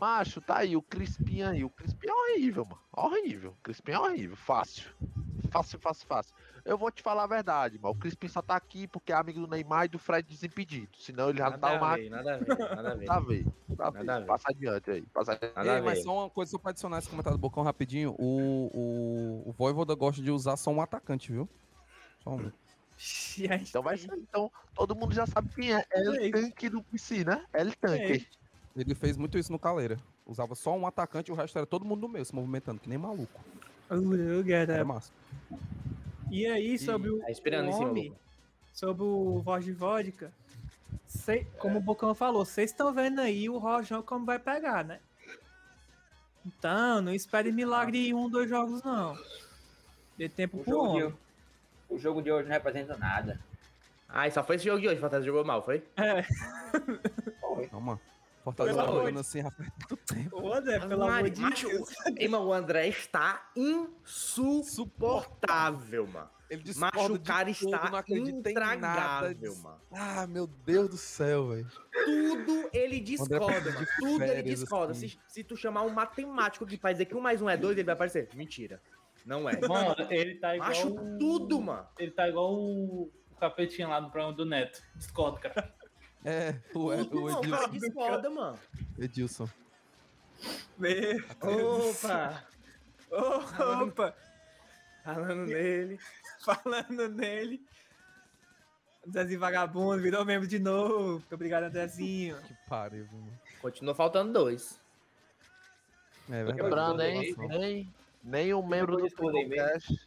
Macho, 0.00 0.40
tá 0.40 0.58
aí, 0.58 0.76
o 0.76 0.82
Crispim 0.82 1.42
aí. 1.42 1.62
O 1.62 1.70
Crispim 1.70 2.08
é 2.08 2.12
horrível, 2.12 2.64
mano. 2.64 2.80
Horrível. 2.92 3.50
O 3.52 3.62
Crispim 3.62 3.92
é 3.92 3.98
horrível. 3.98 4.34
Fácil. 4.34 4.90
Fácil, 5.50 5.78
fácil, 5.78 6.06
fácil. 6.06 6.34
Eu 6.64 6.76
vou 6.76 6.90
te 6.90 7.02
falar 7.02 7.24
a 7.24 7.26
verdade, 7.26 7.78
mano. 7.78 7.94
O 7.94 7.98
Crispim 7.98 8.26
só 8.26 8.42
tá 8.42 8.56
aqui 8.56 8.88
porque 8.88 9.12
é 9.12 9.16
amigo 9.16 9.40
do 9.40 9.46
Neymar 9.46 9.84
e 9.84 9.88
do 9.88 9.98
Fred 9.98 10.26
Desimpedido. 10.26 10.96
Senão 10.98 11.28
ele 11.28 11.38
já 11.38 11.44
não 11.44 11.58
Nada 11.58 11.60
tava 11.60 11.76
a 11.76 11.88
mais. 11.88 12.10
nada 12.10 12.34
a 12.34 12.38
ver, 12.38 12.48
nada 12.48 12.92
a 12.92 12.94
ver. 12.94 13.06
Nada 13.06 13.14
a 13.14 13.20
ver. 13.20 13.44
Nada 13.68 13.84
a 13.86 13.90
ver. 13.90 14.04
Nada 14.04 14.16
a 14.16 14.20
ver. 14.20 14.26
Passa 14.26 14.48
adiante 14.48 14.90
aí. 14.90 15.02
Passa 15.12 15.32
adiante. 15.32 15.54
Nada 15.54 15.76
Ei, 15.76 15.80
mas 15.82 16.02
só 16.02 16.18
uma 16.18 16.30
coisa 16.30 16.50
só 16.50 16.58
pra 16.58 16.70
adicionar 16.70 16.98
esse 16.98 17.08
comentário 17.08 17.38
do 17.38 17.40
Bocão 17.40 17.62
rapidinho. 17.62 18.14
O, 18.18 18.70
o, 18.72 19.50
o 19.50 19.52
Voivoda 19.52 19.94
gosta 19.94 20.22
de 20.22 20.30
usar 20.30 20.56
só 20.56 20.70
um 20.70 20.80
atacante, 20.80 21.30
viu? 21.30 21.48
Só 22.24 22.30
um. 22.30 22.50
E 23.38 23.50
aí, 23.50 23.62
Então 23.62 23.82
vai 23.82 23.96
ser. 23.96 24.12
Então, 24.14 24.50
todo 24.74 24.94
mundo 24.94 25.14
já 25.14 25.26
sabe 25.26 25.48
quem 25.54 25.74
é. 25.74 25.84
É 25.90 26.08
o 26.10 26.30
tanque 26.30 26.68
do 26.68 26.82
PC, 26.82 27.24
né? 27.24 27.44
É 27.52 27.64
o 27.64 27.74
tanque. 27.76 28.26
Ele 28.76 28.94
fez 28.94 29.16
muito 29.16 29.38
isso 29.38 29.50
no 29.50 29.58
Caleira. 29.58 29.98
Usava 30.26 30.54
só 30.54 30.76
um 30.76 30.86
atacante 30.86 31.30
e 31.30 31.32
o 31.32 31.36
resto 31.36 31.56
era 31.58 31.66
todo 31.66 31.84
mundo 31.84 32.02
no 32.02 32.08
meio, 32.08 32.24
se 32.24 32.34
movimentando, 32.34 32.78
que 32.80 32.88
nem 32.88 32.98
maluco. 32.98 33.40
Uh, 33.90 34.48
Era 34.52 34.82
up. 34.82 34.84
massa. 34.84 35.12
E 36.30 36.46
aí, 36.46 36.78
sobre 36.78 37.10
o, 37.10 37.18
Tá 37.20 37.30
esperando 37.30 37.70
o 37.70 37.74
homem, 37.74 38.10
Boca. 38.10 38.20
sobre 38.72 39.02
o 39.02 39.40
voz 39.40 39.64
de 39.64 39.72
vodka, 39.72 40.32
cê- 41.06 41.44
como 41.58 41.78
o 41.78 41.82
Bocão 41.82 42.14
falou, 42.14 42.44
vocês 42.44 42.70
estão 42.70 42.92
vendo 42.92 43.20
aí 43.20 43.48
o 43.48 43.58
Rojão 43.58 44.00
como 44.02 44.24
vai 44.24 44.38
pegar, 44.38 44.84
né? 44.84 45.00
Então, 46.46 47.02
não 47.02 47.12
espere 47.12 47.50
milagre 47.50 48.08
em 48.08 48.14
um, 48.14 48.28
dois 48.30 48.48
jogos, 48.48 48.82
não. 48.82 49.18
Dê 50.16 50.28
tempo 50.28 50.58
O 50.60 50.64
pro 50.64 50.78
homem. 50.78 51.14
O 51.90 51.98
jogo 51.98 52.22
de 52.22 52.32
hoje 52.32 52.48
não 52.48 52.54
representa 52.54 52.96
nada. 52.96 53.38
Ah, 54.08 54.26
e 54.26 54.30
só 54.30 54.42
foi 54.42 54.56
esse 54.56 54.64
jogo 54.64 54.80
de 54.80 54.88
hoje. 54.88 54.98
Fortaleza 55.00 55.26
jogou 55.26 55.44
mal, 55.44 55.62
foi? 55.62 55.84
É, 55.96 56.24
Calma. 57.70 58.00
Fortaleza 58.42 58.82
jogando 58.86 59.20
assim, 59.20 59.40
rapaz. 59.40 59.68
Tanto 59.80 59.96
tempo. 59.98 60.40
ô 60.42 60.54
André, 60.54 60.78
pelo 60.80 61.06
Mari, 61.06 61.18
amor 61.18 61.30
de 61.30 61.40
macho, 61.42 61.68
Deus. 61.68 61.88
Irmão, 62.18 62.46
o 62.46 62.52
André 62.52 62.88
está 62.88 63.50
insuportável, 63.54 66.06
mano. 66.06 66.30
Ele 66.48 66.62
Macho, 66.74 66.90
discorda 66.96 67.14
o 67.14 67.20
cara 67.20 67.52
tudo, 67.54 67.74
está 67.74 67.90
não 67.90 67.98
acredita 67.98 68.50
intragável, 68.50 69.54
mano. 69.58 69.80
Ah, 69.92 70.26
meu 70.26 70.46
Deus 70.48 70.88
do 70.88 70.96
céu, 70.96 71.50
velho. 71.50 71.68
Tudo 72.04 72.68
ele 72.72 72.98
discorda, 72.98 73.70
mano. 73.72 73.86
Tudo 74.00 74.24
ele 74.24 74.42
discorda. 74.42 74.90
assim. 74.92 75.08
Se, 75.10 75.18
se 75.28 75.44
tu 75.44 75.56
chamar 75.56 75.82
um 75.82 75.90
matemático 75.90 76.64
aqui 76.64 76.76
pra 76.76 76.90
dizer 76.90 77.04
que 77.04 77.14
um 77.14 77.20
mais 77.20 77.40
um 77.40 77.48
é 77.48 77.56
dois, 77.56 77.76
ele 77.76 77.84
vai 77.84 77.94
aparecer. 77.94 78.28
Mentira. 78.34 78.82
Não 79.24 79.48
é. 79.48 79.58
Mano, 79.60 79.94
ele 80.10 80.34
tá 80.36 80.54
igual. 80.56 80.68
Macho, 80.68 80.88
o- 80.88 81.18
tudo, 81.18 81.60
mano. 81.60 81.86
Ele 81.98 82.10
tá 82.10 82.28
igual 82.28 82.54
o, 82.54 83.02
o 83.04 83.34
capetinha 83.38 83.86
lá 83.88 84.00
do 84.00 84.10
programa 84.10 84.36
do 84.36 84.44
Neto. 84.44 84.82
Discordo, 84.96 85.38
cara. 85.38 85.72
É, 86.24 86.54
o, 86.74 86.86
o 86.86 86.88
cara 86.90 87.00
Edilson. 87.02 87.68
discorda, 87.70 88.30
mano. 88.30 88.58
Edilson. 88.98 89.48
Meu 90.78 91.18
Opa! 91.42 92.44
Opa, 93.10 94.14
Falando 95.04 95.46
nele. 95.46 95.98
falando 96.44 97.08
nele. 97.08 97.60
Zezinho 99.10 99.40
Vagabundo 99.40 100.02
virou 100.02 100.24
membro 100.24 100.46
de 100.46 100.58
novo. 100.58 101.12
Muito 101.14 101.34
obrigado, 101.34 101.64
Andrezinho. 101.64 102.36
Que 102.42 102.54
pariu, 102.68 103.06
mano. 103.10 103.32
Continua 103.60 103.94
faltando 103.94 104.32
dois. 104.32 104.78
É 106.28 106.44
verdade. 106.44 106.62
Lembrando, 106.62 107.02
hein? 107.02 107.94
Informação. 108.20 108.24
Nem, 108.24 108.44
nem 108.44 108.54
um 108.54 108.66
membro 108.66 108.96
do. 108.96 109.08
Tricocast. 109.08 110.06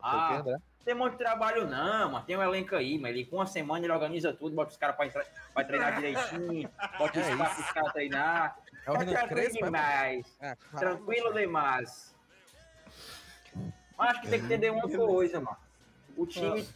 Ah, 0.00 0.36
André? 0.36 0.56
tem 0.84 0.94
muito 0.94 1.16
trabalho 1.16 1.66
não, 1.66 2.12
mano. 2.12 2.24
Tem 2.24 2.36
um 2.36 2.42
elenco 2.42 2.76
aí, 2.76 2.96
mas 2.98 3.10
ele 3.10 3.24
com 3.24 3.36
uma 3.36 3.46
semana 3.46 3.84
ele 3.84 3.92
organiza 3.92 4.32
tudo, 4.32 4.54
bota 4.54 4.70
os 4.70 4.76
caras 4.76 4.94
pra, 4.96 5.06
entrar- 5.06 5.26
pra 5.52 5.64
treinar 5.64 5.94
direitinho, 5.96 6.70
bota 6.98 7.18
os 7.20 7.26
É 7.26 7.36
caras 7.36 7.54
pros 7.54 7.70
caras 7.72 7.92
treinar. 7.92 8.58
É 8.86 8.90
o 8.90 8.94
Renan 8.94 9.12
tranquilo 9.12 9.28
Crespo, 9.28 9.58
é? 9.58 9.64
demais. 9.64 10.36
É. 10.40 10.54
Tranquilo 10.78 11.32
demais. 11.34 12.14
Mas 13.98 14.10
acho 14.10 14.20
que 14.20 14.28
tem 14.28 14.38
que 14.38 14.46
entender 14.46 14.70
uma 14.70 14.88
coisa, 14.88 15.40
mano. 15.40 15.56
O 16.16 16.24
time 16.26 16.68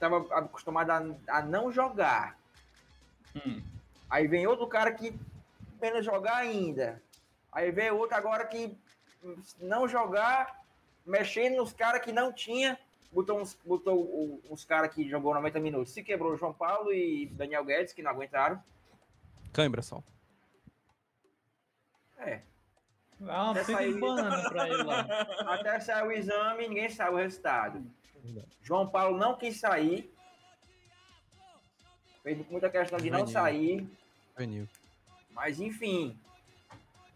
tava 0.00 0.18
acostumado 0.36 0.90
a, 0.90 1.36
a 1.38 1.42
não 1.42 1.70
jogar. 1.70 2.36
Hum. 3.36 3.62
Aí 4.10 4.26
vem 4.26 4.46
outro 4.46 4.66
cara 4.66 4.90
que 4.92 5.16
apenas 5.76 6.04
jogar 6.04 6.38
ainda. 6.38 7.00
Aí 7.52 7.70
vem 7.70 7.90
outro 7.90 8.16
agora 8.16 8.44
que 8.46 8.76
não 9.60 9.88
jogar, 9.88 10.62
mexendo 11.04 11.56
nos 11.56 11.72
caras 11.72 12.02
que 12.02 12.12
não 12.12 12.32
tinha. 12.32 12.78
Botou 13.10 13.40
uns, 13.40 13.54
botou 13.64 14.40
uns 14.50 14.64
caras 14.64 14.92
que 14.94 15.08
jogou 15.08 15.32
90 15.34 15.58
minutos. 15.60 15.92
Se 15.92 16.02
quebrou 16.02 16.36
João 16.36 16.52
Paulo 16.52 16.92
e 16.92 17.26
Daniel 17.26 17.64
Guedes, 17.64 17.92
que 17.92 18.02
não 18.02 18.10
aguentaram. 18.10 18.62
Cãibra 19.52 19.80
só. 19.80 20.02
É. 22.18 22.42
Ah, 23.26 23.52
aí- 23.76 23.92
de 23.94 23.98
banana 23.98 24.48
pra 24.50 24.68
ele 24.68 24.82
lá. 24.82 25.00
Até 25.54 25.80
sair 25.80 26.06
o 26.06 26.12
exame, 26.12 26.68
ninguém 26.68 26.88
sabe 26.90 27.12
o 27.14 27.16
resultado. 27.16 27.82
João 28.62 28.86
Paulo 28.88 29.16
não 29.16 29.36
quis 29.36 29.58
sair. 29.58 30.12
Fez 32.22 32.46
muita 32.50 32.68
questão 32.68 32.98
de 32.98 33.08
não 33.10 33.20
Juvenil. 33.20 33.32
sair. 33.32 33.88
Juvenil. 34.32 34.68
Mas 35.30 35.60
enfim. 35.60 36.18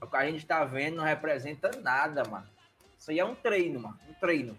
O 0.03 0.07
que 0.09 0.17
a 0.17 0.29
gente 0.29 0.45
tá 0.45 0.65
vendo 0.65 0.97
não 0.97 1.05
representa 1.05 1.71
nada, 1.81 2.25
mano. 2.25 2.47
Isso 2.99 3.11
aí 3.11 3.21
é 3.21 3.25
um 3.25 3.35
treino, 3.37 3.81
mano. 3.81 3.99
Um 4.09 4.15
treino. 4.15 4.59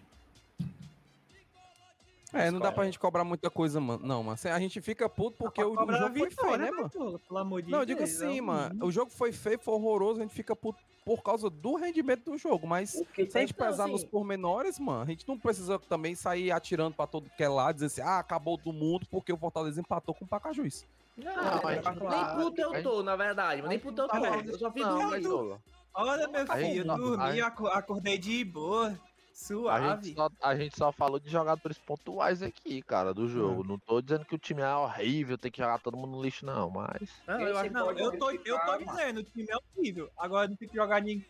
É, 2.32 2.50
não 2.50 2.60
dá 2.60 2.72
pra 2.72 2.86
gente 2.86 2.98
cobrar 2.98 3.24
muita 3.24 3.50
coisa, 3.50 3.80
mano. 3.80 4.04
Não, 4.04 4.24
mas 4.24 4.44
a 4.46 4.60
gente 4.60 4.82
fica 4.82 5.08
puto 5.08 5.38
porque 5.38 5.64
o, 5.64 5.76
jogo 5.76 5.92
foi 5.94 6.12
feio, 6.14 6.30
vitória, 6.30 6.58
né, 6.66 6.72
mano? 6.72 6.84
Bartola? 6.84 7.20
Pelo 7.20 7.40
amor 7.40 7.62
de 7.62 7.70
Não, 7.70 7.80
eu 7.82 7.86
Deus. 7.86 8.00
digo 8.00 8.04
assim, 8.10 8.40
é 8.40 8.42
um- 8.42 8.46
mano. 8.46 8.86
O 8.86 8.92
jogo 8.92 9.12
foi 9.12 9.32
feio, 9.32 9.60
foi 9.60 9.74
horroroso, 9.76 10.20
a 10.20 10.24
gente 10.24 10.34
fica 10.34 10.56
puto 10.56 10.82
por 11.06 11.22
causa 11.22 11.50
do 11.50 11.76
rendimento 11.76 12.32
do 12.32 12.38
jogo. 12.38 12.66
Mas 12.66 12.92
se 12.92 13.06
a 13.20 13.40
gente 13.40 13.56
não, 13.58 13.68
pesar 13.68 13.84
assim, 13.84 13.92
nos 13.92 14.04
pormenores, 14.04 14.80
mano, 14.80 15.02
a 15.02 15.06
gente 15.06 15.28
não 15.28 15.38
precisa 15.38 15.78
também 15.78 16.16
sair 16.16 16.52
atirando 16.52 16.96
pra 16.96 17.06
todo 17.06 17.30
que 17.30 17.44
é 17.44 17.50
lado, 17.50 17.76
dizer 17.76 17.88
assim, 17.88 18.02
ah, 18.02 18.18
acabou 18.18 18.58
do 18.58 18.74
mundo 18.74 19.06
porque 19.12 19.32
o 19.32 19.38
Fortaleza 19.38 19.80
empatou 19.80 20.16
com 20.16 20.26
o 20.26 20.28
Pacajus. 20.28 20.86
Não, 21.16 21.32
a 21.68 21.74
gente 21.76 21.90
nem 21.90 22.10
tá- 22.10 22.36
puto 22.36 22.62
eu 22.62 22.74
a 22.74 22.82
tô, 22.82 23.04
na 23.04 23.16
verdade. 23.16 23.62
mas 23.62 23.70
Nem 23.70 23.80
puto 23.80 24.02
eu 24.02 24.08
tô. 24.08 24.18
Eu 24.18 24.58
só 24.58 24.72
Não, 24.76 25.10
mas, 25.10 25.24
Dola, 25.24 25.62
Olha, 25.94 26.28
meu 26.28 26.48
filho, 26.48 26.86
não, 26.86 26.98
dormi, 26.98 27.40
acordei 27.40 28.18
de 28.18 28.44
boa, 28.44 28.88
a 28.88 29.36
suave. 29.36 30.08
gente, 30.08 30.16
só, 30.16 30.30
a 30.42 30.56
gente 30.56 30.76
só 30.76 30.92
falou 30.92 31.20
de 31.20 31.30
jogadores 31.30 31.78
pontuais 31.78 32.42
aqui, 32.42 32.82
cara, 32.82 33.14
do 33.14 33.28
jogo. 33.28 33.64
Não 33.64 33.78
tô 33.78 34.02
dizendo 34.02 34.26
que 34.26 34.34
o 34.34 34.40
time 34.40 34.64
é 34.64 34.76
horrível, 34.76 35.38
tem 35.38 35.52
que 35.52 35.62
jogar 35.62 35.80
todo 35.80 35.96
mundo 35.96 36.14
no 36.18 36.22
lixo, 36.24 36.46
não, 36.48 36.72
mas. 36.72 37.10
Não, 37.28 37.40
eu 37.42 37.58
acho 37.58 37.72
Não, 37.72 37.92
eu 37.92 38.18
tô, 38.18 38.32
eu 38.32 38.60
tô 38.66 38.78
dizendo, 38.78 39.20
o 39.20 39.24
time 39.24 39.48
é 39.48 39.56
horrível. 39.56 40.10
Agora 40.18 40.48
não 40.48 40.56
tem 40.56 40.68
que 40.68 40.76
jogar 40.76 41.00
ninguém. 41.00 41.24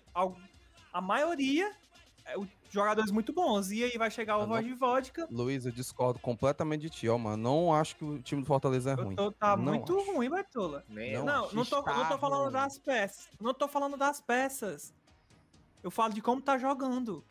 A 0.93 1.01
maioria 1.01 1.67
é 1.67 1.73
jogadores 2.69 3.11
muito 3.11 3.31
bons. 3.33 3.71
E 3.71 3.83
aí 3.83 3.97
vai 3.97 4.09
chegar 4.09 4.37
o 4.37 4.41
Ah, 4.41 4.45
voz 4.45 4.65
de 4.65 4.73
vodka. 4.73 5.27
Luiz, 5.29 5.65
eu 5.65 5.71
discordo 5.71 6.19
completamente 6.19 6.81
de 6.81 6.89
ti, 6.89 7.09
ó, 7.09 7.17
mano. 7.17 7.37
Não 7.37 7.73
acho 7.73 7.95
que 7.95 8.03
o 8.03 8.19
time 8.21 8.41
do 8.41 8.47
Fortaleza 8.47 8.91
é 8.91 8.93
ruim. 8.93 9.15
tô, 9.15 9.31
tá 9.31 9.55
Não 9.55 9.63
muito 9.73 9.97
acho. 9.97 10.11
ruim, 10.11 10.29
Bartola. 10.29 10.83
Nem 10.89 11.13
Não, 11.13 11.25
Não, 11.25 11.51
não 11.53 11.65
tô, 11.65 11.81
não 11.81 12.07
tô 12.09 12.17
falando 12.17 12.43
ruim. 12.43 12.51
das 12.53 12.77
peças. 12.79 13.29
Não 13.39 13.53
tô 13.53 13.67
falando 13.67 13.97
das 13.97 14.19
peças. 14.21 14.93
Eu 15.83 15.91
falo 15.91 16.13
de 16.13 16.21
como 16.21 16.41
tá 16.41 16.57
jogando. 16.57 17.23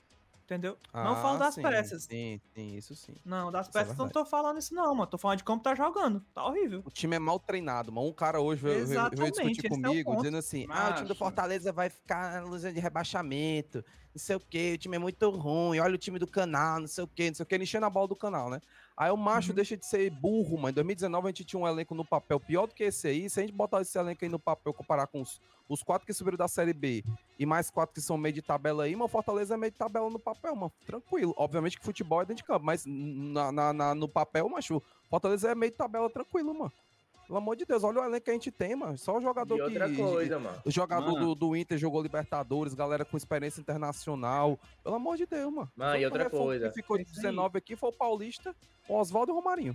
Entendeu? 0.52 0.76
não 0.92 1.16
falo 1.16 1.36
Ah, 1.36 1.38
das 1.38 1.54
sim, 1.54 1.62
peças. 1.62 2.04
Sim, 2.04 2.40
sim, 2.54 2.76
isso 2.76 2.94
sim. 2.94 3.14
Não, 3.24 3.50
das 3.50 3.68
Isso 3.68 3.78
é 3.78 3.82
peças 3.82 3.96
não 3.96 4.08
tô 4.08 4.24
falando 4.24 4.58
isso 4.58 4.74
não, 4.74 4.94
mano. 4.94 5.06
Tô 5.06 5.16
falando 5.16 5.38
de 5.38 5.44
como 5.44 5.62
tá 5.62 5.74
jogando. 5.74 6.20
Tá 6.34 6.44
horrível. 6.44 6.82
O 6.84 6.90
time 6.90 7.16
é 7.16 7.18
mal 7.18 7.38
treinado, 7.40 7.90
mano. 7.90 8.06
Um 8.08 8.12
cara 8.12 8.38
hoje 8.40 8.60
veio, 8.62 8.86
veio- 8.86 9.10
discutir 9.30 9.66
é 9.66 9.68
comigo, 9.68 10.10
ponto. 10.10 10.18
dizendo 10.18 10.36
assim: 10.36 10.66
ah, 10.68 10.90
o 10.90 10.94
time 10.94 11.04
do 11.06 11.08
Macho. 11.08 11.18
Fortaleza 11.18 11.72
vai 11.72 11.88
ficar 11.88 12.32
na 12.42 12.46
luta 12.48 12.70
de 12.72 12.80
rebaixamento, 12.80 13.78
não 14.14 14.18
sei 14.20 14.36
o 14.36 14.40
quê, 14.40 14.72
o 14.74 14.78
time 14.78 14.96
é 14.96 14.98
muito 14.98 15.30
ruim, 15.30 15.78
olha 15.80 15.94
o 15.94 15.98
time 15.98 16.18
do 16.18 16.26
canal, 16.26 16.80
não 16.80 16.86
sei 16.86 17.02
o 17.04 17.08
quê, 17.08 17.28
não 17.28 17.34
sei 17.34 17.44
o 17.44 17.46
quê, 17.46 17.54
ele 17.54 17.64
enchendo 17.64 17.86
a 17.86 17.90
bola 17.90 18.08
do 18.08 18.16
canal, 18.16 18.50
né? 18.50 18.60
Aí 19.02 19.10
o 19.10 19.16
macho 19.16 19.48
Uhum. 19.50 19.56
deixa 19.56 19.76
de 19.76 19.84
ser 19.84 20.08
burro, 20.10 20.56
mano. 20.56 20.68
Em 20.70 20.74
2019 20.74 21.26
a 21.26 21.30
gente 21.30 21.44
tinha 21.44 21.58
um 21.60 21.66
elenco 21.66 21.92
no 21.94 22.04
papel 22.04 22.38
pior 22.38 22.66
do 22.68 22.74
que 22.74 22.84
esse 22.84 23.08
aí. 23.08 23.28
Se 23.28 23.40
a 23.40 23.42
gente 23.42 23.52
botar 23.52 23.80
esse 23.80 23.98
elenco 23.98 24.24
aí 24.24 24.28
no 24.30 24.38
papel, 24.38 24.72
comparar 24.72 25.06
com 25.08 25.20
os, 25.20 25.40
os 25.68 25.82
quatro 25.82 26.06
que 26.06 26.12
subiram 26.12 26.36
da 26.36 26.46
Série 26.46 26.72
B 26.72 27.02
e 27.38 27.44
mais 27.44 27.68
quatro 27.68 27.92
que 27.94 28.00
são 28.00 28.16
meio 28.16 28.32
de 28.34 28.42
tabela 28.42 28.84
aí, 28.84 28.94
mano, 28.94 29.08
Fortaleza 29.08 29.54
é 29.54 29.56
meio 29.56 29.72
de 29.72 29.78
tabela 29.78 30.08
no 30.08 30.18
papel, 30.20 30.54
mano. 30.54 30.72
Tranquilo. 30.86 31.34
Obviamente 31.36 31.78
que 31.78 31.84
futebol 31.84 32.22
é 32.22 32.24
dentro 32.26 32.42
de 32.42 32.44
campo, 32.44 32.64
mas 32.64 32.84
na, 32.86 33.50
na- 33.50 33.72
na- 33.72 33.94
no 33.94 34.08
papel, 34.08 34.48
macho, 34.48 34.80
Fortaleza 35.10 35.50
é 35.50 35.54
meio 35.54 35.72
de 35.72 35.78
tabela 35.78 36.08
tranquilo, 36.08 36.54
mano. 36.54 36.72
Pelo 37.32 37.38
amor 37.40 37.56
de 37.56 37.64
Deus, 37.64 37.82
olha 37.82 37.98
o 37.98 38.04
elenco 38.04 38.26
que 38.26 38.30
a 38.30 38.34
gente 38.34 38.50
tem, 38.50 38.76
mano. 38.76 38.98
Só 38.98 39.16
o 39.16 39.20
jogador 39.22 39.56
E 39.56 39.62
outra 39.62 39.88
que. 39.88 39.96
coisa, 39.96 40.38
mano. 40.38 40.60
O 40.66 40.70
jogador 40.70 41.12
Mano. 41.14 41.28
do, 41.28 41.34
do 41.34 41.56
Inter 41.56 41.78
jogou 41.78 42.02
Libertadores, 42.02 42.74
galera 42.74 43.06
com 43.06 43.16
experiência 43.16 43.58
internacional. 43.58 44.60
Pelo 44.84 44.96
amor 44.96 45.16
de 45.16 45.24
Deus, 45.24 45.50
mano. 45.50 45.72
Mano, 45.74 45.96
e 45.96 46.04
outra 46.04 46.28
coisa. 46.28 46.68
Que 46.68 46.74
ficou 46.74 46.98
de 46.98 47.04
19 47.04 47.56
aqui 47.56 47.74
foi 47.74 47.88
o 47.88 47.92
Paulista, 47.92 48.54
o 48.86 48.94
Oswaldo 48.98 49.30
e 49.30 49.32
o 49.32 49.36
Romarinho. 49.36 49.74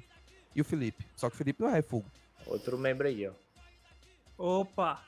E 0.55 0.61
o 0.61 0.63
Felipe. 0.63 1.03
Só 1.15 1.31
que 1.31 1.33
o 1.33 1.37
Felipe 1.39 1.63
não 1.63 1.69
é 1.69 1.73
refugo. 1.73 2.05
Outro 2.45 2.77
membro 2.77 3.07
aí, 3.07 3.27
ó. 3.27 3.31
Opa! 4.37 5.03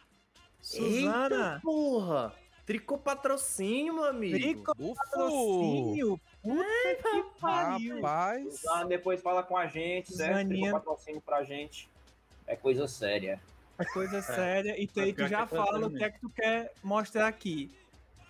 Eita, 0.73 0.89
Suzana! 1.03 1.59
porra! 1.63 2.33
Tricô 2.65 2.97
patrocínio, 2.97 3.93
meu 3.93 4.05
amigo. 4.05 4.35
Trico 4.35 4.71
Ufo! 4.79 4.95
patrocínio! 4.95 6.19
Puta 6.41 7.11
que 7.11 7.39
pariu! 7.39 7.95
Rapaz. 7.97 8.61
Depois 8.87 9.21
fala 9.21 9.43
com 9.43 9.55
a 9.55 9.67
gente, 9.67 10.15
certo? 10.15 10.33
Zaninha. 10.33 10.65
Fica 10.65 10.79
patrocínio 10.79 11.21
pra 11.21 11.43
gente. 11.43 11.87
É 12.49 12.55
coisa 12.55 12.87
séria. 12.87 13.39
É 13.77 13.85
coisa 13.85 14.21
séria. 14.21 14.75
E 14.81 14.87
tu, 14.87 15.13
tu 15.13 15.27
já 15.27 15.43
é 15.43 15.47
fala 15.47 15.87
o 15.87 15.91
que 15.93 16.03
é 16.03 16.09
que 16.09 16.19
tu 16.19 16.29
quer 16.29 16.73
mostrar 16.83 17.27
aqui 17.27 17.73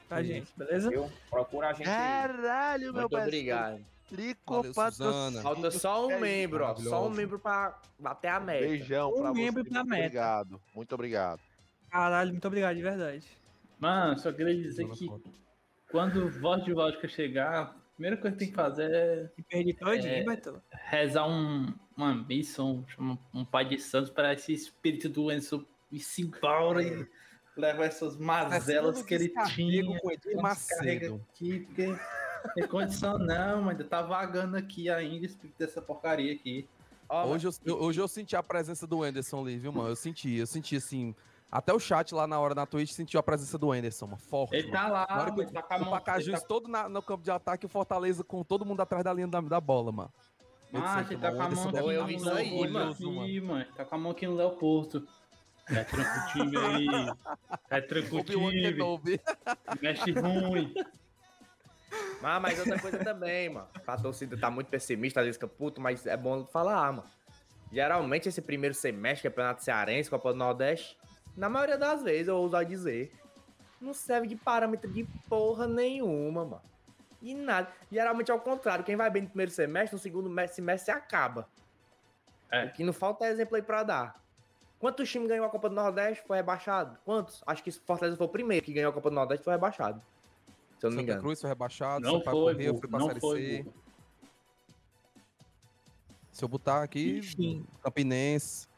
pra 0.07 0.21
gente, 0.21 0.51
beleza? 0.55 0.89
Viu? 0.89 1.09
Procura 1.29 1.69
a 1.69 1.73
gente. 1.73 1.85
Caralho, 1.85 2.83
meu 2.83 2.93
Muito 2.93 3.09
parceiro. 3.09 3.27
obrigado. 3.37 3.85
Trico 4.09 4.63
Valeu, 4.73 4.91
Suzana. 4.91 5.41
Falta 5.41 5.71
só 5.71 6.07
um 6.07 6.11
É 6.11 6.19
membro, 6.19 6.63
ó. 6.65 6.75
Só 6.75 7.07
um 7.07 7.09
membro 7.11 7.39
pra 7.39 7.79
bater 7.97 8.27
a 8.29 8.39
meta. 8.39 8.67
Beijão 8.67 9.09
Um 9.13 9.21
pra 9.21 9.33
membro 9.33 9.63
você. 9.63 9.69
pra 9.69 9.79
muito 9.79 9.89
meta. 9.89 10.03
obrigado. 10.05 10.61
Muito 10.75 10.95
obrigado. 10.95 11.39
Caralho, 11.89 12.31
muito 12.31 12.47
obrigado, 12.47 12.75
de 12.75 12.81
verdade. 12.81 13.27
Mano, 13.79 14.19
só 14.19 14.31
queria 14.31 14.55
dizer 14.55 14.87
que 14.89 15.07
quando 15.91 16.25
o 16.25 16.31
voz 16.41 16.63
de 16.65 16.73
vodka 16.73 17.07
chegar, 17.07 17.61
a 17.61 17.65
primeira 17.95 18.17
coisa 18.17 18.35
que 18.35 18.39
tem 18.39 18.49
que 18.49 18.55
fazer 18.55 18.91
é 18.93 19.29
E 19.37 19.43
perdi 19.43 19.73
todinho, 19.73 20.13
É. 20.13 20.23
Beto. 20.23 20.61
rezar 20.89 21.27
um, 21.27 21.73
uma 22.03 22.13
missão, 22.15 22.83
chama 22.87 23.17
um 23.33 23.43
pai 23.45 23.65
de 23.65 23.77
santos, 23.79 24.09
para 24.09 24.33
esse 24.33 24.53
espírito 24.53 25.09
do 25.09 25.31
Enzo 25.31 25.65
ir 25.91 25.99
se 25.99 26.21
embora 26.21 26.81
e 26.83 27.07
levar 27.57 27.85
essas 27.85 28.15
mazelas 28.17 29.01
que 29.03 29.13
ele 29.13 29.29
tinha. 29.53 29.83
com 29.85 30.09
Descarrega 30.09 30.41
Macedo. 30.41 31.25
aqui, 31.33 31.59
porque 31.61 31.95
tem 32.55 32.67
condição 32.67 33.17
não, 33.17 33.61
mas 33.63 33.71
ainda 33.71 33.83
tá 33.83 34.01
vagando 34.01 34.55
aqui 34.55 34.89
ainda 34.89 35.23
o 35.23 35.25
espírito 35.25 35.57
dessa 35.57 35.81
porcaria 35.81 36.33
aqui. 36.33 36.67
Ó, 37.09 37.27
Hoje 37.27 37.47
eu, 37.47 37.51
eu- 37.65 37.81
hoje 37.81 37.99
eu 37.99 38.07
senti 38.07 38.35
a 38.35 38.43
presença 38.43 38.85
do 38.87 39.03
Anderson 39.03 39.41
ali, 39.41 39.57
viu, 39.57 39.71
mano? 39.73 39.89
Eu 39.89 39.95
senti, 39.95 40.35
eu 40.35 40.47
senti 40.47 40.75
assim. 40.75 41.13
Até 41.51 41.73
o 41.73 41.79
chat 41.79 42.13
lá 42.13 42.27
na 42.27 42.39
hora 42.39 42.53
na 42.53 42.67
Twitch 42.67 42.91
sentiu 42.91 43.19
a 43.19 43.23
presença 43.23 43.57
do 43.57 43.71
Anderson, 43.71 44.05
mano. 44.05 44.19
Forte. 44.19 44.55
Ele 44.55 44.67
mano. 44.71 44.73
tá 44.77 44.87
lá, 44.87 45.31
que 45.31 45.41
ele 45.41 45.51
tá 45.51 45.63
com 45.63 45.73
a 45.73 45.81
o. 45.81 45.89
Pacajus 45.89 46.39
tá- 46.41 46.47
todo 46.47 46.67
na- 46.67 46.87
no 46.87 47.01
campo 47.01 47.23
de 47.23 47.31
ataque, 47.31 47.65
o 47.65 47.69
Fortaleza 47.69 48.23
com 48.23 48.43
todo 48.43 48.63
mundo 48.63 48.81
atrás 48.81 49.03
da 49.03 49.11
linha 49.11 49.27
da, 49.27 49.41
da 49.41 49.59
bola, 49.59 49.91
mano. 49.91 50.13
Eu 50.71 50.81
Ah, 50.83 51.05
ele 51.09 51.19
tá 51.19 51.31
com 51.31 51.41
a 51.41 51.49
mão 51.49 51.69
aqui 51.69 52.17
no 52.17 52.31
orgulhoso, 52.31 53.11
mano. 53.41 53.65
Tá 53.75 53.85
com 53.85 53.95
a 53.95 53.97
mão 53.97 54.11
aqui 54.11 54.27
no 54.27 54.35
Leopoldo. 54.35 55.07
É 55.67 55.83
tranco 55.83 56.09
aí. 56.59 56.87
É 57.69 57.81
tranco. 57.81 58.17
Mexe 59.81 60.11
ruim. 60.11 60.73
Mas, 62.21 62.41
mas 62.41 62.59
outra 62.59 62.79
coisa 62.79 62.99
também, 63.03 63.49
mano. 63.49 63.67
A 63.85 63.97
torcida 63.97 64.37
tá 64.37 64.51
muito 64.51 64.67
pessimista, 64.67 65.21
às 65.21 65.25
vezes 65.25 65.37
fica 65.37 65.47
puto, 65.47 65.81
mas 65.81 66.05
é 66.05 66.15
bom 66.17 66.45
falar, 66.45 66.91
mano. 66.91 67.09
Geralmente 67.71 68.27
esse 68.29 68.41
primeiro 68.41 68.75
semestre, 68.75 69.29
Campeonato 69.29 69.63
Cearense, 69.63 70.09
Copa 70.09 70.31
do 70.31 70.37
Nordeste, 70.37 70.97
na 71.37 71.49
maioria 71.49 71.77
das 71.77 72.03
vezes, 72.03 72.27
eu 72.27 72.35
ouso 72.35 72.63
dizer, 72.65 73.11
não 73.79 73.93
serve 73.93 74.27
de 74.27 74.35
parâmetro 74.35 74.91
de 74.91 75.03
porra 75.27 75.67
nenhuma, 75.67 76.43
mano. 76.45 76.61
E 77.21 77.33
nada. 77.35 77.69
Geralmente 77.91 78.31
é 78.31 78.33
o 78.33 78.39
contrário. 78.39 78.83
Quem 78.85 78.95
vai 78.95 79.09
bem 79.09 79.23
no 79.23 79.27
primeiro 79.29 79.51
semestre, 79.51 79.95
no 79.95 80.01
segundo 80.01 80.29
me- 80.29 80.47
semestre 80.47 80.91
acaba. 80.91 81.47
É. 82.51 82.65
O 82.65 82.71
que 82.73 82.83
não 82.83 82.93
falta 82.93 83.25
é 83.25 83.29
exemplo 83.31 83.55
aí 83.55 83.61
pra 83.61 83.83
dar. 83.83 84.23
Quantos 84.79 85.09
times 85.11 85.27
ganhou 85.27 85.45
a 85.45 85.49
Copa 85.49 85.67
do 85.67 85.75
Nordeste 85.75 86.23
foi 86.25 86.37
rebaixado? 86.37 86.97
Quantos? 87.03 87.43
Acho 87.45 87.61
que 87.61 87.69
Fortaleza 87.71 88.15
foi 88.15 88.25
o 88.25 88.29
primeiro 88.29 88.65
que 88.65 88.71
ganhou 88.71 88.89
a 88.89 88.93
Copa 88.93 89.09
do 89.09 89.15
Nordeste 89.15 89.43
foi 89.43 89.53
rebaixado. 89.53 90.01
Se 90.79 90.85
eu 90.85 90.89
não 90.89 90.95
me 90.95 91.01
Santa 91.01 91.11
engano. 91.11 91.21
Cruz 91.21 91.41
foi 91.41 91.49
rebaixado, 91.49 91.99
Não 92.05 92.19
Sampaio 92.19 92.37
foi, 92.37 92.55
foi 92.79 92.87
pra 92.87 92.99
não 92.99 93.07
Série 93.07 93.19
foi. 93.19 93.65
Se 96.31 96.45
eu 96.45 96.47
botar 96.47 96.83
aqui, 96.83 97.17
Enfim. 97.17 97.65
Campinense. 97.83 98.68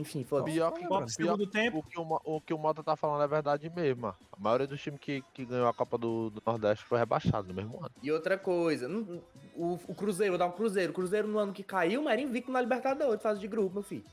Enfim, 0.00 0.24
foda-se. 0.24 0.52
Pior 0.54 0.72
que, 0.72 0.86
pior 0.86 1.08
Segundo 1.08 1.46
tempo. 1.46 1.78
o 1.78 1.82
que 1.82 1.98
o, 2.00 2.20
o 2.24 2.40
que 2.40 2.54
o 2.54 2.58
Mota 2.58 2.82
tá 2.82 2.96
falando 2.96 3.22
é 3.22 3.28
verdade 3.28 3.70
mesmo. 3.70 4.06
A 4.08 4.16
maioria 4.38 4.66
dos 4.66 4.80
times 4.80 4.98
que, 5.00 5.22
que 5.34 5.44
ganhou 5.44 5.68
a 5.68 5.74
Copa 5.74 5.98
do, 5.98 6.30
do 6.30 6.42
Nordeste 6.44 6.84
foi 6.84 6.98
rebaixado 6.98 7.48
no 7.48 7.54
mesmo 7.54 7.78
ano. 7.78 7.90
E 8.02 8.10
outra 8.10 8.38
coisa, 8.38 8.88
não- 8.88 9.22
o, 9.54 9.78
o 9.88 9.94
Cruzeiro, 9.94 10.32
vou 10.32 10.38
dar 10.38 10.46
um 10.46 10.52
Cruzeiro. 10.52 10.90
O 10.90 10.94
Cruzeiro 10.94 11.28
no 11.28 11.38
ano 11.38 11.52
que 11.52 11.62
caiu, 11.62 12.02
mas 12.02 12.14
era 12.14 12.22
invicto 12.22 12.50
na 12.50 12.60
Libertadores, 12.60 13.22
fase 13.22 13.38
de 13.40 13.46
grupo, 13.48 13.74
meu 13.74 13.82
filho. 13.82 14.04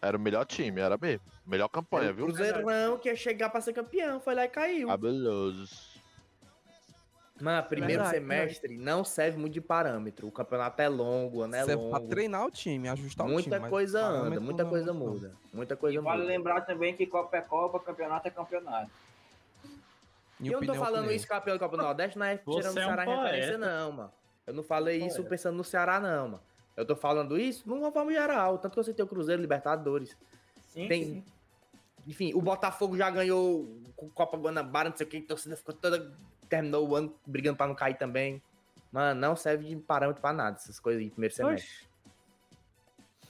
Era 0.00 0.16
o 0.16 0.20
melhor 0.20 0.44
time, 0.44 0.80
era 0.80 0.98
mesmo. 0.98 1.22
Melhor 1.46 1.68
campanha, 1.68 2.04
Era 2.04 2.12
o 2.12 2.16
viu? 2.16 2.26
Cruzeiro 2.26 2.62
não, 2.66 2.98
que 2.98 3.08
ia 3.08 3.16
chegar 3.16 3.48
pra 3.50 3.60
ser 3.60 3.72
campeão, 3.72 4.20
foi 4.20 4.34
lá 4.34 4.44
e 4.44 4.48
caiu. 4.48 4.88
Cabelosos. 4.88 5.93
Mano, 7.40 7.66
primeiro 7.66 8.02
Verdade, 8.04 8.16
semestre 8.16 8.78
não 8.78 9.02
serve 9.02 9.36
muito 9.38 9.52
de 9.54 9.60
parâmetro. 9.60 10.28
O 10.28 10.30
campeonato 10.30 10.80
é 10.80 10.88
longo, 10.88 11.38
o 11.38 11.42
ano 11.42 11.56
é 11.56 11.64
Serve 11.64 11.88
pra 11.88 11.98
longo. 11.98 12.08
treinar 12.08 12.46
o 12.46 12.50
time, 12.50 12.88
ajustar 12.88 13.26
o 13.26 13.28
time. 13.28 13.42
Muita 13.42 13.60
mas 13.60 13.70
coisa 13.70 14.00
anda, 14.06 14.40
muita 14.40 14.62
não 14.62 14.68
é 14.70 14.72
coisa 14.72 14.86
não. 14.92 14.94
muda. 14.94 15.32
Muita 15.52 15.74
E 15.74 15.76
coisa 15.76 16.00
vale 16.00 16.22
muda. 16.22 16.32
lembrar 16.32 16.60
também 16.60 16.94
que 16.96 17.06
Copa 17.06 17.36
é 17.36 17.40
Copa, 17.40 17.80
campeonato 17.80 18.28
é 18.28 18.30
campeonato. 18.30 18.90
E 20.40 20.46
eu 20.52 20.60
não 20.60 20.66
tô 20.66 20.74
falando 20.74 20.94
opinião. 21.00 21.16
isso 21.16 21.26
campeão 21.26 21.56
do 21.56 21.60
Copa 21.60 21.76
do 21.76 21.82
Nordeste, 21.82 22.18
não 22.18 22.26
é 22.26 22.36
Você 22.36 22.42
tirando 22.60 22.76
o 22.76 22.78
é 22.78 22.82
um 22.82 22.86
Ceará 22.86 23.04
em 23.04 23.16
referência, 23.16 23.58
não, 23.58 23.92
mano. 23.92 24.12
Eu 24.46 24.54
não 24.54 24.62
falei 24.62 24.98
isso 24.98 25.16
Poeta. 25.16 25.30
pensando 25.30 25.56
no 25.56 25.64
Ceará, 25.64 25.98
não, 25.98 26.28
mano. 26.28 26.40
Eu 26.76 26.84
tô 26.86 26.94
falando 26.94 27.36
isso 27.38 27.68
numa 27.68 27.90
forma 27.90 28.12
geral. 28.12 28.58
Tanto 28.58 28.74
que 28.74 28.78
eu 28.78 28.84
citei 28.84 29.04
o 29.04 29.08
Cruzeiro, 29.08 29.40
Libertadores. 29.42 30.16
Sim, 30.68 30.86
Tem- 30.88 31.04
sim. 31.04 31.24
Enfim, 32.06 32.32
o 32.34 32.42
Botafogo 32.42 32.96
já 32.96 33.08
ganhou 33.10 33.80
com 33.96 34.10
Copa 34.10 34.36
Guanabara, 34.36 34.90
não 34.90 34.96
sei 34.96 35.06
o 35.06 35.10
que, 35.10 35.16
a 35.18 35.22
torcida 35.22 35.56
ficou 35.56 35.74
toda. 35.74 36.12
Terminou 36.54 36.88
o 36.88 36.94
ano 36.94 37.12
brigando 37.26 37.56
pra 37.56 37.66
não 37.66 37.74
cair 37.74 37.96
também. 37.98 38.40
Mano, 38.92 39.20
não 39.20 39.34
serve 39.34 39.66
de 39.66 39.76
parâmetro 39.76 40.22
pra 40.22 40.32
nada, 40.32 40.56
essas 40.56 40.78
coisas 40.78 41.02
aí, 41.02 41.10
primeiro 41.10 41.34
semestre. 41.34 41.68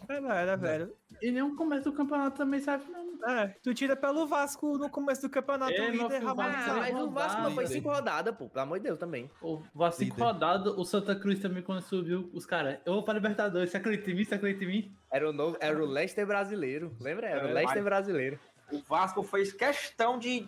É 0.06 0.20
velho, 0.20 0.50
é 0.50 0.56
velho. 0.58 0.96
E 1.22 1.30
nenhum 1.30 1.56
começo 1.56 1.84
do 1.84 1.92
campeonato 1.94 2.36
também 2.36 2.60
serve, 2.60 2.84
não. 2.92 3.04
É, 3.26 3.54
tu 3.62 3.72
tira 3.72 3.96
pelo 3.96 4.26
Vasco 4.26 4.76
no 4.76 4.90
começo 4.90 5.22
do 5.22 5.30
campeonato 5.30 5.72
É, 5.72 5.90
meu 5.90 6.02
líder. 6.02 6.20
Vasco 6.20 6.42
Ah, 6.42 6.76
mas 6.76 6.94
o 6.94 7.10
Vasco 7.10 7.40
não 7.40 7.50
foi 7.52 7.66
cinco 7.66 7.88
rodadas, 7.90 8.36
pô. 8.36 8.46
Pelo 8.50 8.62
amor 8.64 8.78
de 8.78 8.84
Deus 8.84 8.98
também. 8.98 9.30
O 9.40 9.62
Vasco 9.74 10.00
cinco 10.00 10.16
Líder. 10.16 10.24
rodadas, 10.26 10.74
o 10.76 10.84
Santa 10.84 11.16
Cruz 11.16 11.40
também, 11.40 11.62
quando 11.62 11.80
subiu, 11.80 12.28
os 12.34 12.44
caras, 12.44 12.78
eu 12.84 12.92
vou 12.92 13.02
pra 13.02 13.14
Libertadores, 13.14 13.70
você 13.70 13.78
acredita 13.78 14.10
em 14.10 14.14
mim? 14.16 14.24
Você 14.24 14.34
acredita 14.34 14.64
em 14.64 14.68
mim? 14.68 14.96
Era 15.10 15.30
o, 15.30 15.32
novo, 15.32 15.56
era 15.58 15.82
o 15.82 15.86
Leicester 15.86 16.26
brasileiro. 16.26 16.94
Lembra? 17.00 17.26
Era 17.26 17.46
o 17.46 17.48
É, 17.48 17.52
Leicester 17.54 17.76
mas- 17.82 17.84
brasileiro. 17.84 18.38
O 18.70 18.82
Vasco 18.82 19.22
fez 19.22 19.54
questão 19.54 20.18
de 20.18 20.46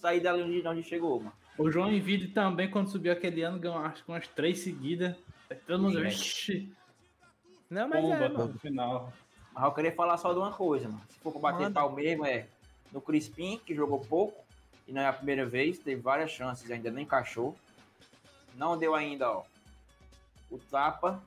sair 0.00 0.18
dali 0.20 0.42
onde, 0.42 0.66
onde 0.66 0.82
chegou, 0.82 1.20
mano. 1.20 1.32
O 1.58 1.70
João 1.70 1.92
Envide 1.92 2.28
também, 2.28 2.70
quando 2.70 2.88
subiu 2.88 3.12
aquele 3.12 3.42
ano, 3.42 3.58
ganhou 3.58 3.78
acho 3.78 4.04
que 4.04 4.10
umas 4.10 4.28
três 4.28 4.60
seguidas. 4.60 5.16
Todo 5.66 5.82
mundo, 5.82 6.00
vixi, 6.00 6.72
Não, 7.68 7.88
mas 7.88 8.00
bomba 8.00 8.14
é, 8.14 8.28
mano. 8.28 8.52
no 8.52 8.58
final. 8.60 9.12
Mas 9.52 9.64
eu 9.64 9.72
queria 9.72 9.92
falar 9.92 10.16
só 10.18 10.32
de 10.32 10.38
uma 10.38 10.52
coisa, 10.52 10.88
mano. 10.88 11.02
Se 11.08 11.18
for 11.18 11.32
pra 11.32 11.40
bater 11.40 11.64
Manda. 11.64 11.80
pau 11.80 11.90
mesmo, 11.92 12.24
é 12.24 12.46
no 12.92 13.00
Crispim, 13.00 13.58
que 13.58 13.74
jogou 13.74 13.98
pouco, 14.00 14.44
e 14.86 14.92
não 14.92 15.02
é 15.02 15.06
a 15.06 15.12
primeira 15.12 15.44
vez, 15.44 15.78
teve 15.78 16.00
várias 16.00 16.30
chances, 16.30 16.70
ainda 16.70 16.90
não 16.90 17.00
encaixou. 17.00 17.56
Não 18.54 18.78
deu 18.78 18.94
ainda, 18.94 19.30
ó, 19.30 19.42
o 20.50 20.58
tapa. 20.58 21.20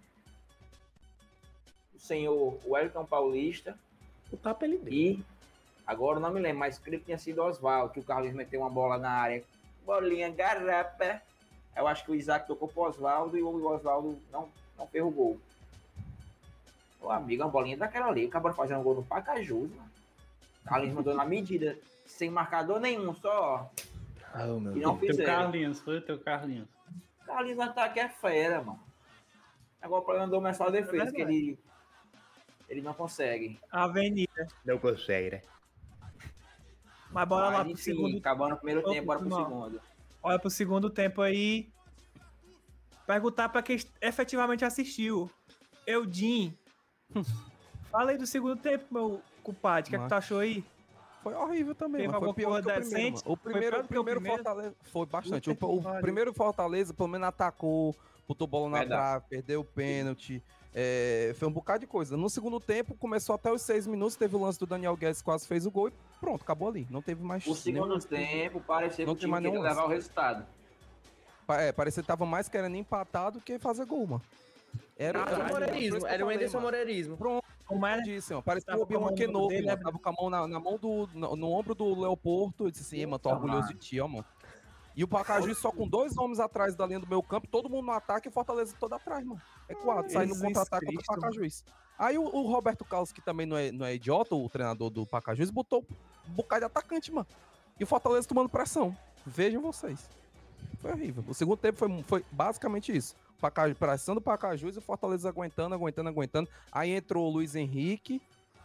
O 1.93 1.99
senhor 1.99 2.57
Wellington 2.65 3.05
Paulista. 3.05 3.77
O 4.31 4.37
tapa 4.37 4.65
ele 4.65 4.77
deu. 4.77 4.93
E 4.93 5.23
agora 5.85 6.17
eu 6.17 6.21
não 6.21 6.31
me 6.31 6.39
lembro, 6.39 6.59
mas 6.59 6.79
creio 6.79 6.99
que 6.99 7.05
tinha 7.07 7.17
sido 7.17 7.43
Oswaldo, 7.43 7.93
que 7.93 7.99
o 7.99 8.03
Carlos 8.03 8.33
meteu 8.33 8.61
uma 8.61 8.69
bola 8.69 8.97
na 8.97 9.11
área. 9.11 9.43
Bolinha 9.85 10.29
garapa. 10.29 11.21
Eu 11.75 11.87
acho 11.87 12.03
que 12.05 12.11
o 12.11 12.15
Isaac 12.15 12.47
tocou 12.47 12.67
pro 12.67 12.83
Oswaldo 12.83 13.37
e 13.37 13.41
o 13.41 13.65
Oswaldo 13.65 14.17
não, 14.31 14.49
não 14.77 14.87
fez 14.87 15.03
o 15.03 15.09
gol. 15.09 15.39
Ô 16.99 17.09
amigo, 17.09 17.43
uma 17.43 17.49
bolinha 17.49 17.77
daquela 17.77 18.07
ali. 18.07 18.25
Acabaram 18.27 18.55
fazendo 18.55 18.81
um 18.81 18.83
gol 18.83 18.95
no 18.95 19.03
Pacajus, 19.03 19.69
mano. 19.71 19.91
Carlos 20.65 20.91
mandou 20.93 21.15
na 21.15 21.25
medida, 21.25 21.77
sem 22.05 22.29
marcador 22.29 22.79
nenhum, 22.79 23.13
só. 23.15 23.71
Oh, 24.35 24.59
meu 24.59 24.77
E 24.77 24.79
não 24.79 24.97
Teu 24.97 25.09
fizeram. 25.09 25.33
Carlinhos, 25.43 25.79
foi 25.79 25.97
o 25.97 26.01
teu 26.01 26.19
Carlinhos. 26.19 26.67
Carlinhos 27.25 27.57
no 27.57 27.63
ataque 27.63 27.99
é 27.99 28.07
fera, 28.09 28.61
mano. 28.61 28.79
Agora 29.81 30.01
o 30.01 30.05
problema 30.05 30.27
do 30.27 30.37
homem 30.37 30.51
é 30.51 30.53
só 30.53 30.67
a 30.67 30.69
defesa, 30.69 31.11
que 31.11 31.17
verdade. 31.17 31.37
ele. 31.37 31.59
Ele 32.69 32.81
não 32.81 32.93
consegue. 32.93 33.59
Avenida. 33.71 34.47
Não 34.63 34.77
consegue, 34.77 35.31
né? 35.31 35.41
Mas 37.11 37.27
bora 37.27 37.45
lá 37.45 37.51
Mas, 37.51 37.61
pro 37.63 37.71
enfim, 37.71 37.81
segundo. 37.83 38.17
acabando 38.17 38.53
o 38.53 38.57
primeiro 38.57 38.83
tempo, 38.89 39.05
bora 39.07 39.19
pro 39.19 39.29
não. 39.29 39.37
segundo. 39.37 39.81
Olha 40.23 40.39
pro 40.39 40.49
segundo 40.49 40.89
tempo 40.89 41.21
aí. 41.21 41.69
Perguntar 43.05 43.49
pra 43.49 43.61
quem 43.61 43.77
efetivamente 43.99 44.63
assistiu. 44.63 45.29
Eudin. 45.85 46.57
Fala 47.91 48.11
aí 48.11 48.17
do 48.17 48.25
segundo 48.25 48.55
tempo, 48.55 48.85
meu 48.91 49.21
culpado. 49.43 49.87
O 49.87 49.89
que 49.89 49.95
é 49.95 49.99
que 49.99 50.07
tu 50.07 50.13
achou 50.13 50.39
aí? 50.39 50.63
Foi 51.21 51.33
horrível 51.35 51.75
também, 51.75 52.09
Teve. 52.09 52.19
Foi 52.19 52.33
pior 52.33 52.61
que 52.63 52.69
o 52.69 52.73
primeiro. 52.73 53.17
O 53.25 53.35
Foi 53.35 53.37
primeiro, 53.37 53.75
pior 53.87 53.99
o 53.99 54.01
o 54.01 54.05
primeiro 54.05 54.21
primeiro? 54.21 54.43
Fortaleza 54.43 54.75
foi 54.83 55.05
bastante. 55.05 55.49
O, 55.49 55.53
o 55.53 55.81
pariu. 55.83 56.01
primeiro 56.01 56.33
Fortaleza, 56.33 56.93
pelo 56.93 57.09
menos, 57.09 57.27
atacou, 57.27 57.95
botou 58.27 58.47
bola 58.47 58.69
na 58.69 58.85
trave, 58.85 59.25
perdeu 59.29 59.61
o 59.61 59.65
pênalti. 59.65 60.41
é, 60.73 61.33
foi 61.37 61.47
um 61.47 61.51
bocado 61.51 61.81
de 61.81 61.87
coisa. 61.87 62.15
No 62.15 62.29
segundo 62.29 62.59
tempo, 62.59 62.95
começou 62.95 63.35
até 63.35 63.51
os 63.51 63.61
seis 63.61 63.85
minutos, 63.85 64.15
teve 64.15 64.35
o 64.35 64.39
lance 64.41 64.57
do 64.57 64.65
Daniel 64.65 64.95
Guedes, 64.95 65.21
quase 65.21 65.45
fez 65.47 65.65
o 65.65 65.71
gol 65.71 65.89
e 65.89 65.93
pronto, 66.21 66.43
acabou 66.43 66.69
ali. 66.69 66.87
Não 66.89 67.01
teve 67.01 67.21
mais. 67.23 67.45
O 67.45 67.53
segundo 67.55 67.87
nenhum- 67.89 67.99
tempo 67.99 68.61
parecia 68.61 68.97
que 69.03 69.05
Não 69.05 69.13
o 69.13 69.15
tem 69.15 69.21
time 69.21 69.31
mais 69.31 69.43
queria 69.43 69.59
nenhum 69.59 69.67
levar 69.67 69.85
o 69.85 69.89
resultado. 69.89 70.45
É, 71.49 71.71
parecia 71.73 72.01
que 72.01 72.07
tava 72.07 72.25
mais 72.25 72.47
querendo 72.47 72.75
empatar 72.77 73.31
do 73.31 73.41
que 73.41 73.59
fazer 73.59 73.85
gol, 73.85 74.07
mano. 74.07 74.21
Era, 74.97 75.25
Ah, 75.25 75.29
era, 75.31 75.43
o 75.43 75.47
Moreirismo. 75.49 75.97
que 75.99 76.05
eu 76.05 76.07
Era 76.07 76.23
o 76.23 76.27
mano. 76.27 76.61
Moreirismo. 76.61 77.17
Pronto, 77.17 77.43
Como 77.65 77.85
é? 77.85 78.01
disse, 78.01 78.33
ó. 78.33 78.41
Parecia 78.41 78.77
o 78.77 78.81
Obi-Wan 78.83 79.13
Kenobi, 79.15 79.55
dele, 79.55 79.65
mano. 79.67 79.77
né? 79.77 79.83
Tava 79.83 79.99
com 79.99 80.09
a 80.09 80.13
mão 80.13 80.29
na, 80.29 80.47
na 80.47 80.59
mão 80.61 80.77
do. 80.77 81.09
No, 81.13 81.35
no 81.35 81.51
ombro 81.51 81.75
do 81.75 81.99
Leopoldo. 81.99 82.67
Eu 82.67 82.71
disse 82.71 82.83
assim, 82.83 82.97
"Ei, 82.99 83.05
mano, 83.05 83.19
tô 83.19 83.29
orgulhoso 83.29 83.63
mano. 83.63 83.73
de 83.73 83.79
ti, 83.79 83.99
ó, 83.99 84.07
mano. 84.07 84.23
E 84.95 85.03
o 85.03 85.07
Pacaju 85.07 85.53
só 85.55 85.71
com 85.71 85.87
dois 85.87 86.17
homens 86.17 86.39
atrás 86.39 86.75
da 86.75 86.85
linha 86.85 86.99
do 86.99 87.07
meu 87.07 87.23
campo, 87.23 87.47
todo 87.47 87.69
mundo 87.69 87.85
no 87.85 87.91
ataque 87.93 88.27
e 88.27 88.31
Fortaleza 88.31 88.75
todo 88.79 88.93
atrás, 88.93 89.25
mano. 89.25 89.41
É 89.67 89.73
quatro, 89.73 90.11
sai 90.11 90.25
no 90.25 90.37
contra-ataque 90.39 90.85
contra 90.85 91.13
o 91.13 91.21
Pacajuiz. 91.21 91.65
Aí 91.97 92.17
o, 92.17 92.23
o 92.23 92.41
Roberto 92.51 92.83
Carlos, 92.85 93.11
que 93.13 93.21
também 93.21 93.45
não 93.45 93.57
é, 93.57 93.71
não 93.71 93.85
é 93.85 93.95
idiota, 93.95 94.35
o 94.35 94.49
treinador 94.49 94.89
do 94.89 95.05
Pacajuiz, 95.05 95.49
botou 95.49 95.85
um 96.29 96.33
bocado 96.33 96.61
de 96.61 96.65
atacante, 96.65 97.11
mano. 97.11 97.27
E 97.79 97.83
o 97.83 97.87
Fortaleza 97.87 98.27
tomando 98.27 98.49
pressão. 98.49 98.95
Vejam 99.25 99.61
vocês. 99.61 100.09
Foi 100.81 100.91
horrível. 100.91 101.23
O 101.27 101.33
segundo 101.33 101.57
tempo 101.57 101.77
foi, 101.77 102.03
foi 102.03 102.25
basicamente 102.31 102.95
isso. 102.95 103.15
Pacaju, 103.39 103.75
pressão 103.75 104.13
do 104.15 104.21
Pacajus 104.21 104.75
e 104.75 104.79
o 104.79 104.81
Fortaleza 104.81 105.27
aguentando, 105.29 105.73
aguentando, 105.73 106.09
aguentando. 106.09 106.49
Aí 106.71 106.91
entrou 106.91 107.27
o 107.27 107.29
Luiz 107.31 107.55
Henrique, 107.55 108.21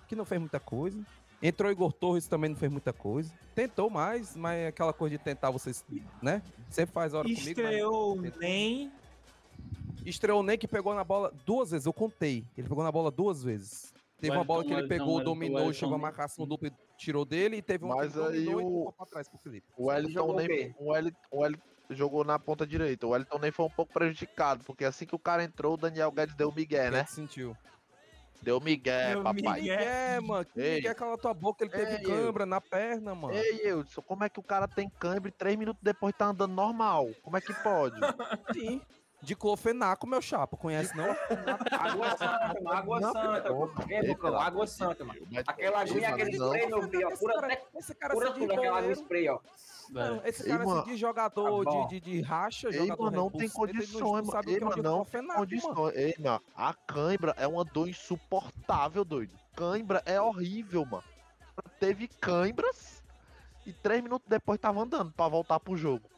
que 0.06 0.14
não 0.16 0.24
fez 0.24 0.40
muita 0.40 0.60
coisa. 0.60 0.98
Entrou 1.42 1.70
Igor 1.70 1.92
Torres, 1.92 2.26
também 2.26 2.50
não 2.50 2.56
fez 2.56 2.70
muita 2.72 2.92
coisa. 2.92 3.32
Tentou 3.54 3.88
mais, 3.90 4.34
mas 4.36 4.58
é 4.58 4.66
aquela 4.68 4.92
coisa 4.92 5.16
de 5.18 5.22
tentar 5.24 5.50
vocês, 5.50 5.84
né? 6.22 6.42
Sempre 6.70 6.92
faz 6.94 7.12
hora 7.14 7.24
comigo. 7.24 7.40
mas- 7.40 7.48
Estreou 7.72 8.16
nem. 8.38 8.92
Estreou 10.04 10.42
nem 10.42 10.56
que 10.56 10.68
pegou 10.68 10.94
na 10.94 11.02
bola 11.04 11.32
duas 11.44 11.70
vezes, 11.72 11.86
eu 11.86 11.92
contei. 11.92 12.44
Ele 12.56 12.68
pegou 12.68 12.84
na 12.84 12.92
bola 12.92 13.10
duas 13.10 13.42
vezes. 13.42 13.92
Teve 14.18 14.34
uma 14.36 14.44
bola 14.44 14.62
que 14.64 14.68
ele 14.70 14.76
Wellington, 14.76 14.94
pegou, 14.94 15.06
Wellington, 15.16 15.24
dominou, 15.30 15.56
Wellington, 15.58 15.78
chegou 15.78 15.94
a 15.94 15.98
né? 15.98 16.02
marcação 16.02 16.46
dupla 16.46 16.68
e 16.68 16.72
tirou 16.96 17.24
dele. 17.24 17.56
E 17.58 17.62
teve 17.62 17.84
uma 17.84 17.96
Mas 17.96 18.16
aí 18.18 18.44
e 18.44 18.54
o- 18.54 18.58
tocou 18.60 18.92
pra 18.92 19.06
trás 19.06 19.28
pro 19.28 19.38
Felipe. 19.38 19.66
O 19.76 19.86
Wellington 19.86 20.26
o 20.30 20.36
nem, 20.36 20.74
o 20.78 20.90
Wellington, 20.90 21.18
o 21.30 21.94
jogou 21.94 22.24
na 22.24 22.38
ponta 22.38 22.66
direita. 22.66 23.06
O 23.06 23.10
Wellington 23.10 23.38
nem 23.38 23.50
foi 23.52 23.66
um 23.66 23.70
pouco 23.70 23.92
prejudicado, 23.92 24.64
porque 24.64 24.84
assim 24.84 25.06
que 25.06 25.14
o 25.14 25.18
cara 25.18 25.44
entrou, 25.44 25.74
o 25.74 25.76
Daniel 25.76 26.10
Guedes 26.10 26.34
deu 26.34 26.50
migué, 26.50 26.90
né? 26.90 27.00
Ele 27.00 27.06
sentiu. 27.08 27.56
Deu 28.42 28.60
migué, 28.60 29.14
Deu 29.14 29.22
papai. 29.22 29.60
migué. 29.60 29.84
É, 30.16 30.20
mano. 30.20 30.44
Que 30.44 30.60
Ei. 30.60 30.74
ninguém 30.76 30.94
cala 30.94 31.16
tua 31.18 31.32
boca, 31.34 31.64
ele 31.64 31.70
teve 31.72 31.96
Ei, 31.96 32.02
cãibra 32.02 32.44
na 32.46 32.60
perna, 32.60 33.14
mano. 33.14 33.34
Ei, 33.34 33.60
Eudson, 33.64 34.02
como 34.02 34.24
é 34.24 34.28
que 34.28 34.38
o 34.38 34.42
cara 34.42 34.68
tem 34.68 34.88
câimbra 34.90 35.28
e 35.30 35.32
três 35.32 35.56
minutos 35.56 35.82
depois 35.82 36.14
tá 36.16 36.26
andando 36.26 36.52
normal? 36.54 37.08
Como 37.22 37.36
é 37.36 37.40
que 37.40 37.52
pode? 37.62 37.96
Sim. 38.52 38.80
De 39.22 39.34
clofenaco, 39.34 40.06
meu 40.06 40.20
chapa. 40.20 40.56
Conhece, 40.56 40.96
não? 40.96 41.06
Água 41.78 42.10
Santa, 42.16 42.54
mano, 42.62 42.72
Água 42.72 43.00
Não, 43.00 43.12
Santa. 43.12 43.48
Ei, 43.88 43.96
Ei, 43.98 44.16
Água 44.38 44.64
de 44.64 44.70
Santa, 44.70 45.04
mano. 45.04 45.20
Aquela 45.46 45.80
aguinha, 45.80 46.08
aquele 46.10 46.38
não. 46.38 46.46
spray, 46.46 46.66
meu 46.66 46.82
filho, 46.82 47.06
ó. 47.06 47.10
Esse 47.10 47.20
Pura 47.20 47.62
esse 47.74 47.94
cara 47.94 48.14
pura 48.14 48.32
tudo, 48.32 48.52
aquela 48.52 48.78
água 48.78 48.92
spray, 48.92 49.28
ó. 49.28 49.38
Não, 49.90 50.20
esse 50.24 50.42
Ei, 50.42 50.48
cara 50.48 50.64
mano. 50.64 50.82
se 50.82 50.90
diz 50.90 50.98
jogador 51.00 51.64
Tá 51.64 51.70
de, 51.70 51.88
de, 51.88 52.00
de 52.00 52.20
racha, 52.20 52.68
Ei, 52.68 52.74
jogador 52.74 53.04
mano, 53.04 53.16
não 53.16 53.24
Red 53.24 53.30
Bull 53.30 53.40
tem 53.40 53.48
condições, 53.48 54.26
não 54.26 54.32
mano. 54.34 54.42
Ei, 54.46 54.56
que 54.58 54.62
é 54.62 54.66
um 54.66 54.68
mano, 54.68 54.82
não 54.82 55.04
tem 55.04 55.26
condições. 55.26 55.96
Ei, 55.96 56.14
mano, 56.18 56.42
a 56.54 56.74
cãibra 56.74 57.34
é 57.38 57.46
uma 57.46 57.64
dor 57.64 57.88
insuportável, 57.88 59.04
doido. 59.04 59.32
Cãibra 59.54 60.02
é 60.04 60.20
horrível, 60.20 60.84
mano. 60.84 61.04
Teve 61.80 62.06
cãibras 62.08 63.02
e 63.64 63.72
três 63.72 64.02
minutos 64.02 64.28
depois 64.28 64.60
tava 64.60 64.80
andando 64.82 65.10
pra 65.12 65.26
voltar 65.28 65.58
pro 65.58 65.76
jogo. 65.76 66.08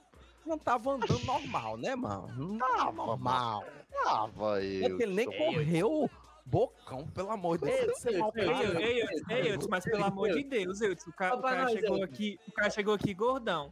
Não 0.49 0.59
tava 0.59 0.92
andando 0.92 1.18
normal, 1.24 1.76
né, 1.76 1.94
mano? 1.94 2.28
Não 2.36 2.59
tava 2.59 2.92
normal. 2.92 3.64
Tava 4.05 4.62
É 4.62 4.66
eu. 4.90 5.01
ele 5.01 5.14
nem 5.14 5.26
correu 5.26 6.11
bocão, 6.46 7.07
pelo 7.09 7.30
amor 7.30 7.59
de 7.59 7.66
Deus. 7.66 7.99
Você 7.99 8.09
é 8.09 8.12
Ei, 8.14 8.18
caráter. 8.20 8.76
ei, 8.80 9.03
ei, 9.03 9.09
ei, 9.28 9.53
Eudson, 9.53 9.68
mas 9.70 9.84
pelo 9.84 10.05
amor 10.05 10.30
de 10.30 10.42
Deus, 10.44 10.80
Eudson, 10.80 11.11
o 11.11 11.12
cara, 11.12 11.36
o 11.36 11.42
cara 11.42 11.68
chegou 11.68 12.03
aqui, 12.03 12.40
o 12.49 12.53
cara 12.53 12.70
chegou 12.70 12.94
aqui 12.94 13.12
gordão. 13.12 13.70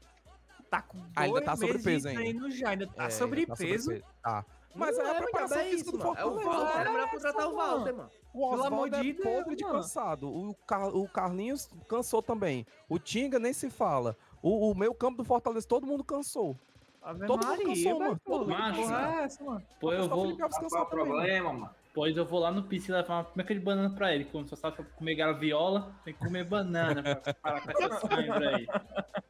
Tá 0.71 0.83
com 0.83 0.99
dois 0.99 1.13
Ainda 1.17 1.41
tá 1.43 1.53
meses 1.53 1.67
sobrepeso 1.67 2.03
de 2.03 2.09
ainda. 2.09 2.21
treino 2.21 2.51
já, 2.51 2.69
ainda 2.71 2.87
tá 2.89 3.05
É, 3.05 3.11
sobrepeso. 3.11 4.03
Tá. 4.23 4.45
Mas 4.75 4.99
é 4.99 5.11
a 5.11 5.15
preparação 5.15 5.59
é 5.59 5.65
física 5.71 5.81
isso, 5.89 5.93
do 5.93 5.99
mano. 6.05 6.19
É 6.19 6.25
o 6.27 6.39
Fortaleza. 6.41 6.81
Era 6.81 6.93
melhor 6.93 7.11
contratar 7.11 7.49
o. 7.49 7.55
Walter, 7.57 7.95
mano. 7.95 8.11
O 8.35 8.51
Pelo 8.51 8.65
amor 8.65 8.65
Oswaldo 8.89 8.97
é 8.97 9.01
de 9.03 9.13
Deus, 9.15 9.25
podre 9.25 9.57
de 9.57 9.65
cansado. 9.65 10.29
O, 10.29 10.55
Car- 10.67 10.95
o 10.95 11.09
Carlinhos 11.09 11.71
cansou 11.89 12.21
também. 12.23 12.67
O 12.87 12.99
Tinga 12.99 13.39
nem 13.39 13.55
se 13.55 13.71
fala. 13.71 14.15
O, 14.43 14.71
o 14.71 14.75
meio 14.75 14.95
campo 14.95 15.19
do 15.19 15.25
Fortaleza, 15.25 15.67
todo 15.67 15.87
mundo 15.87 16.05
cansou. 16.05 16.57
Ave 17.03 17.27
Todo 17.27 17.47
mundo 17.47 17.59
Maria, 17.59 17.67
cansou, 17.67 17.99
velho, 17.99 17.99
mano. 18.01 18.21
pô, 18.25 18.33
Todo 18.33 18.49
mundo 18.51 18.57
porra 18.57 18.73
cansou. 18.73 18.97
é 18.97 19.25
essa, 19.25 19.45
mano? 19.45 19.63
Pô, 19.81 19.93
eu 19.93 20.09
vou, 20.09 20.37
Qual 20.37 20.49
é 20.49 20.53
cansou 20.53 20.81
o 20.83 20.87
problema, 20.87 21.53
mano? 21.53 21.71
pois 21.95 22.15
eu 22.17 22.27
vou 22.27 22.41
lá 22.41 22.51
no 22.51 22.63
PC 22.65 22.93
levar 22.93 23.21
uma 23.23 23.27
meca 23.35 23.55
de 23.55 23.61
banana 23.61 23.89
pra 23.95 24.15
ele. 24.15 24.25
Como 24.27 24.47
só 24.47 24.55
sabe 24.57 24.83
comer 24.97 25.15
graviola, 25.15 25.95
tem 26.05 26.13
que 26.13 26.21
comer 26.21 26.45
banana 26.45 27.17
pra 27.17 27.33
parar 27.41 27.61
com 27.63 27.83
essa 27.85 28.09
cãibra 28.09 28.57
aí. 28.57 28.67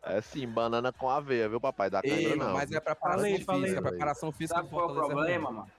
É 0.02 0.20
sim, 0.20 0.48
banana 0.48 0.92
com 0.92 1.08
aveia, 1.08 1.48
viu, 1.48 1.60
papai? 1.60 1.90
Da 1.90 2.02
cãibra 2.02 2.34
não. 2.36 2.54
mas 2.54 2.72
é 2.72 2.80
preparação 2.80 3.18
Falei, 3.18 3.32
física. 3.34 3.52
falei. 3.52 3.76
A 3.78 3.82
preparação 3.82 4.32
física 4.32 4.56
Sabe 4.58 4.68
qual 4.70 4.88
é 4.88 4.92
o 4.92 4.96
é 5.04 5.06
problema, 5.06 5.50
mano? 5.52 5.70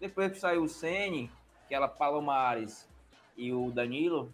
Depois 0.00 0.32
que 0.32 0.38
saiu 0.38 0.62
o 0.64 0.68
Sene, 0.68 1.30
que 1.68 1.74
ela 1.74 1.88
Palomares 1.88 2.88
e 3.36 3.52
o 3.52 3.70
Danilo, 3.70 4.32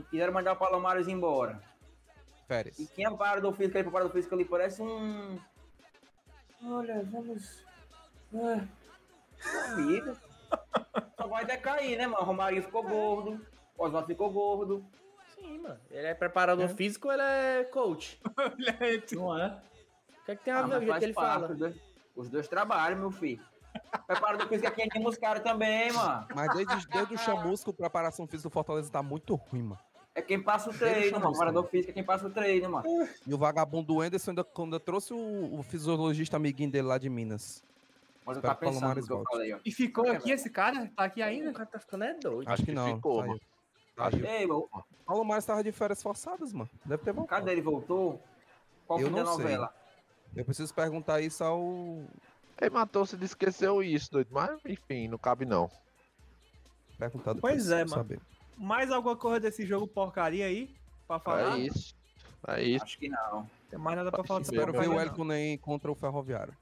quiseram 0.00 0.32
mandar 0.32 0.52
o 0.52 0.56
Palomares 0.56 1.08
embora. 1.08 1.60
Férias. 2.46 2.78
E 2.78 2.86
quem 2.86 3.04
é 3.04 3.10
o 3.10 3.16
parador 3.16 3.52
físico 3.54 3.78
ali, 3.78 3.88
o 3.88 3.92
parador 3.92 4.12
físico 4.12 4.34
ali 4.34 4.44
parece 4.44 4.82
um. 4.82 5.38
Olha, 6.64 7.02
vamos. 7.04 7.64
Ah, 8.34 8.66
amigo. 9.72 10.16
Só 11.16 11.26
vai 11.26 11.44
decair, 11.44 11.98
né, 11.98 12.06
mano? 12.06 12.24
Romarinho 12.24 12.62
ficou 12.62 12.82
gordo, 12.82 13.44
Oswaldo 13.76 14.06
ficou 14.06 14.30
gordo. 14.30 14.84
Sim, 15.34 15.58
mano. 15.58 15.80
Ele 15.90 16.06
é 16.06 16.14
preparador 16.14 16.68
físico 16.68 17.08
ou 17.08 17.14
ele 17.14 17.22
é 17.22 17.64
coach? 17.64 18.20
Não 19.12 19.38
é? 19.38 19.60
O 20.20 20.24
que, 20.24 20.30
é 20.32 20.36
que 20.36 20.44
tem 20.44 20.52
a 20.52 20.60
Ah, 20.60 20.62
ver 20.62 20.76
o 20.76 20.98
que 20.98 21.04
ele 21.04 21.12
parte, 21.12 21.14
fala? 21.14 21.52
Os 21.52 21.58
dois, 21.58 21.76
os 22.14 22.28
dois 22.30 22.48
trabalham, 22.48 22.98
meu 22.98 23.10
filho. 23.10 23.44
Preparador 24.06 24.48
físico 24.48 24.68
aqui 24.68 24.82
anima 24.82 25.08
os 25.08 25.16
caras 25.16 25.42
também, 25.42 25.92
mano. 25.92 26.26
Mas 26.34 26.54
desde, 26.54 26.88
desde 26.88 27.14
o 27.14 27.18
chamusco, 27.18 27.70
a 27.70 27.74
preparação 27.74 28.26
física 28.26 28.48
do 28.48 28.52
Fortaleza 28.52 28.90
tá 28.90 29.02
muito 29.02 29.34
ruim, 29.34 29.62
mano. 29.62 29.80
É 30.14 30.20
quem 30.20 30.42
passa 30.42 30.68
o 30.70 30.74
treino, 30.74 31.18
mano. 31.18 31.30
Preparador 31.30 31.62
mano. 31.62 31.70
físico 31.70 31.90
é 31.90 31.94
quem 31.94 32.04
passa 32.04 32.26
o 32.26 32.30
treino, 32.30 32.70
mano. 32.70 32.84
E 33.26 33.32
o 33.32 33.38
vagabundo 33.38 33.94
do 33.94 34.00
Anderson 34.00 34.32
ainda, 34.32 34.44
quando 34.44 34.78
trouxe 34.78 35.14
o, 35.14 35.58
o 35.58 35.62
fisiologista 35.62 36.36
amiguinho 36.36 36.70
dele 36.70 36.88
lá 36.88 36.98
de 36.98 37.08
Minas. 37.08 37.64
Mas 38.24 38.36
eu 38.36 38.42
tá 38.42 38.52
o 38.52 38.56
pensando 38.56 39.00
no 39.00 39.06
que 39.06 39.12
eu 39.12 39.24
falei, 39.24 39.54
ó. 39.54 39.58
E 39.64 39.72
ficou 39.72 40.10
aqui 40.10 40.30
esse 40.30 40.50
cara? 40.50 40.90
Tá 40.94 41.04
aqui 41.04 41.20
O 41.20 41.24
ainda? 41.24 41.52
cara 41.52 41.66
tá 41.66 41.78
ficando 41.78 42.04
é 42.04 42.14
doido. 42.14 42.48
Acho, 42.48 42.64
que, 42.64 42.72
não. 42.72 42.94
ficou, 42.94 43.20
saiu. 43.20 43.28
mano. 43.28 43.40
Saiu. 43.96 44.26
Ei, 44.26 44.46
meu, 44.46 44.68
Paulo 45.06 45.24
Mares 45.24 45.44
tava 45.44 45.64
de 45.64 45.72
férias 45.72 46.02
forçadas, 46.02 46.52
mano. 46.52 46.70
Deve 46.84 47.02
ter 47.02 47.12
voltado. 47.12 47.40
cadê 47.40 47.52
ele 47.52 47.60
voltou? 47.62 48.22
Qual 48.86 49.00
Eu 49.00 49.10
não 49.10 49.18
sei. 49.18 49.44
novela? 49.44 49.74
Eu 50.34 50.44
preciso 50.44 50.72
perguntar 50.74 51.20
isso 51.20 51.42
ao. 51.42 52.04
Ele 52.60 52.70
matou-se 52.70 53.16
de 53.16 53.24
esqueceu 53.24 53.82
isso, 53.82 54.10
doido. 54.10 54.28
Mas, 54.30 54.60
enfim, 54.64 55.08
não 55.08 55.18
cabe 55.18 55.44
não. 55.44 55.70
Perguntar 56.98 57.34
Pois 57.34 57.70
é, 57.70 57.78
mano. 57.78 57.88
saber. 57.88 58.20
Mais 58.56 58.90
alguma 58.92 59.16
coisa 59.16 59.40
desse 59.40 59.66
jogo 59.66 59.86
porcaria 59.86 60.46
aí? 60.46 60.70
Pra 61.08 61.18
falar? 61.18 61.58
É 61.58 61.60
isso. 61.62 61.94
É 62.48 62.62
isso. 62.62 62.84
Acho 62.84 62.98
que 62.98 63.08
não. 63.08 63.48
Tem 63.68 63.78
mais 63.78 63.96
nada 63.96 64.10
pra 64.10 64.22
falar 64.22 64.40
dessa 64.40 64.52
Espero 64.52 64.72
ver 64.72 64.88
o. 64.88 65.00
Elton 65.00 65.24
nem 65.24 65.58
contra 65.58 65.90
o 65.90 65.94
Ferroviário. 65.94 66.54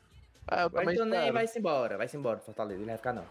É, 0.50 0.64
eu 0.64 0.70
Vai 0.70 0.84
também 0.84 0.94
então 0.94 1.06
nem 1.06 1.32
vai-se 1.32 1.58
embora. 1.58 1.96
Vai-se 1.96 2.16
embora 2.16 2.38
Fortaleza. 2.38 2.80
Ele 2.80 2.86
vai 2.86 2.96
ficar 2.96 3.12
não. 3.12 3.24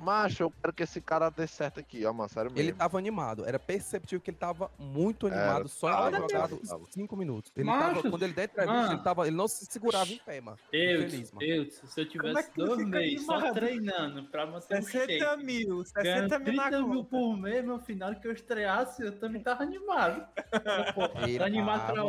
Macho, 0.00 0.42
eu 0.44 0.50
quero 0.50 0.72
que 0.72 0.82
esse 0.82 1.00
cara 1.00 1.30
dê 1.30 1.46
certo 1.46 1.80
aqui, 1.80 2.04
ó, 2.04 2.12
mano. 2.12 2.28
Sério 2.28 2.50
mesmo. 2.50 2.68
Ele 2.68 2.72
tava 2.76 2.98
animado. 2.98 3.44
Era 3.46 3.58
perceptível 3.58 4.20
que 4.20 4.30
ele 4.30 4.36
tava 4.38 4.70
muito 4.78 5.26
animado 5.26 5.60
Era, 5.60 5.68
só 5.68 6.08
em 6.08 6.14
jogado 6.14 6.60
cinco 6.90 7.16
minutos. 7.16 7.52
Ele 7.56 7.64
Macho, 7.64 7.96
tava, 7.96 8.10
quando 8.10 8.22
ele 8.22 8.32
der 8.32 8.44
entrevista, 8.44 8.92
ele, 8.92 9.02
tava, 9.02 9.26
ele 9.26 9.36
não 9.36 9.48
se 9.48 9.66
segurava 9.66 10.10
em 10.12 10.18
pé, 10.18 10.40
mano. 10.40 10.58
Eu, 10.72 11.02
Feliz, 11.02 11.32
mano. 11.32 11.46
eu, 11.46 11.70
se 11.70 12.00
eu 12.00 12.06
Como 12.06 12.26
é 12.26 12.30
tivesse 12.30 12.48
que 12.50 12.54
tu 12.54 12.66
dois 12.66 12.86
meses 12.86 13.26
só 13.26 13.52
treinando 13.52 14.24
pra 14.30 14.46
manter 14.46 14.78
o 14.78 14.82
60 14.82 15.12
shape, 15.24 15.44
mil, 15.44 15.84
ganhando 15.94 16.28
60 16.28 16.38
mil 16.38 16.54
na 16.54 16.62
30 16.68 16.78
mil 16.82 16.88
conta. 17.04 17.10
por 17.10 17.36
mês, 17.36 17.64
meu 17.64 17.78
final 17.80 18.14
que 18.14 18.26
eu 18.28 18.32
estreasse, 18.32 19.02
eu 19.02 19.18
também 19.18 19.42
tava 19.42 19.62
animado. 19.62 20.26
Pô, 20.94 21.08
tô 21.08 21.44
animado 21.44 21.92
pra, 21.92 22.02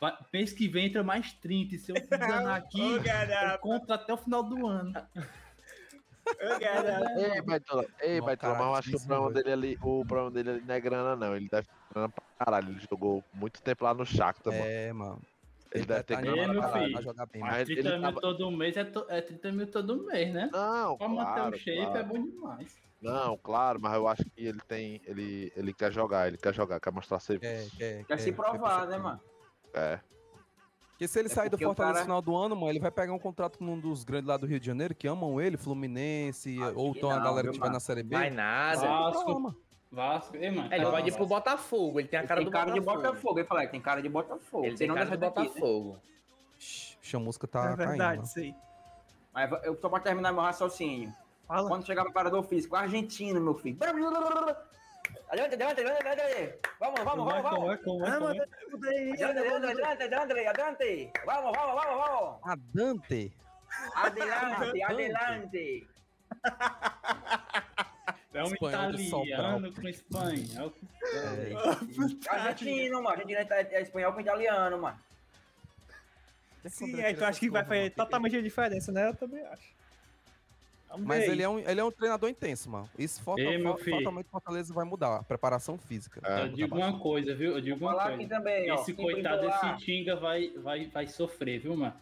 vai- 0.00 0.18
mês 0.32 0.52
que 0.52 0.68
vem 0.68 0.86
entra 0.86 1.02
mais 1.02 1.32
30. 1.34 1.74
E 1.74 1.78
se 1.78 1.92
eu 1.92 1.96
enganar 2.46 2.56
aqui, 2.56 2.80
eu 2.80 3.58
conto 3.60 3.92
até 3.92 4.12
o 4.12 4.16
final 4.16 4.42
do 4.42 4.66
ano. 4.66 4.92
Garapa. 6.60 7.20
Ei, 7.20 7.40
Baitola, 7.42 7.84
ei, 8.00 8.20
Baitola, 8.20 8.54
mas 8.54 8.66
eu 8.66 8.74
acho 8.74 8.90
que 8.90 8.96
o 8.96 9.06
problema 9.06 9.32
dele 9.32 9.52
ali, 9.52 9.78
o 9.82 10.04
problema 10.04 10.30
dele 10.30 10.50
ali 10.50 10.60
não 10.66 10.74
é 10.74 10.80
grana, 10.80 11.16
não. 11.16 11.36
Ele 11.36 11.48
deve 11.48 11.66
ter 11.66 11.74
grana 11.92 12.08
pra 12.08 12.24
caralho. 12.46 12.70
Ele 12.70 12.86
jogou 12.90 13.24
muito 13.32 13.62
tempo 13.62 13.84
lá 13.84 13.94
no 13.94 14.04
Shakhtar, 14.06 14.52
mano. 14.52 14.64
É, 14.66 14.92
mano. 14.92 15.22
Ele 15.72 15.84
deve 15.84 16.02
ter 16.04 16.14
tá 16.14 16.20
grana 16.22 16.40
Ei, 16.54 16.58
pra 16.60 16.68
caralho. 16.70 17.02
jogar 17.02 17.26
bem, 17.26 17.40
Mas 17.42 17.50
mano. 17.50 17.58
Mas 17.58 17.66
30 17.66 17.80
ele 17.80 17.90
mil 17.98 18.00
tava- 18.02 18.20
todo 18.20 18.50
mês 18.50 18.76
é, 18.76 18.84
to- 18.84 19.06
é 19.08 19.20
30 19.20 19.52
mil 19.52 19.66
todo 19.70 20.06
mês, 20.06 20.32
né? 20.32 20.48
Não, 20.52 20.96
Pra 20.96 21.08
manter 21.08 21.32
claro, 21.34 21.56
o 21.56 21.58
shape 21.58 21.76
claro. 21.82 21.98
é 21.98 22.02
bom 22.02 22.24
demais. 22.24 22.86
Não, 23.02 23.36
claro, 23.36 23.78
mas 23.80 23.94
eu 23.94 24.08
acho 24.08 24.24
que 24.24 24.46
ele 24.46 24.60
tem. 24.66 25.00
Ele, 25.04 25.52
ele 25.54 25.74
quer 25.74 25.92
jogar, 25.92 26.28
ele 26.28 26.38
quer 26.38 26.54
jogar, 26.54 26.80
quer 26.80 26.90
mostrar 26.92 27.20
serviço. 27.20 27.76
Quer, 27.76 27.96
quer, 27.98 28.04
Quer 28.06 28.18
se 28.18 28.32
provar, 28.32 28.86
né, 28.86 28.96
mano? 28.96 29.20
É. 29.74 30.00
Porque 30.96 31.06
se 31.06 31.18
ele 31.18 31.26
É 31.26 31.30
sair 31.30 31.50
do 31.50 31.58
Fortaleza 31.58 31.92
cara- 31.92 31.98
no 31.98 32.04
final 32.06 32.22
do 32.22 32.34
ano, 32.34 32.56
mano, 32.56 32.70
ele 32.72 32.80
vai 32.80 32.90
pegar 32.90 33.12
um 33.12 33.18
contrato 33.18 33.58
com 33.58 33.66
um 33.66 33.78
dos 33.78 34.02
grandes 34.02 34.26
lá 34.28 34.38
do 34.38 34.46
Rio 34.46 34.58
de 34.58 34.64
Janeiro 34.64 34.94
que 34.94 35.06
amam 35.06 35.38
ele, 35.38 35.58
Fluminense, 35.58 36.58
Acho 36.62 36.78
ou 36.78 36.96
então 36.96 37.10
a 37.10 37.18
galera 37.18 37.48
que 37.48 37.52
tiver 37.52 37.64
mano? 37.66 37.74
na 37.74 37.80
Série 37.80 38.02
B. 38.02 38.16
Vai 38.16 38.30
nada. 38.30 38.80
Vasco. 38.80 39.54
Vasco. 39.92 40.36
Ei, 40.38 40.50
mano. 40.50 40.72
É, 40.72 40.76
ele 40.76 40.84
tá- 40.86 40.90
pode 40.90 41.08
ir 41.10 41.14
pro 41.14 41.26
Botafogo, 41.26 42.00
ele 42.00 42.08
tem 42.08 42.18
a 42.18 42.22
Ele 42.22 42.28
cara 42.28 42.40
tem 42.40 42.44
do 42.46 42.50
cara 42.50 42.70
de 42.72 42.80
Botafogo. 42.80 43.02
Botafogo. 43.08 43.38
Ele 43.38 43.46
falou, 43.46 43.62
é, 43.62 43.66
tem 43.66 43.80
cara 43.80 44.00
de 44.00 44.08
Botafogo. 44.08 44.64
Ele 44.64 44.76
tem 44.76 44.88
não 44.88 44.94
cara 44.94 45.10
de 45.10 45.16
né? 45.18 45.26
Botafogo. 45.28 45.98
Shhh, 46.58 46.96
Chamusca 47.02 47.46
tá 47.46 47.64
É 47.72 47.76
verdade, 47.76 47.98
caindo. 47.98 48.24
isso 48.24 48.38
aí. 48.38 48.54
Mas 49.34 49.64
eu 49.64 49.76
só 49.78 49.90
pra 49.90 50.00
terminar 50.00 50.32
meu 50.32 50.40
raciocínio. 50.42 51.12
Fala. 51.46 51.68
Quando 51.68 51.84
chegar 51.84 52.04
preparador 52.04 52.42
físico, 52.42 52.74
argentino, 52.74 53.38
meu 53.38 53.54
filho. 53.54 53.76
Adiante, 55.28 55.54
adiante, 55.54 55.80
adiante, 55.80 56.08
adiante. 56.08 56.58
Vamos, 56.78 57.00
vamos, 57.04 57.24
vamos, 57.26 57.42
vamos. 57.42 57.80
adiante, 58.08 59.24
adiante, 59.24 59.66
adiante, 60.04 60.46
adiante. 60.46 61.12
Vamos, 61.26 61.52
vamos, 61.56 61.74
vamos, 61.74 61.96
vamos. 62.06 62.40
A 62.44 62.56
Dante. 62.72 63.32
Adelante, 63.94 64.82
adelante. 64.82 65.88
É 68.32 68.42
um 68.44 68.52
Espanhol 68.52 68.94
italiano 68.94 69.72
com 69.72 69.88
espanhol. 69.88 70.72
É, 71.14 72.28
Argentino, 72.28 73.02
mano. 73.02 73.20
Argentino 73.20 73.40
é, 73.40 73.68
é 73.72 73.82
espanhol 73.82 74.12
com 74.12 74.20
italiano, 74.20 74.78
mano. 74.78 74.98
Sim, 76.66 77.00
é, 77.00 77.14
tu 77.14 77.24
acha 77.24 77.40
que 77.40 77.50
vai 77.50 77.64
fazer 77.64 77.90
totalmente 77.90 78.36
a 78.36 78.42
diferença, 78.42 78.92
né? 78.92 79.08
Eu 79.08 79.14
também 79.14 79.44
acho. 79.46 79.75
Mas 80.98 81.24
ele 81.24 81.42
é, 81.42 81.48
um, 81.48 81.58
ele 81.58 81.80
é 81.80 81.84
um 81.84 81.90
treinador 81.90 82.28
intenso, 82.30 82.70
mano. 82.70 82.88
Isso 82.98 83.22
falta, 83.22 83.40
Ei, 83.42 83.58
meu 83.58 83.76
filho. 83.76 83.96
fatalmente 83.98 84.28
Fortaleza 84.30 84.72
vai 84.72 84.84
mudar. 84.84 85.16
A 85.16 85.22
preparação 85.22 85.76
física. 85.76 86.20
É, 86.24 86.42
Eu 86.44 86.48
digo 86.48 86.74
uma 86.76 86.98
coisa, 86.98 87.34
viu? 87.34 87.52
Eu 87.52 87.60
digo 87.60 87.78
Vou 87.78 87.88
uma 87.88 87.94
falar 87.96 88.08
aqui 88.14 88.16
coisa. 88.26 88.34
também, 88.36 88.70
ó. 88.70 88.74
Esse 88.76 88.94
Quem 88.94 89.04
coitado 89.04 89.42
desse 89.42 89.76
Tinga 89.84 90.16
vai, 90.16 90.50
vai, 90.56 90.86
vai 90.86 91.06
sofrer, 91.06 91.58
viu, 91.60 91.76
mano? 91.76 91.94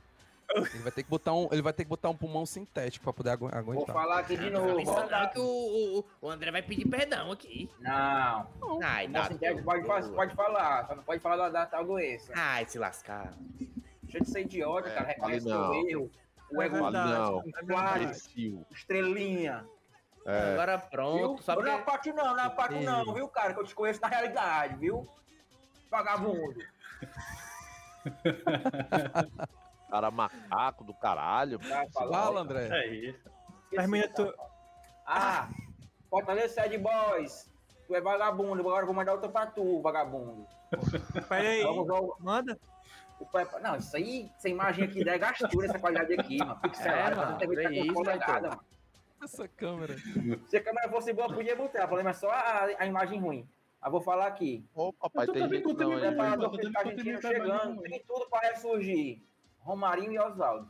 Ele 0.54 0.82
vai 0.82 0.92
ter 0.92 1.02
que 1.02 1.08
botar 1.08 1.32
um, 1.32 1.48
ele 1.50 1.62
vai 1.62 1.72
ter 1.72 1.84
que 1.84 1.88
botar 1.88 2.10
um 2.10 2.14
pulmão 2.14 2.44
sintético 2.44 3.02
pra 3.02 3.12
poder 3.14 3.30
agu- 3.30 3.48
Vou 3.48 3.58
aguentar. 3.58 3.94
falar 3.94 4.18
aqui 4.20 4.36
de 4.36 4.50
novo. 4.50 4.78
Isso 4.78 4.92
ó. 4.92 5.06
não, 5.08 5.28
que 5.30 5.38
o, 5.40 5.98
o, 6.00 6.04
o 6.20 6.30
André 6.30 6.50
vai 6.52 6.62
pedir 6.62 6.86
perdão 6.86 7.32
aqui. 7.32 7.68
Não. 7.80 8.46
Ai, 8.82 9.08
Não, 9.08 9.24
sintético 9.24 9.64
pode, 9.64 9.84
pode 10.14 10.34
falar, 10.36 10.86
só 10.86 10.94
não 10.94 11.02
pode 11.02 11.20
falar 11.22 11.36
da, 11.36 11.48
da 11.48 11.66
tal 11.66 11.84
doença. 11.86 12.30
Ai, 12.36 12.66
se 12.68 12.78
lascar. 12.78 13.32
Deixa 14.02 14.20
de 14.20 14.30
ser 14.30 14.42
idiota, 14.42 14.90
É, 14.90 14.94
cara. 14.94 15.06
Reconhece 15.08 15.46
o 15.46 15.50
não. 15.50 15.88
erro. 15.88 16.10
O 16.54 16.62
É 16.62 16.66
ego 16.66 16.90
não. 16.90 17.40
é 17.40 17.62
verdade. 17.64 18.04
Imbecil. 18.04 18.66
estrelinha. 18.70 19.66
É. 20.26 20.52
Agora 20.52 20.76
Viu? 20.78 20.88
pronto, 20.90 21.42
só 21.42 21.54
Não 21.54 21.66
é 21.66 21.70
porque... 21.72 21.84
parte 21.84 22.12
não, 22.12 22.34
não 22.34 22.44
é 22.44 22.48
parte 22.48 22.80
não, 22.80 23.12
viu, 23.12 23.28
cara? 23.28 23.52
Que 23.52 23.60
eu 23.60 23.64
te 23.64 23.74
conheço 23.74 24.00
na 24.00 24.08
realidade, 24.08 24.76
viu? 24.76 25.06
Vagabundo. 25.90 26.58
Cara 29.90 30.10
macaco 30.10 30.82
do 30.82 30.94
caralho. 30.94 31.58
Fala, 31.92 32.40
André. 32.40 32.68
É 32.68 32.86
isso. 32.88 33.30
Termina 33.70 34.08
tá? 34.08 34.14
tu. 34.14 34.34
Ah, 35.06 35.48
Fortaleza 36.10 36.54
Sad 36.54 36.76
Boys. 36.78 37.48
Tu 37.86 37.94
é 37.94 38.00
vagabundo, 38.00 38.60
agora 38.60 38.82
eu 38.82 38.86
vou 38.86 38.94
mandar 38.94 39.12
outra 39.12 39.28
pra 39.28 39.46
tu, 39.46 39.80
vagabundo. 39.82 40.46
Pera 41.28 41.48
aí. 41.48 41.62
Vamos, 41.62 41.86
vamos. 41.86 42.14
Manda. 42.18 42.58
O 43.24 43.26
Pepe- 43.26 43.58
Não, 43.60 43.76
isso 43.76 43.96
aí, 43.96 44.30
essa 44.36 44.48
imagem 44.48 44.84
aqui 44.84 45.08
é 45.08 45.18
gastura, 45.18 45.66
essa 45.66 45.78
qualidade 45.78 46.12
aqui, 46.14 46.38
mano. 46.38 46.60
Pixelada, 46.60 47.12
É, 47.12 47.14
mano, 47.16 47.30
não 47.38 47.46
muita 47.46 47.62
é 47.62 47.72
isso, 47.72 47.86
Heitor. 47.86 48.04
nada, 48.18 48.48
mano. 48.50 48.60
Essa 49.22 49.48
câmera. 49.48 49.96
Se 50.48 50.56
a 50.58 50.62
câmera 50.62 50.88
fosse 50.90 51.12
boa, 51.14 51.32
podia 51.32 51.56
botar. 51.56 51.84
O 51.84 51.86
problema 51.86 52.10
é 52.10 52.12
só 52.12 52.28
a, 52.30 52.64
a 52.78 52.86
imagem 52.86 53.18
ruim. 53.20 53.48
Mas 53.80 53.90
vou 53.90 54.00
falar 54.02 54.26
aqui. 54.26 54.62
Ô, 54.74 54.92
papai, 54.92 55.26
Eu 55.26 55.32
tem 55.32 55.48
gente 55.48 55.72
não 55.72 55.90
aí. 55.92 56.00
né, 56.00 56.08
Preparador 56.08 56.50
físico 56.56 56.78
argentino 56.78 57.20
chegando. 57.22 57.48
mas 57.48 57.74
não- 57.76 57.82
Tem 57.82 58.04
tudo 58.06 58.28
para 58.28 58.48
ressurgir. 58.50 59.22
Romarinho 59.60 60.12
e 60.12 60.18
Oswaldo. 60.18 60.68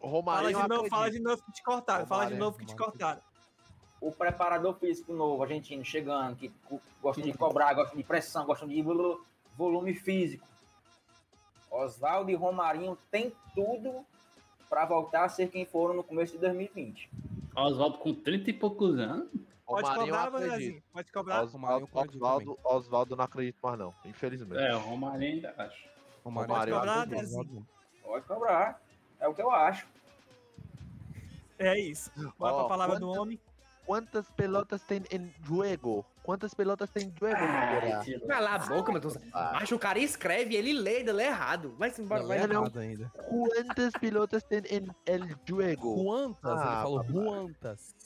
O 0.00 0.08
Fala 0.08 0.12
Romarinho 0.12 0.62
de 0.62 0.68
novo, 0.68 0.88
fala 0.88 1.10
de 1.10 1.20
novo 1.20 1.42
que 1.44 1.52
te 1.52 1.62
cortaram. 1.62 2.06
Fala 2.06 2.26
de 2.26 2.34
novo 2.34 2.58
que 2.58 2.66
te 2.66 2.74
cortaram. 2.74 3.20
O 4.00 4.10
preparador 4.10 4.74
físico 4.78 5.12
novo, 5.12 5.42
argentino, 5.42 5.84
chegando, 5.84 6.34
que 6.36 6.50
gosta 7.02 7.22
de 7.22 7.32
cobrar, 7.36 7.74
gosta 7.74 7.94
de 7.96 8.02
pressão, 8.02 8.46
gosta 8.46 8.66
de 8.66 8.80
volu- 8.82 9.24
volume 9.56 9.94
físico. 9.94 10.48
Oswaldo 11.70 12.30
e 12.30 12.34
Romarinho 12.34 12.98
tem 13.10 13.32
tudo 13.54 14.04
para 14.68 14.84
voltar 14.84 15.24
a 15.24 15.28
ser 15.28 15.48
quem 15.48 15.64
foram 15.64 15.94
no 15.94 16.04
começo 16.04 16.32
de 16.32 16.38
2020. 16.38 17.10
Oswaldo 17.56 17.98
com 17.98 18.14
30 18.14 18.50
e 18.50 18.52
poucos 18.52 18.98
anos. 18.98 19.28
Pode 19.66 19.88
Romarinho 19.88 20.14
cobrar. 20.14 20.30
Pode 20.92 21.12
cobrar. 21.12 21.44
Romarinho 21.44 21.88
Oswaldo, 21.92 22.16
Oswaldo, 22.16 22.58
Oswaldo 22.64 23.16
não 23.16 23.24
acredito 23.24 23.58
mais 23.62 23.78
não, 23.78 23.94
infelizmente. 24.04 24.60
É, 24.60 24.74
o 24.74 24.78
Romarinho 24.78 25.34
ainda 25.34 25.54
acho. 25.56 25.88
Romário, 26.24 26.50
Romário, 26.50 26.74
eu 26.74 26.78
cobrar. 26.80 27.66
Pode 28.02 28.26
cobrar. 28.26 28.82
É 29.20 29.28
o 29.28 29.34
que 29.34 29.42
eu 29.42 29.50
acho. 29.50 29.86
É 31.58 31.78
isso. 31.78 32.10
Bora 32.38 32.54
Ó, 32.54 32.58
pra 32.60 32.68
palavra 32.68 32.98
do 32.98 33.08
homem. 33.10 33.38
Quantas 33.86 34.30
pelotas 34.30 34.82
tem 34.82 35.02
em 35.10 35.32
jogo? 35.42 36.04
Quantas 36.30 36.54
pelotas 36.54 36.88
tem 36.90 37.10
Figueira? 37.10 38.04
Cala 38.28 38.54
a 38.54 38.58
boca, 38.60 38.92
meu 38.92 39.00
Deus. 39.00 39.18
Ah. 39.32 39.56
Acho 39.56 39.66
que 39.66 39.74
o 39.74 39.78
cara 39.80 39.98
escreve, 39.98 40.54
ele 40.54 40.72
lê, 40.72 41.00
ele 41.00 41.10
lê 41.10 41.24
errado. 41.24 41.74
Vai 41.76 41.90
se 41.90 42.00
embora, 42.00 42.22
vai. 42.22 42.38
é 42.38 42.46
não. 42.46 42.70
ainda. 42.76 43.10
Quantas 43.28 43.92
pelotas 43.94 44.40
tem 44.44 44.62
em 44.70 44.86
el 45.06 45.26
jogo? 45.44 46.04
Juantas, 46.04 46.52
ele 46.52 46.60
Ah, 46.60 46.82
falou 46.82 46.98
papai. 47.00 47.12
Juantas. 47.12 47.96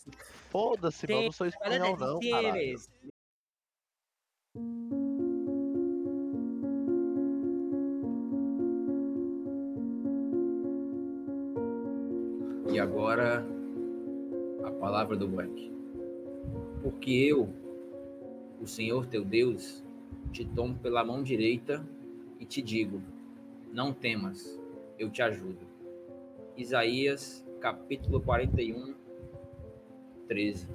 Foda-se, 0.49 1.07
mano, 1.07 1.21
eu 1.21 1.25
não 1.27 1.33
sou 1.33 1.47
espanhol 1.47 1.99
não, 1.99 2.19
caralho. 2.19 2.79
E 12.73 12.81
agora, 12.81 13.45
a 14.65 14.71
palavra 14.71 15.15
do 15.15 15.29
Black. 15.29 15.71
Porque 16.83 17.11
eu, 17.11 17.64
o 18.65 18.67
Senhor 18.67 19.07
teu 19.07 19.25
Deus, 19.25 19.85
te 20.33 20.45
tomo 20.45 20.77
pela 20.79 21.05
mão 21.05 21.23
direita 21.23 21.87
e 22.41 22.47
te 22.47 22.63
digo: 22.63 23.03
não 23.71 23.93
temas, 23.93 24.59
eu 24.99 25.11
te 25.11 25.23
ajudo. 25.23 25.67
Isaías, 26.57 27.45
capítulo 27.61 28.21
41, 28.23 28.95
13. 30.29 30.67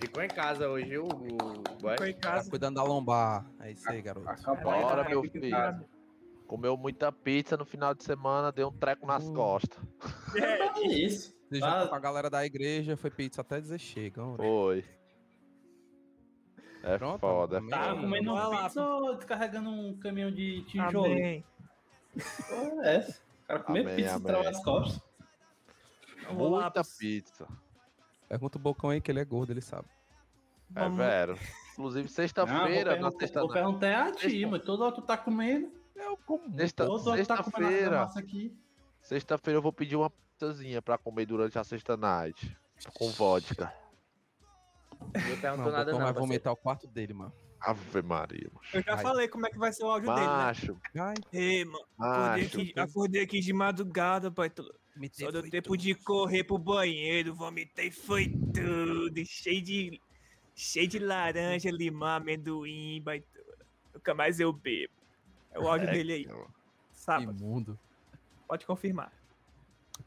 Ficou 0.00 0.22
em 0.22 0.28
casa 0.28 0.68
hoje, 0.68 0.96
o. 0.98 1.08
Foi 1.98 2.10
em 2.10 2.14
Tá 2.14 2.32
casa. 2.32 2.50
cuidando 2.50 2.76
da 2.76 2.82
lombar. 2.84 3.50
É 3.60 3.72
isso 3.72 3.88
aí, 3.90 4.00
garoto. 4.00 4.26
Bora, 4.62 5.08
meu 5.08 5.22
filho. 5.22 5.84
Comeu 6.46 6.76
muita 6.76 7.12
pizza 7.12 7.56
no 7.56 7.64
final 7.64 7.94
de 7.94 8.02
semana, 8.02 8.50
deu 8.50 8.68
um 8.68 8.72
treco 8.72 9.06
nas 9.06 9.28
Hum. 9.28 9.34
costas. 9.34 9.78
É 10.36 10.86
isso. 10.86 11.32
Você 11.50 11.64
Ah. 11.64 11.88
com 11.88 11.94
a 11.94 11.98
galera 11.98 12.30
da 12.30 12.44
igreja, 12.46 12.96
foi 12.96 13.10
pizza 13.10 13.40
até 13.40 13.60
dizer 13.60 13.78
chega. 13.78 14.22
Foi. 14.36 14.84
É 16.82 16.96
Pronto, 16.96 17.20
foda. 17.20 17.58
amém. 17.58 17.70
Tá 17.70 17.94
Sim, 17.94 18.00
comendo 18.00 18.32
um 18.34 18.50
pizza 18.62 18.86
ou 18.86 19.14
descarregando 19.16 19.68
um 19.70 19.98
caminhão 19.98 20.30
de 20.30 20.62
tijolo? 20.62 21.04
Amém. 21.06 21.44
Porra, 22.14 22.82
é 22.88 22.96
essa? 22.96 23.20
O 23.42 23.46
cara 23.46 23.64
Amém, 23.66 23.84
pizza 23.84 24.00
e 24.00 24.06
amém. 24.08 24.22
travar 24.22 24.46
as 24.46 24.62
costas. 24.64 25.02
Muita 26.32 26.82
pizza. 26.98 27.48
Pergunta 28.28 28.56
o 28.56 28.60
Bocão 28.60 28.90
aí 28.90 29.00
que 29.00 29.10
ele 29.10 29.20
é 29.20 29.24
gordo, 29.24 29.50
ele 29.52 29.60
sabe. 29.60 29.88
É 30.74 30.80
Vamos- 30.80 30.98
vero. 30.98 31.38
Inclusive, 31.72 32.04
Não, 32.04 32.08
sexta-feira, 32.14 32.92
vou 32.94 33.00
na 33.02 33.10
sexta 33.18 33.40
Vou 33.40 33.48
perguntar 33.52 34.06
a 34.08 34.12
ti, 34.12 34.46
mas 34.46 34.62
todo 34.62 34.82
hora 34.84 34.94
tu 34.94 35.02
tá 35.02 35.16
comendo. 35.18 35.72
Eu 35.96 36.16
como. 36.24 36.44
sexta- 36.56 36.86
Todo 36.86 37.10
hora 37.10 37.22
tu 37.22 37.26
tá 37.26 37.36
comendo 37.42 37.52
Sexta-feira. 37.72 37.96
massa 38.02 38.20
aqui. 38.20 38.56
Sexta-feira 39.02 39.58
eu 39.58 39.62
vou 39.62 39.72
pedir 39.72 39.96
uma 39.96 40.12
pizzazinha 40.44 40.80
pra 40.80 40.96
comer 40.96 41.26
durante 41.26 41.58
a 41.58 41.64
sexta 41.64 41.96
night. 41.96 42.56
Com 42.94 43.10
vodka. 43.10 43.72
Não 44.98 45.06
Não, 45.06 45.40
perguntou 45.40 45.66
o 45.68 45.72
nada, 45.72 45.92
não. 45.92 45.98
vai 45.98 46.12
vomitar 46.12 46.52
o 46.52 46.56
quarto 46.56 46.86
dele, 46.86 47.12
mano. 47.12 47.32
Ave 47.60 48.00
Maria, 48.00 48.48
macho. 48.54 48.74
Eu 48.78 48.82
já 48.82 48.94
Vai. 48.94 49.02
falei 49.02 49.28
como 49.28 49.46
é 49.46 49.50
que 49.50 49.58
vai 49.58 49.70
ser 49.70 49.84
o 49.84 49.90
áudio 49.90 50.08
dele, 50.14 50.26
né? 50.26 50.32
Macho, 50.32 50.80
Ai, 50.96 51.14
Ei, 51.30 51.64
mano. 51.66 51.84
Acordei 51.98 52.42
macho. 52.44 52.60
aqui, 52.60 52.80
acordei 52.80 53.22
aqui 53.22 53.40
de 53.40 53.52
madrugada, 53.52 54.30
pai. 54.30 54.48
Tô- 54.48 54.74
me 54.96 55.10
Só 55.12 55.30
deu 55.30 55.48
tempo 55.48 55.76
de 55.76 55.94
correr 55.94 56.44
pro 56.44 56.58
banheiro, 56.58 57.34
vomitei, 57.34 57.90
foi 57.90 58.28
tudo. 58.28 59.24
Cheio 59.26 59.62
de. 59.62 60.00
Cheio 60.54 60.88
de 60.88 60.98
laranja, 60.98 61.70
limão, 61.70 62.08
amendoim, 62.16 63.00
baitola. 63.02 63.44
Nunca 63.94 64.14
mais 64.14 64.40
eu 64.40 64.52
bebo. 64.52 64.92
É 65.52 65.58
o 65.58 65.68
áudio 65.68 65.90
dele 65.90 66.12
aí. 66.14 66.28
Sábado. 66.92 67.30
Imundo. 67.38 67.78
Pode 68.48 68.64
confirmar. 68.66 69.12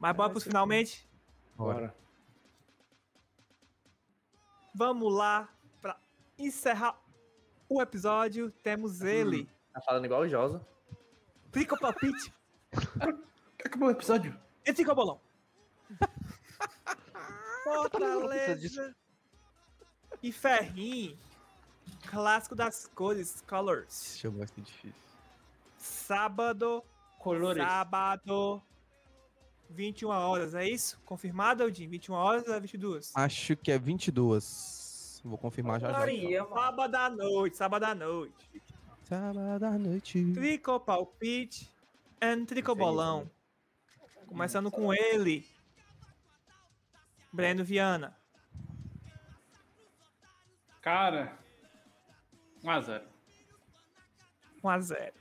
Mas 0.03 0.17
bora 0.17 0.29
pros 0.31 0.43
finalmente? 0.43 1.09
Bora. 1.55 1.95
Vamos 4.75 5.13
lá 5.13 5.47
pra 5.81 5.97
encerrar 6.37 6.99
o 7.69 7.81
episódio. 7.81 8.51
Temos 8.61 8.99
ele. 8.99 9.49
Tá 9.71 9.79
falando 9.79 10.03
igual 10.03 10.19
o 10.23 10.27
Josa. 10.27 10.67
Trico 11.53 11.79
Palpite. 11.79 12.33
Acabou 13.65 13.87
o 13.87 13.91
episódio. 13.91 14.37
E 14.65 14.73
Trico 14.73 14.93
Bolão. 14.93 15.21
Fortaleza 17.63 18.93
e 20.21 20.33
Ferrinho. 20.33 21.17
Clássico 22.09 22.57
das 22.57 22.87
cores, 22.87 23.39
colors. 23.47 24.01
Deixa 24.11 24.27
eu 24.27 24.31
ver 24.33 24.49
se 24.49 24.59
é 24.59 24.63
difícil. 24.65 25.01
Sábado, 25.77 26.83
Colores. 27.19 27.63
sábado, 27.63 28.61
21 29.73 30.09
horas, 30.09 30.53
é 30.53 30.67
isso? 30.67 30.99
Confirmado, 31.03 31.63
Aldin? 31.63 31.87
21 31.87 32.13
horas 32.13 32.47
ou 32.47 32.53
é 32.53 32.59
22? 32.59 33.11
Acho 33.15 33.55
que 33.57 33.71
é 33.71 33.77
22. 33.77 35.21
Vou 35.23 35.37
confirmar 35.37 35.79
já 35.79 35.91
já. 35.91 35.99
Maria. 35.99 36.45
Sábado 36.45 36.95
à 36.95 37.09
noite, 37.09 37.57
sábado 37.57 37.83
à 37.83 37.95
noite. 37.95 38.61
Sábado 39.03 39.63
à 39.65 39.77
noite. 39.77 40.33
Trico 40.33 40.79
Palpite 40.79 41.71
and 42.21 42.45
Trico 42.45 42.75
Bolão. 42.75 43.29
Começando 44.27 44.69
com 44.69 44.93
ele. 44.93 45.47
Breno 47.31 47.63
Viana. 47.63 48.15
Cara. 50.81 51.37
1x0. 52.63 53.01
1x0. 54.63 55.13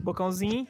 Bocãozinho. 0.00 0.68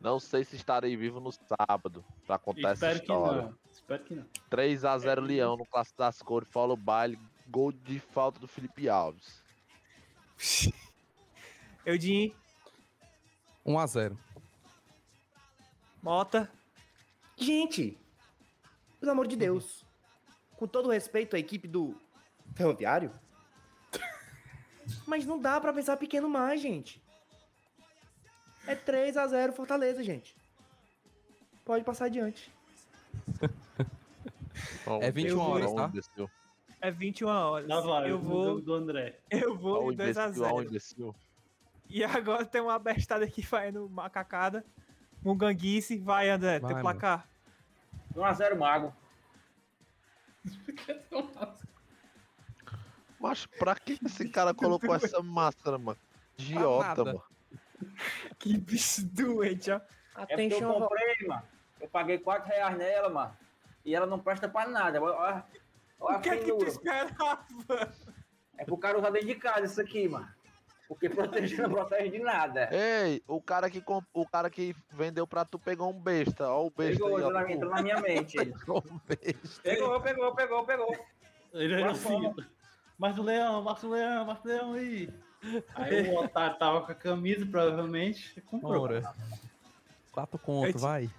Não 0.00 0.18
sei 0.18 0.44
se 0.44 0.56
estarei 0.56 0.96
vivo 0.96 1.20
no 1.20 1.30
sábado 1.30 2.02
pra 2.26 2.38
contar 2.38 2.70
essa 2.70 2.86
Espero 2.90 2.98
que 3.00 3.12
história. 3.12 3.42
não. 3.42 3.58
Espero 3.70 4.04
que 4.04 4.14
não. 4.14 4.26
3x0 4.50 5.20
Leão 5.20 5.56
no 5.56 5.66
Clássico 5.66 5.98
das 5.98 6.22
Cores, 6.22 6.48
follow 6.48 6.76
baile, 6.76 7.18
gol 7.48 7.70
de 7.70 8.00
falta 8.00 8.40
do 8.40 8.48
Felipe 8.48 8.88
Alves. 8.88 9.42
Eudin. 11.84 12.34
1x0. 13.66 14.16
Mota. 16.02 16.50
Gente, 17.36 17.98
pelo 18.98 19.12
amor 19.12 19.26
de 19.26 19.36
Deus. 19.36 19.84
Com 20.56 20.66
todo 20.66 20.90
respeito 20.90 21.36
à 21.36 21.38
equipe 21.38 21.68
do 21.68 21.94
Ferroviário. 22.54 23.12
Mas 25.06 25.26
não 25.26 25.38
dá 25.38 25.60
pra 25.60 25.72
pensar 25.74 25.96
pequeno 25.98 26.28
mais, 26.28 26.60
gente. 26.60 27.02
É 28.70 28.76
3 28.76 29.16
a 29.16 29.26
0 29.26 29.52
Fortaleza, 29.52 30.00
gente. 30.04 30.36
Pode 31.64 31.82
passar 31.84 32.04
adiante. 32.06 32.52
É 35.00 35.10
21 35.10 35.38
horas, 35.38 35.72
tá? 35.72 35.90
É 36.82 36.90
21 36.90 37.28
horas. 37.28 37.68
Lá 37.68 37.80
vai, 37.80 38.10
eu 38.10 38.18
vou, 38.18 38.60
do 38.60 38.74
André. 38.74 39.18
eu 39.30 39.56
vou 39.56 39.90
em 39.90 39.96
2 39.96 40.18
a 40.18 40.26
imbecil, 40.26 40.42
ó 40.42 40.46
o 40.46 40.58
0 40.58 40.68
imbecil. 40.68 41.16
E 41.88 42.04
agora 42.04 42.44
tem 42.44 42.60
uma 42.60 42.78
bestada 42.78 43.24
aqui 43.24 43.42
fazendo 43.42 43.88
macacada. 43.88 44.64
Munganguice. 45.22 45.98
Vai, 45.98 46.28
André, 46.28 46.58
Vai, 46.58 46.72
teu 46.72 46.82
placar. 46.82 47.26
1x0 48.14 48.58
Mago. 48.58 48.94
Mas 53.18 53.46
pra 53.46 53.74
que 53.76 53.98
esse 54.04 54.28
cara 54.28 54.52
colocou 54.54 54.94
essa 54.94 55.22
máscara, 55.22 55.78
mano? 55.78 55.98
Idiota, 56.38 56.88
nada. 56.88 57.04
mano. 57.04 57.30
Que 58.38 58.56
bicho 58.58 59.04
doente, 59.06 59.70
ó. 59.70 59.76
É 59.76 59.80
porque 59.80 60.32
eu 60.32 60.46
Atenção, 60.46 60.72
comprei, 60.80 61.26
mano. 61.28 61.42
Eu 61.80 61.88
paguei 61.88 62.18
4 62.18 62.48
reais 62.48 62.76
nela, 62.76 63.08
mano. 63.08 63.36
E 63.84 63.94
ela 63.94 64.06
não 64.06 64.18
presta 64.18 64.48
pra 64.48 64.66
nada. 64.68 65.00
Olha, 65.00 65.44
olha 65.98 66.18
O 66.18 66.20
que 66.20 66.28
é 66.28 66.36
que 66.36 66.52
tu 66.52 66.66
esperava? 66.66 67.46
É 68.58 68.64
pro 68.64 68.76
cara 68.76 68.98
usar 68.98 69.10
dentro 69.10 69.28
de 69.28 69.34
casa 69.36 69.64
isso 69.66 69.80
aqui, 69.80 70.06
mano. 70.08 70.28
Porque 70.86 71.08
proteger 71.08 71.60
não 71.62 71.70
protege 71.70 72.10
de 72.10 72.18
nada. 72.18 72.68
Ei, 72.72 73.22
o 73.28 73.40
cara 73.40 73.70
que 73.70 73.80
comp- 73.80 74.04
o 74.12 74.26
cara 74.26 74.50
que 74.50 74.74
vendeu 74.90 75.24
pra 75.26 75.44
tu 75.44 75.56
pegou 75.58 75.88
um 75.88 75.98
besta. 75.98 76.50
Ó 76.50 76.66
o 76.66 76.70
besta 76.70 76.94
Pegou, 77.04 77.16
aí, 77.16 77.22
entrou 77.22 77.32
na, 77.32 77.38
ó. 77.40 77.42
minha- 77.44 77.56
entrou 77.56 77.70
na 77.72 77.82
minha 77.82 78.00
mente. 78.00 78.36
Pegou 78.44 78.84
um 78.90 79.00
besta. 79.06 79.62
Pegou, 79.62 80.00
pegou, 80.00 80.34
pegou, 80.34 80.64
pegou. 80.66 81.06
Ele 81.54 81.78
Qual 81.78 81.90
assim. 81.92 82.34
Marco 82.98 83.22
Leão, 83.22 83.62
Marco 83.62 83.86
Leão, 83.88 84.24
Marco 84.26 84.46
Leão 84.48 84.72
aí. 84.74 85.08
Aí 85.74 86.08
o 86.10 86.18
otário 86.18 86.58
tava 86.58 86.82
com 86.82 86.92
a 86.92 86.94
camisa, 86.94 87.46
provavelmente, 87.46 88.40
comprou. 88.42 88.82
Ora. 88.82 89.14
4 90.12 90.38
conto, 90.38 90.72
te- 90.72 90.78
vai. 90.78 91.10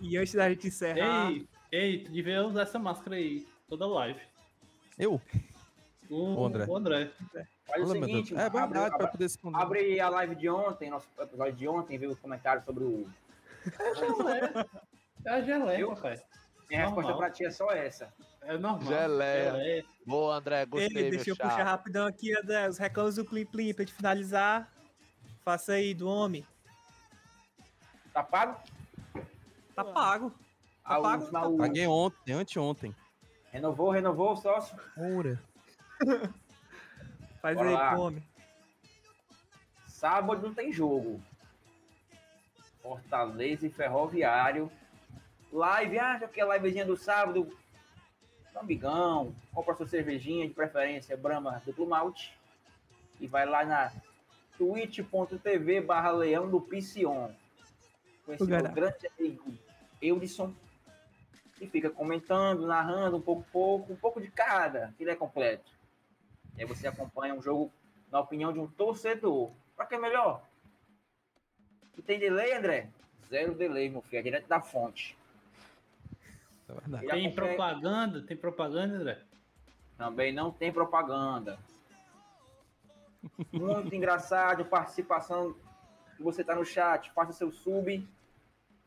E 0.00 0.16
antes 0.16 0.34
da 0.34 0.48
gente 0.50 0.68
encerrar, 0.68 1.30
Ei, 1.30 1.46
ei, 1.70 2.04
tu 2.04 2.10
devia 2.12 2.44
usar 2.46 2.62
essa 2.62 2.78
máscara 2.78 3.16
aí, 3.16 3.46
toda 3.68 3.86
live. 3.86 4.20
Eu? 4.98 5.20
O, 6.10 6.34
O 6.40 6.44
André. 6.46 6.64
O 6.66 6.76
André. 6.76 7.10
Faz 7.66 7.84
o 7.84 7.92
seguinte. 7.92 8.34
É 8.34 8.50
verdade, 8.50 8.78
abre, 8.78 8.98
pra 8.98 9.08
poder 9.08 9.24
esconder. 9.26 9.58
abre 9.58 10.00
a 10.00 10.08
live 10.08 10.34
de 10.34 10.48
ontem, 10.48 10.90
nosso 10.90 11.06
episódio 11.18 11.54
de 11.54 11.68
ontem, 11.68 11.96
vê 11.98 12.06
os 12.06 12.18
comentários 12.18 12.64
sobre 12.64 12.82
o. 12.84 13.06
É 15.24 15.30
a 15.30 15.40
geleia, 15.42 15.78
Eu? 15.80 15.94
pai. 15.96 16.20
Minha 16.70 16.84
Normal. 16.84 16.96
resposta 17.00 17.18
pra 17.18 17.30
ti 17.30 17.44
é 17.44 17.50
só 17.50 17.70
essa. 17.72 18.12
É 18.42 18.56
normal. 18.56 18.82
Geleia. 18.88 19.84
Boa, 20.06 20.36
André, 20.36 20.64
gostei, 20.66 20.88
Ei, 20.96 21.02
meu 21.02 21.10
deixa 21.10 21.30
eu 21.30 21.36
puxar 21.36 21.64
rapidão 21.64 22.06
aqui, 22.06 22.32
André. 22.38 22.68
Os 22.68 22.78
reclamos 22.78 23.16
do 23.16 23.24
Plim 23.24 23.44
Plim 23.44 23.74
pra 23.74 23.84
gente 23.84 23.94
finalizar. 23.94 24.72
Faça 25.44 25.72
aí, 25.72 25.92
do 25.94 26.08
homem. 26.08 26.46
Tá 28.12 28.22
pago? 28.22 28.60
Tá 29.74 29.84
pago. 29.84 30.32
Tá 30.84 30.98
o 30.98 31.02
pago? 31.02 31.26
final- 31.26 31.56
Paguei 31.56 31.86
ontem, 31.86 32.32
anteontem. 32.32 32.94
Renovou, 33.52 33.90
renovou, 33.90 34.36
sócio. 34.36 34.76
Ora. 34.96 35.40
Faz 37.42 37.56
Bora 37.56 37.68
aí, 37.68 37.74
lá. 37.74 37.90
pro 37.90 38.00
homem. 38.00 38.24
Sábado 39.86 40.46
não 40.46 40.54
tem 40.54 40.72
jogo. 40.72 41.20
Fortaleza 42.82 43.66
e 43.66 43.70
Ferroviário. 43.70 44.70
Live, 45.52 45.98
acha 45.98 46.28
que 46.28 46.40
é 46.40 46.44
livezinha 46.44 46.84
do 46.84 46.96
sábado? 46.96 47.48
Amigão, 48.54 49.34
compra 49.52 49.74
sua 49.74 49.86
cervejinha, 49.86 50.46
de 50.46 50.54
preferência 50.54 51.16
Brahma 51.16 51.60
duplo 51.64 51.86
malte. 51.86 52.38
E 53.18 53.26
vai 53.26 53.46
lá 53.46 53.64
na 53.64 53.92
twitch.tv 54.56 55.80
barra 55.80 56.12
leão 56.12 56.48
do 56.48 56.60
Piscion. 56.60 57.30
Com 58.24 58.32
esse 58.32 58.42
O 58.42 58.46
meu 58.46 58.62
grande 58.62 59.10
amigo 59.18 59.52
Eudson. 60.00 60.54
E 61.60 61.66
fica 61.66 61.90
comentando, 61.90 62.66
narrando 62.66 63.16
um 63.16 63.20
pouco, 63.20 63.44
pouco, 63.52 63.92
um 63.92 63.96
pouco 63.96 64.20
de 64.20 64.30
cada, 64.30 64.94
que 64.96 65.02
ele 65.02 65.10
é 65.10 65.16
completo. 65.16 65.70
E 66.56 66.62
aí 66.62 66.66
você 66.66 66.86
acompanha 66.86 67.34
um 67.34 67.42
jogo 67.42 67.72
na 68.10 68.20
opinião 68.20 68.52
de 68.52 68.58
um 68.58 68.66
torcedor. 68.66 69.50
Pra 69.76 69.84
que 69.84 69.94
é 69.94 69.98
melhor? 69.98 70.42
E 71.98 72.02
tem 72.02 72.18
delay, 72.18 72.54
André? 72.54 72.88
Zero 73.28 73.54
delay, 73.54 73.90
meu 73.90 74.00
filho. 74.00 74.20
É 74.20 74.22
direto 74.22 74.46
da 74.46 74.60
fonte. 74.60 75.19
Verdade. 76.72 77.04
Ele 77.04 77.12
Tem 77.12 77.26
acompanha- 77.26 77.48
propaganda? 77.56 78.22
Tem 78.22 78.36
propaganda, 78.36 78.94
André? 78.96 79.18
Também 79.96 80.32
não 80.32 80.50
tem 80.50 80.72
propaganda. 80.72 81.58
Muito 83.52 83.94
engraçado, 83.94 84.64
participação. 84.64 85.54
Você 86.18 86.42
tá 86.44 86.54
no 86.54 86.64
chat, 86.64 87.10
faça 87.12 87.32
seu 87.32 87.50
sub. 87.50 88.06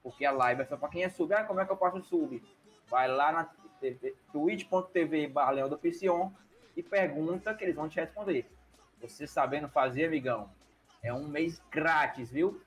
Porque 0.02 0.26
a 0.26 0.32
live 0.32 0.62
é 0.62 0.66
só 0.66 0.76
pra 0.76 0.90
quem 0.90 1.04
é 1.04 1.10
sub. 1.10 1.34
Ah, 1.34 1.44
como 1.44 1.60
é 1.60 1.66
que 1.66 1.72
eu 1.72 1.78
faço 1.78 1.98
o 1.98 2.04
sub? 2.04 2.44
Vai 2.90 3.08
lá 3.08 3.32
na 3.32 3.44
TV 3.80 4.16
twitch.tv 4.32 5.28
barra 5.28 5.52
Leão 5.52 5.70
do 5.70 5.78
Piscion 5.78 6.32
e 6.76 6.84
pergunta 6.84 7.54
que 7.54 7.64
eles 7.64 7.76
vão 7.76 7.88
te 7.88 8.00
responder. 8.00 8.50
Você 9.02 9.26
sabendo 9.28 9.68
fazer, 9.70 10.06
amigão, 10.06 10.50
é 11.02 11.14
um 11.14 11.28
mês 11.28 11.62
grátis, 11.72 12.32
viu? 12.32 12.62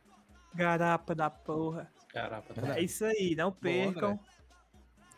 Garapa 0.54 1.14
da 1.14 1.28
porra. 1.30 1.90
Caraca, 2.08 2.54
É 2.76 2.80
isso 2.82 3.04
aí, 3.04 3.34
não 3.36 3.52
percam. 3.52 4.12
André. 4.12 4.20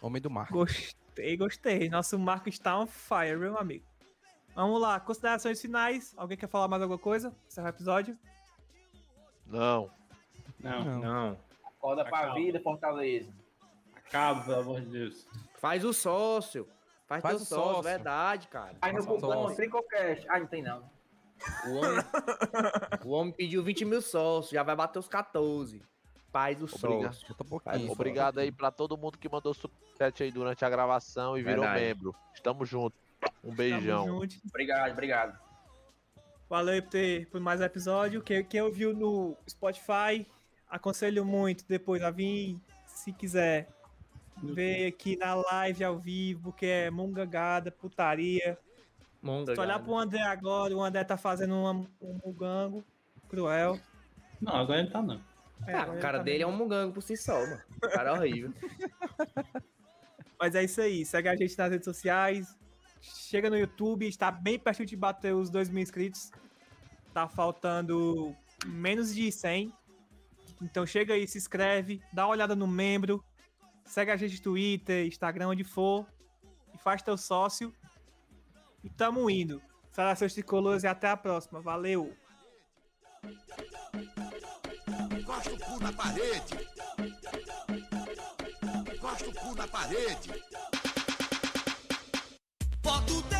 Homem 0.03 0.20
do 0.22 0.30
mar. 0.30 0.49
Gostei, 0.51 1.36
gostei. 1.36 1.88
Nosso 1.88 2.18
Marco 2.18 2.49
está 2.49 2.78
on 2.78 2.86
fire, 2.86 3.36
meu 3.36 3.59
amigo. 3.59 3.84
Vamos 4.55 4.80
lá, 4.80 4.99
considerações 5.01 5.61
finais. 5.61 6.14
Alguém 6.16 6.36
quer 6.36 6.49
falar 6.49 6.68
mais 6.68 6.82
alguma 6.82 6.99
coisa? 6.99 7.34
Encerrar 7.46 7.66
o 7.68 7.70
episódio? 7.70 8.18
Não. 9.46 9.90
Não, 10.59 10.84
Não. 10.84 10.99
Não. 11.01 11.38
Acorda 11.66 12.05
pra 12.05 12.18
Acalma. 12.18 12.34
vida, 12.34 12.61
Fortaleza. 12.61 13.32
acaba, 13.96 14.42
pelo 14.42 14.61
amor 14.61 14.80
de 14.80 14.86
Deus. 14.90 15.26
Faz 15.59 15.84
o 15.84 15.92
sócio. 15.92 16.68
Faz, 17.07 17.22
Faz 17.22 17.36
teu 17.36 17.42
o 17.42 17.46
sócio, 17.46 17.64
sócio. 17.74 17.82
verdade, 17.84 18.49
cara. 18.49 18.76
Aí 18.82 18.92
no 18.92 19.07
cupom. 19.07 19.55
Tricocast. 19.55 20.26
Ah, 20.28 20.40
não 20.40 20.46
tem 20.46 20.62
não. 20.62 20.90
O 21.66 21.74
homem, 21.76 22.05
o 23.07 23.11
homem 23.11 23.32
pediu 23.32 23.62
20 23.62 23.84
mil 23.84 24.03
sócios, 24.03 24.51
já 24.53 24.62
vai 24.64 24.74
bater 24.74 24.99
os 24.99 25.07
14. 25.09 25.80
Faz 26.31 26.61
o 26.61 26.64
Obrigado. 26.66 27.16
pouquinho. 27.49 27.93
Obrigado 27.93 28.39
aí 28.39 28.53
pra 28.53 28.70
todo 28.70 28.97
mundo 28.99 29.16
que 29.18 29.29
mandou 29.29 29.55
superchat 29.55 30.22
aí 30.22 30.31
durante 30.31 30.64
a 30.64 30.68
gravação 30.70 31.39
e 31.39 31.43
virou 31.43 31.64
Verdade. 31.64 31.85
membro. 31.85 32.14
Estamos 32.35 32.68
juntos. 32.68 32.99
Um 33.43 33.55
beijão. 33.55 34.07
Junto. 34.07 34.37
Obrigado, 34.49 34.93
obrigado. 34.93 35.39
Valeu 36.49 36.74
aí 36.74 36.83
por, 36.83 36.91
ter, 36.91 37.26
por 37.29 37.41
mais 37.41 37.61
um 37.61 37.64
episódio. 37.64 38.22
Quem, 38.22 38.45
quem 38.45 38.61
ouviu 38.62 38.95
no 38.95 39.37
Spotify, 39.49 40.26
aconselho 40.68 41.24
muito 41.24 41.64
depois 41.66 42.03
a 42.03 42.11
vir, 42.11 42.59
se 42.87 43.12
quiser, 43.12 43.68
ver 44.43 44.87
aqui 44.87 45.16
na 45.16 45.35
live 45.35 45.83
ao 45.85 45.99
vivo, 45.99 46.53
que 46.53 46.66
é 46.66 46.91
mungangada, 46.91 47.70
putaria. 47.70 48.59
Monga, 49.20 49.55
Se 49.55 49.61
olhar 49.61 49.79
pro 49.83 49.97
André 49.97 50.22
agora, 50.22 50.74
o 50.76 50.83
André 50.83 51.03
tá 51.05 51.16
fazendo 51.16 51.55
uma- 51.55 51.87
um 52.01 52.20
mugango 52.24 52.85
cruel. 53.29 53.79
Não, 54.41 54.55
agora 54.55 54.79
ele 54.81 54.91
tá 54.91 55.03
não. 55.03 55.20
É, 55.67 55.75
Ah, 55.75 55.91
o 55.91 55.99
cara 55.99 56.19
dele 56.19 56.43
é 56.43 56.47
um 56.47 56.57
mugango 56.57 56.95
por 56.95 57.03
si 57.03 57.17
só, 57.17 57.39
mano. 57.39 57.61
O 57.77 57.89
cara 57.89 58.11
é 58.11 58.13
horrível. 58.13 58.53
Mas 60.41 60.55
é 60.55 60.65
isso 60.65 60.81
aí. 60.81 61.05
Segue 61.05 61.29
a 61.29 61.37
gente 61.37 61.59
nas 61.59 61.71
redes 61.71 61.85
sociais. 61.85 62.57
Chega 63.01 63.51
no 63.51 63.59
YouTube. 63.59 64.07
Está 64.07 64.31
bem 64.31 64.59
perto 64.59 64.87
de 64.87 64.97
bater 64.97 65.35
os 65.35 65.51
2 65.51 65.69
mil 65.69 65.83
inscritos. 65.83 66.31
Tá 67.13 67.29
faltando 67.29 68.35
menos 68.67 69.15
de 69.15 69.31
100. 69.33 69.73
Então 70.63 70.87
chega 70.87 71.15
aí, 71.15 71.27
se 71.27 71.39
inscreve, 71.39 72.03
dá 72.13 72.25
uma 72.25 72.33
olhada 72.33 72.57
no 72.57 72.67
membro. 72.67 73.25
Segue 73.85 74.11
a 74.11 74.17
gente 74.17 74.37
no 74.37 74.43
Twitter, 74.43 75.07
Instagram, 75.07 75.49
onde 75.49 75.65
for. 75.65 76.07
E 76.75 76.79
faz 76.79 77.03
teu 77.03 77.17
sócio. 77.17 77.73
E 78.83 78.89
tamo 78.91 79.29
indo. 79.31 79.63
Saudações 79.91 80.35
tricolores 80.35 80.85
e 80.85 80.87
até 80.87 81.09
a 81.09 81.17
próxima. 81.17 81.61
Valeu! 81.61 82.15
na 85.89 85.93
parede. 85.93 86.68
Gosto 89.01 89.30
o 89.30 89.32
cu 89.32 89.55
na 89.55 89.66
parede. 89.66 90.45
Bota 92.82 93.12
o 93.12 93.38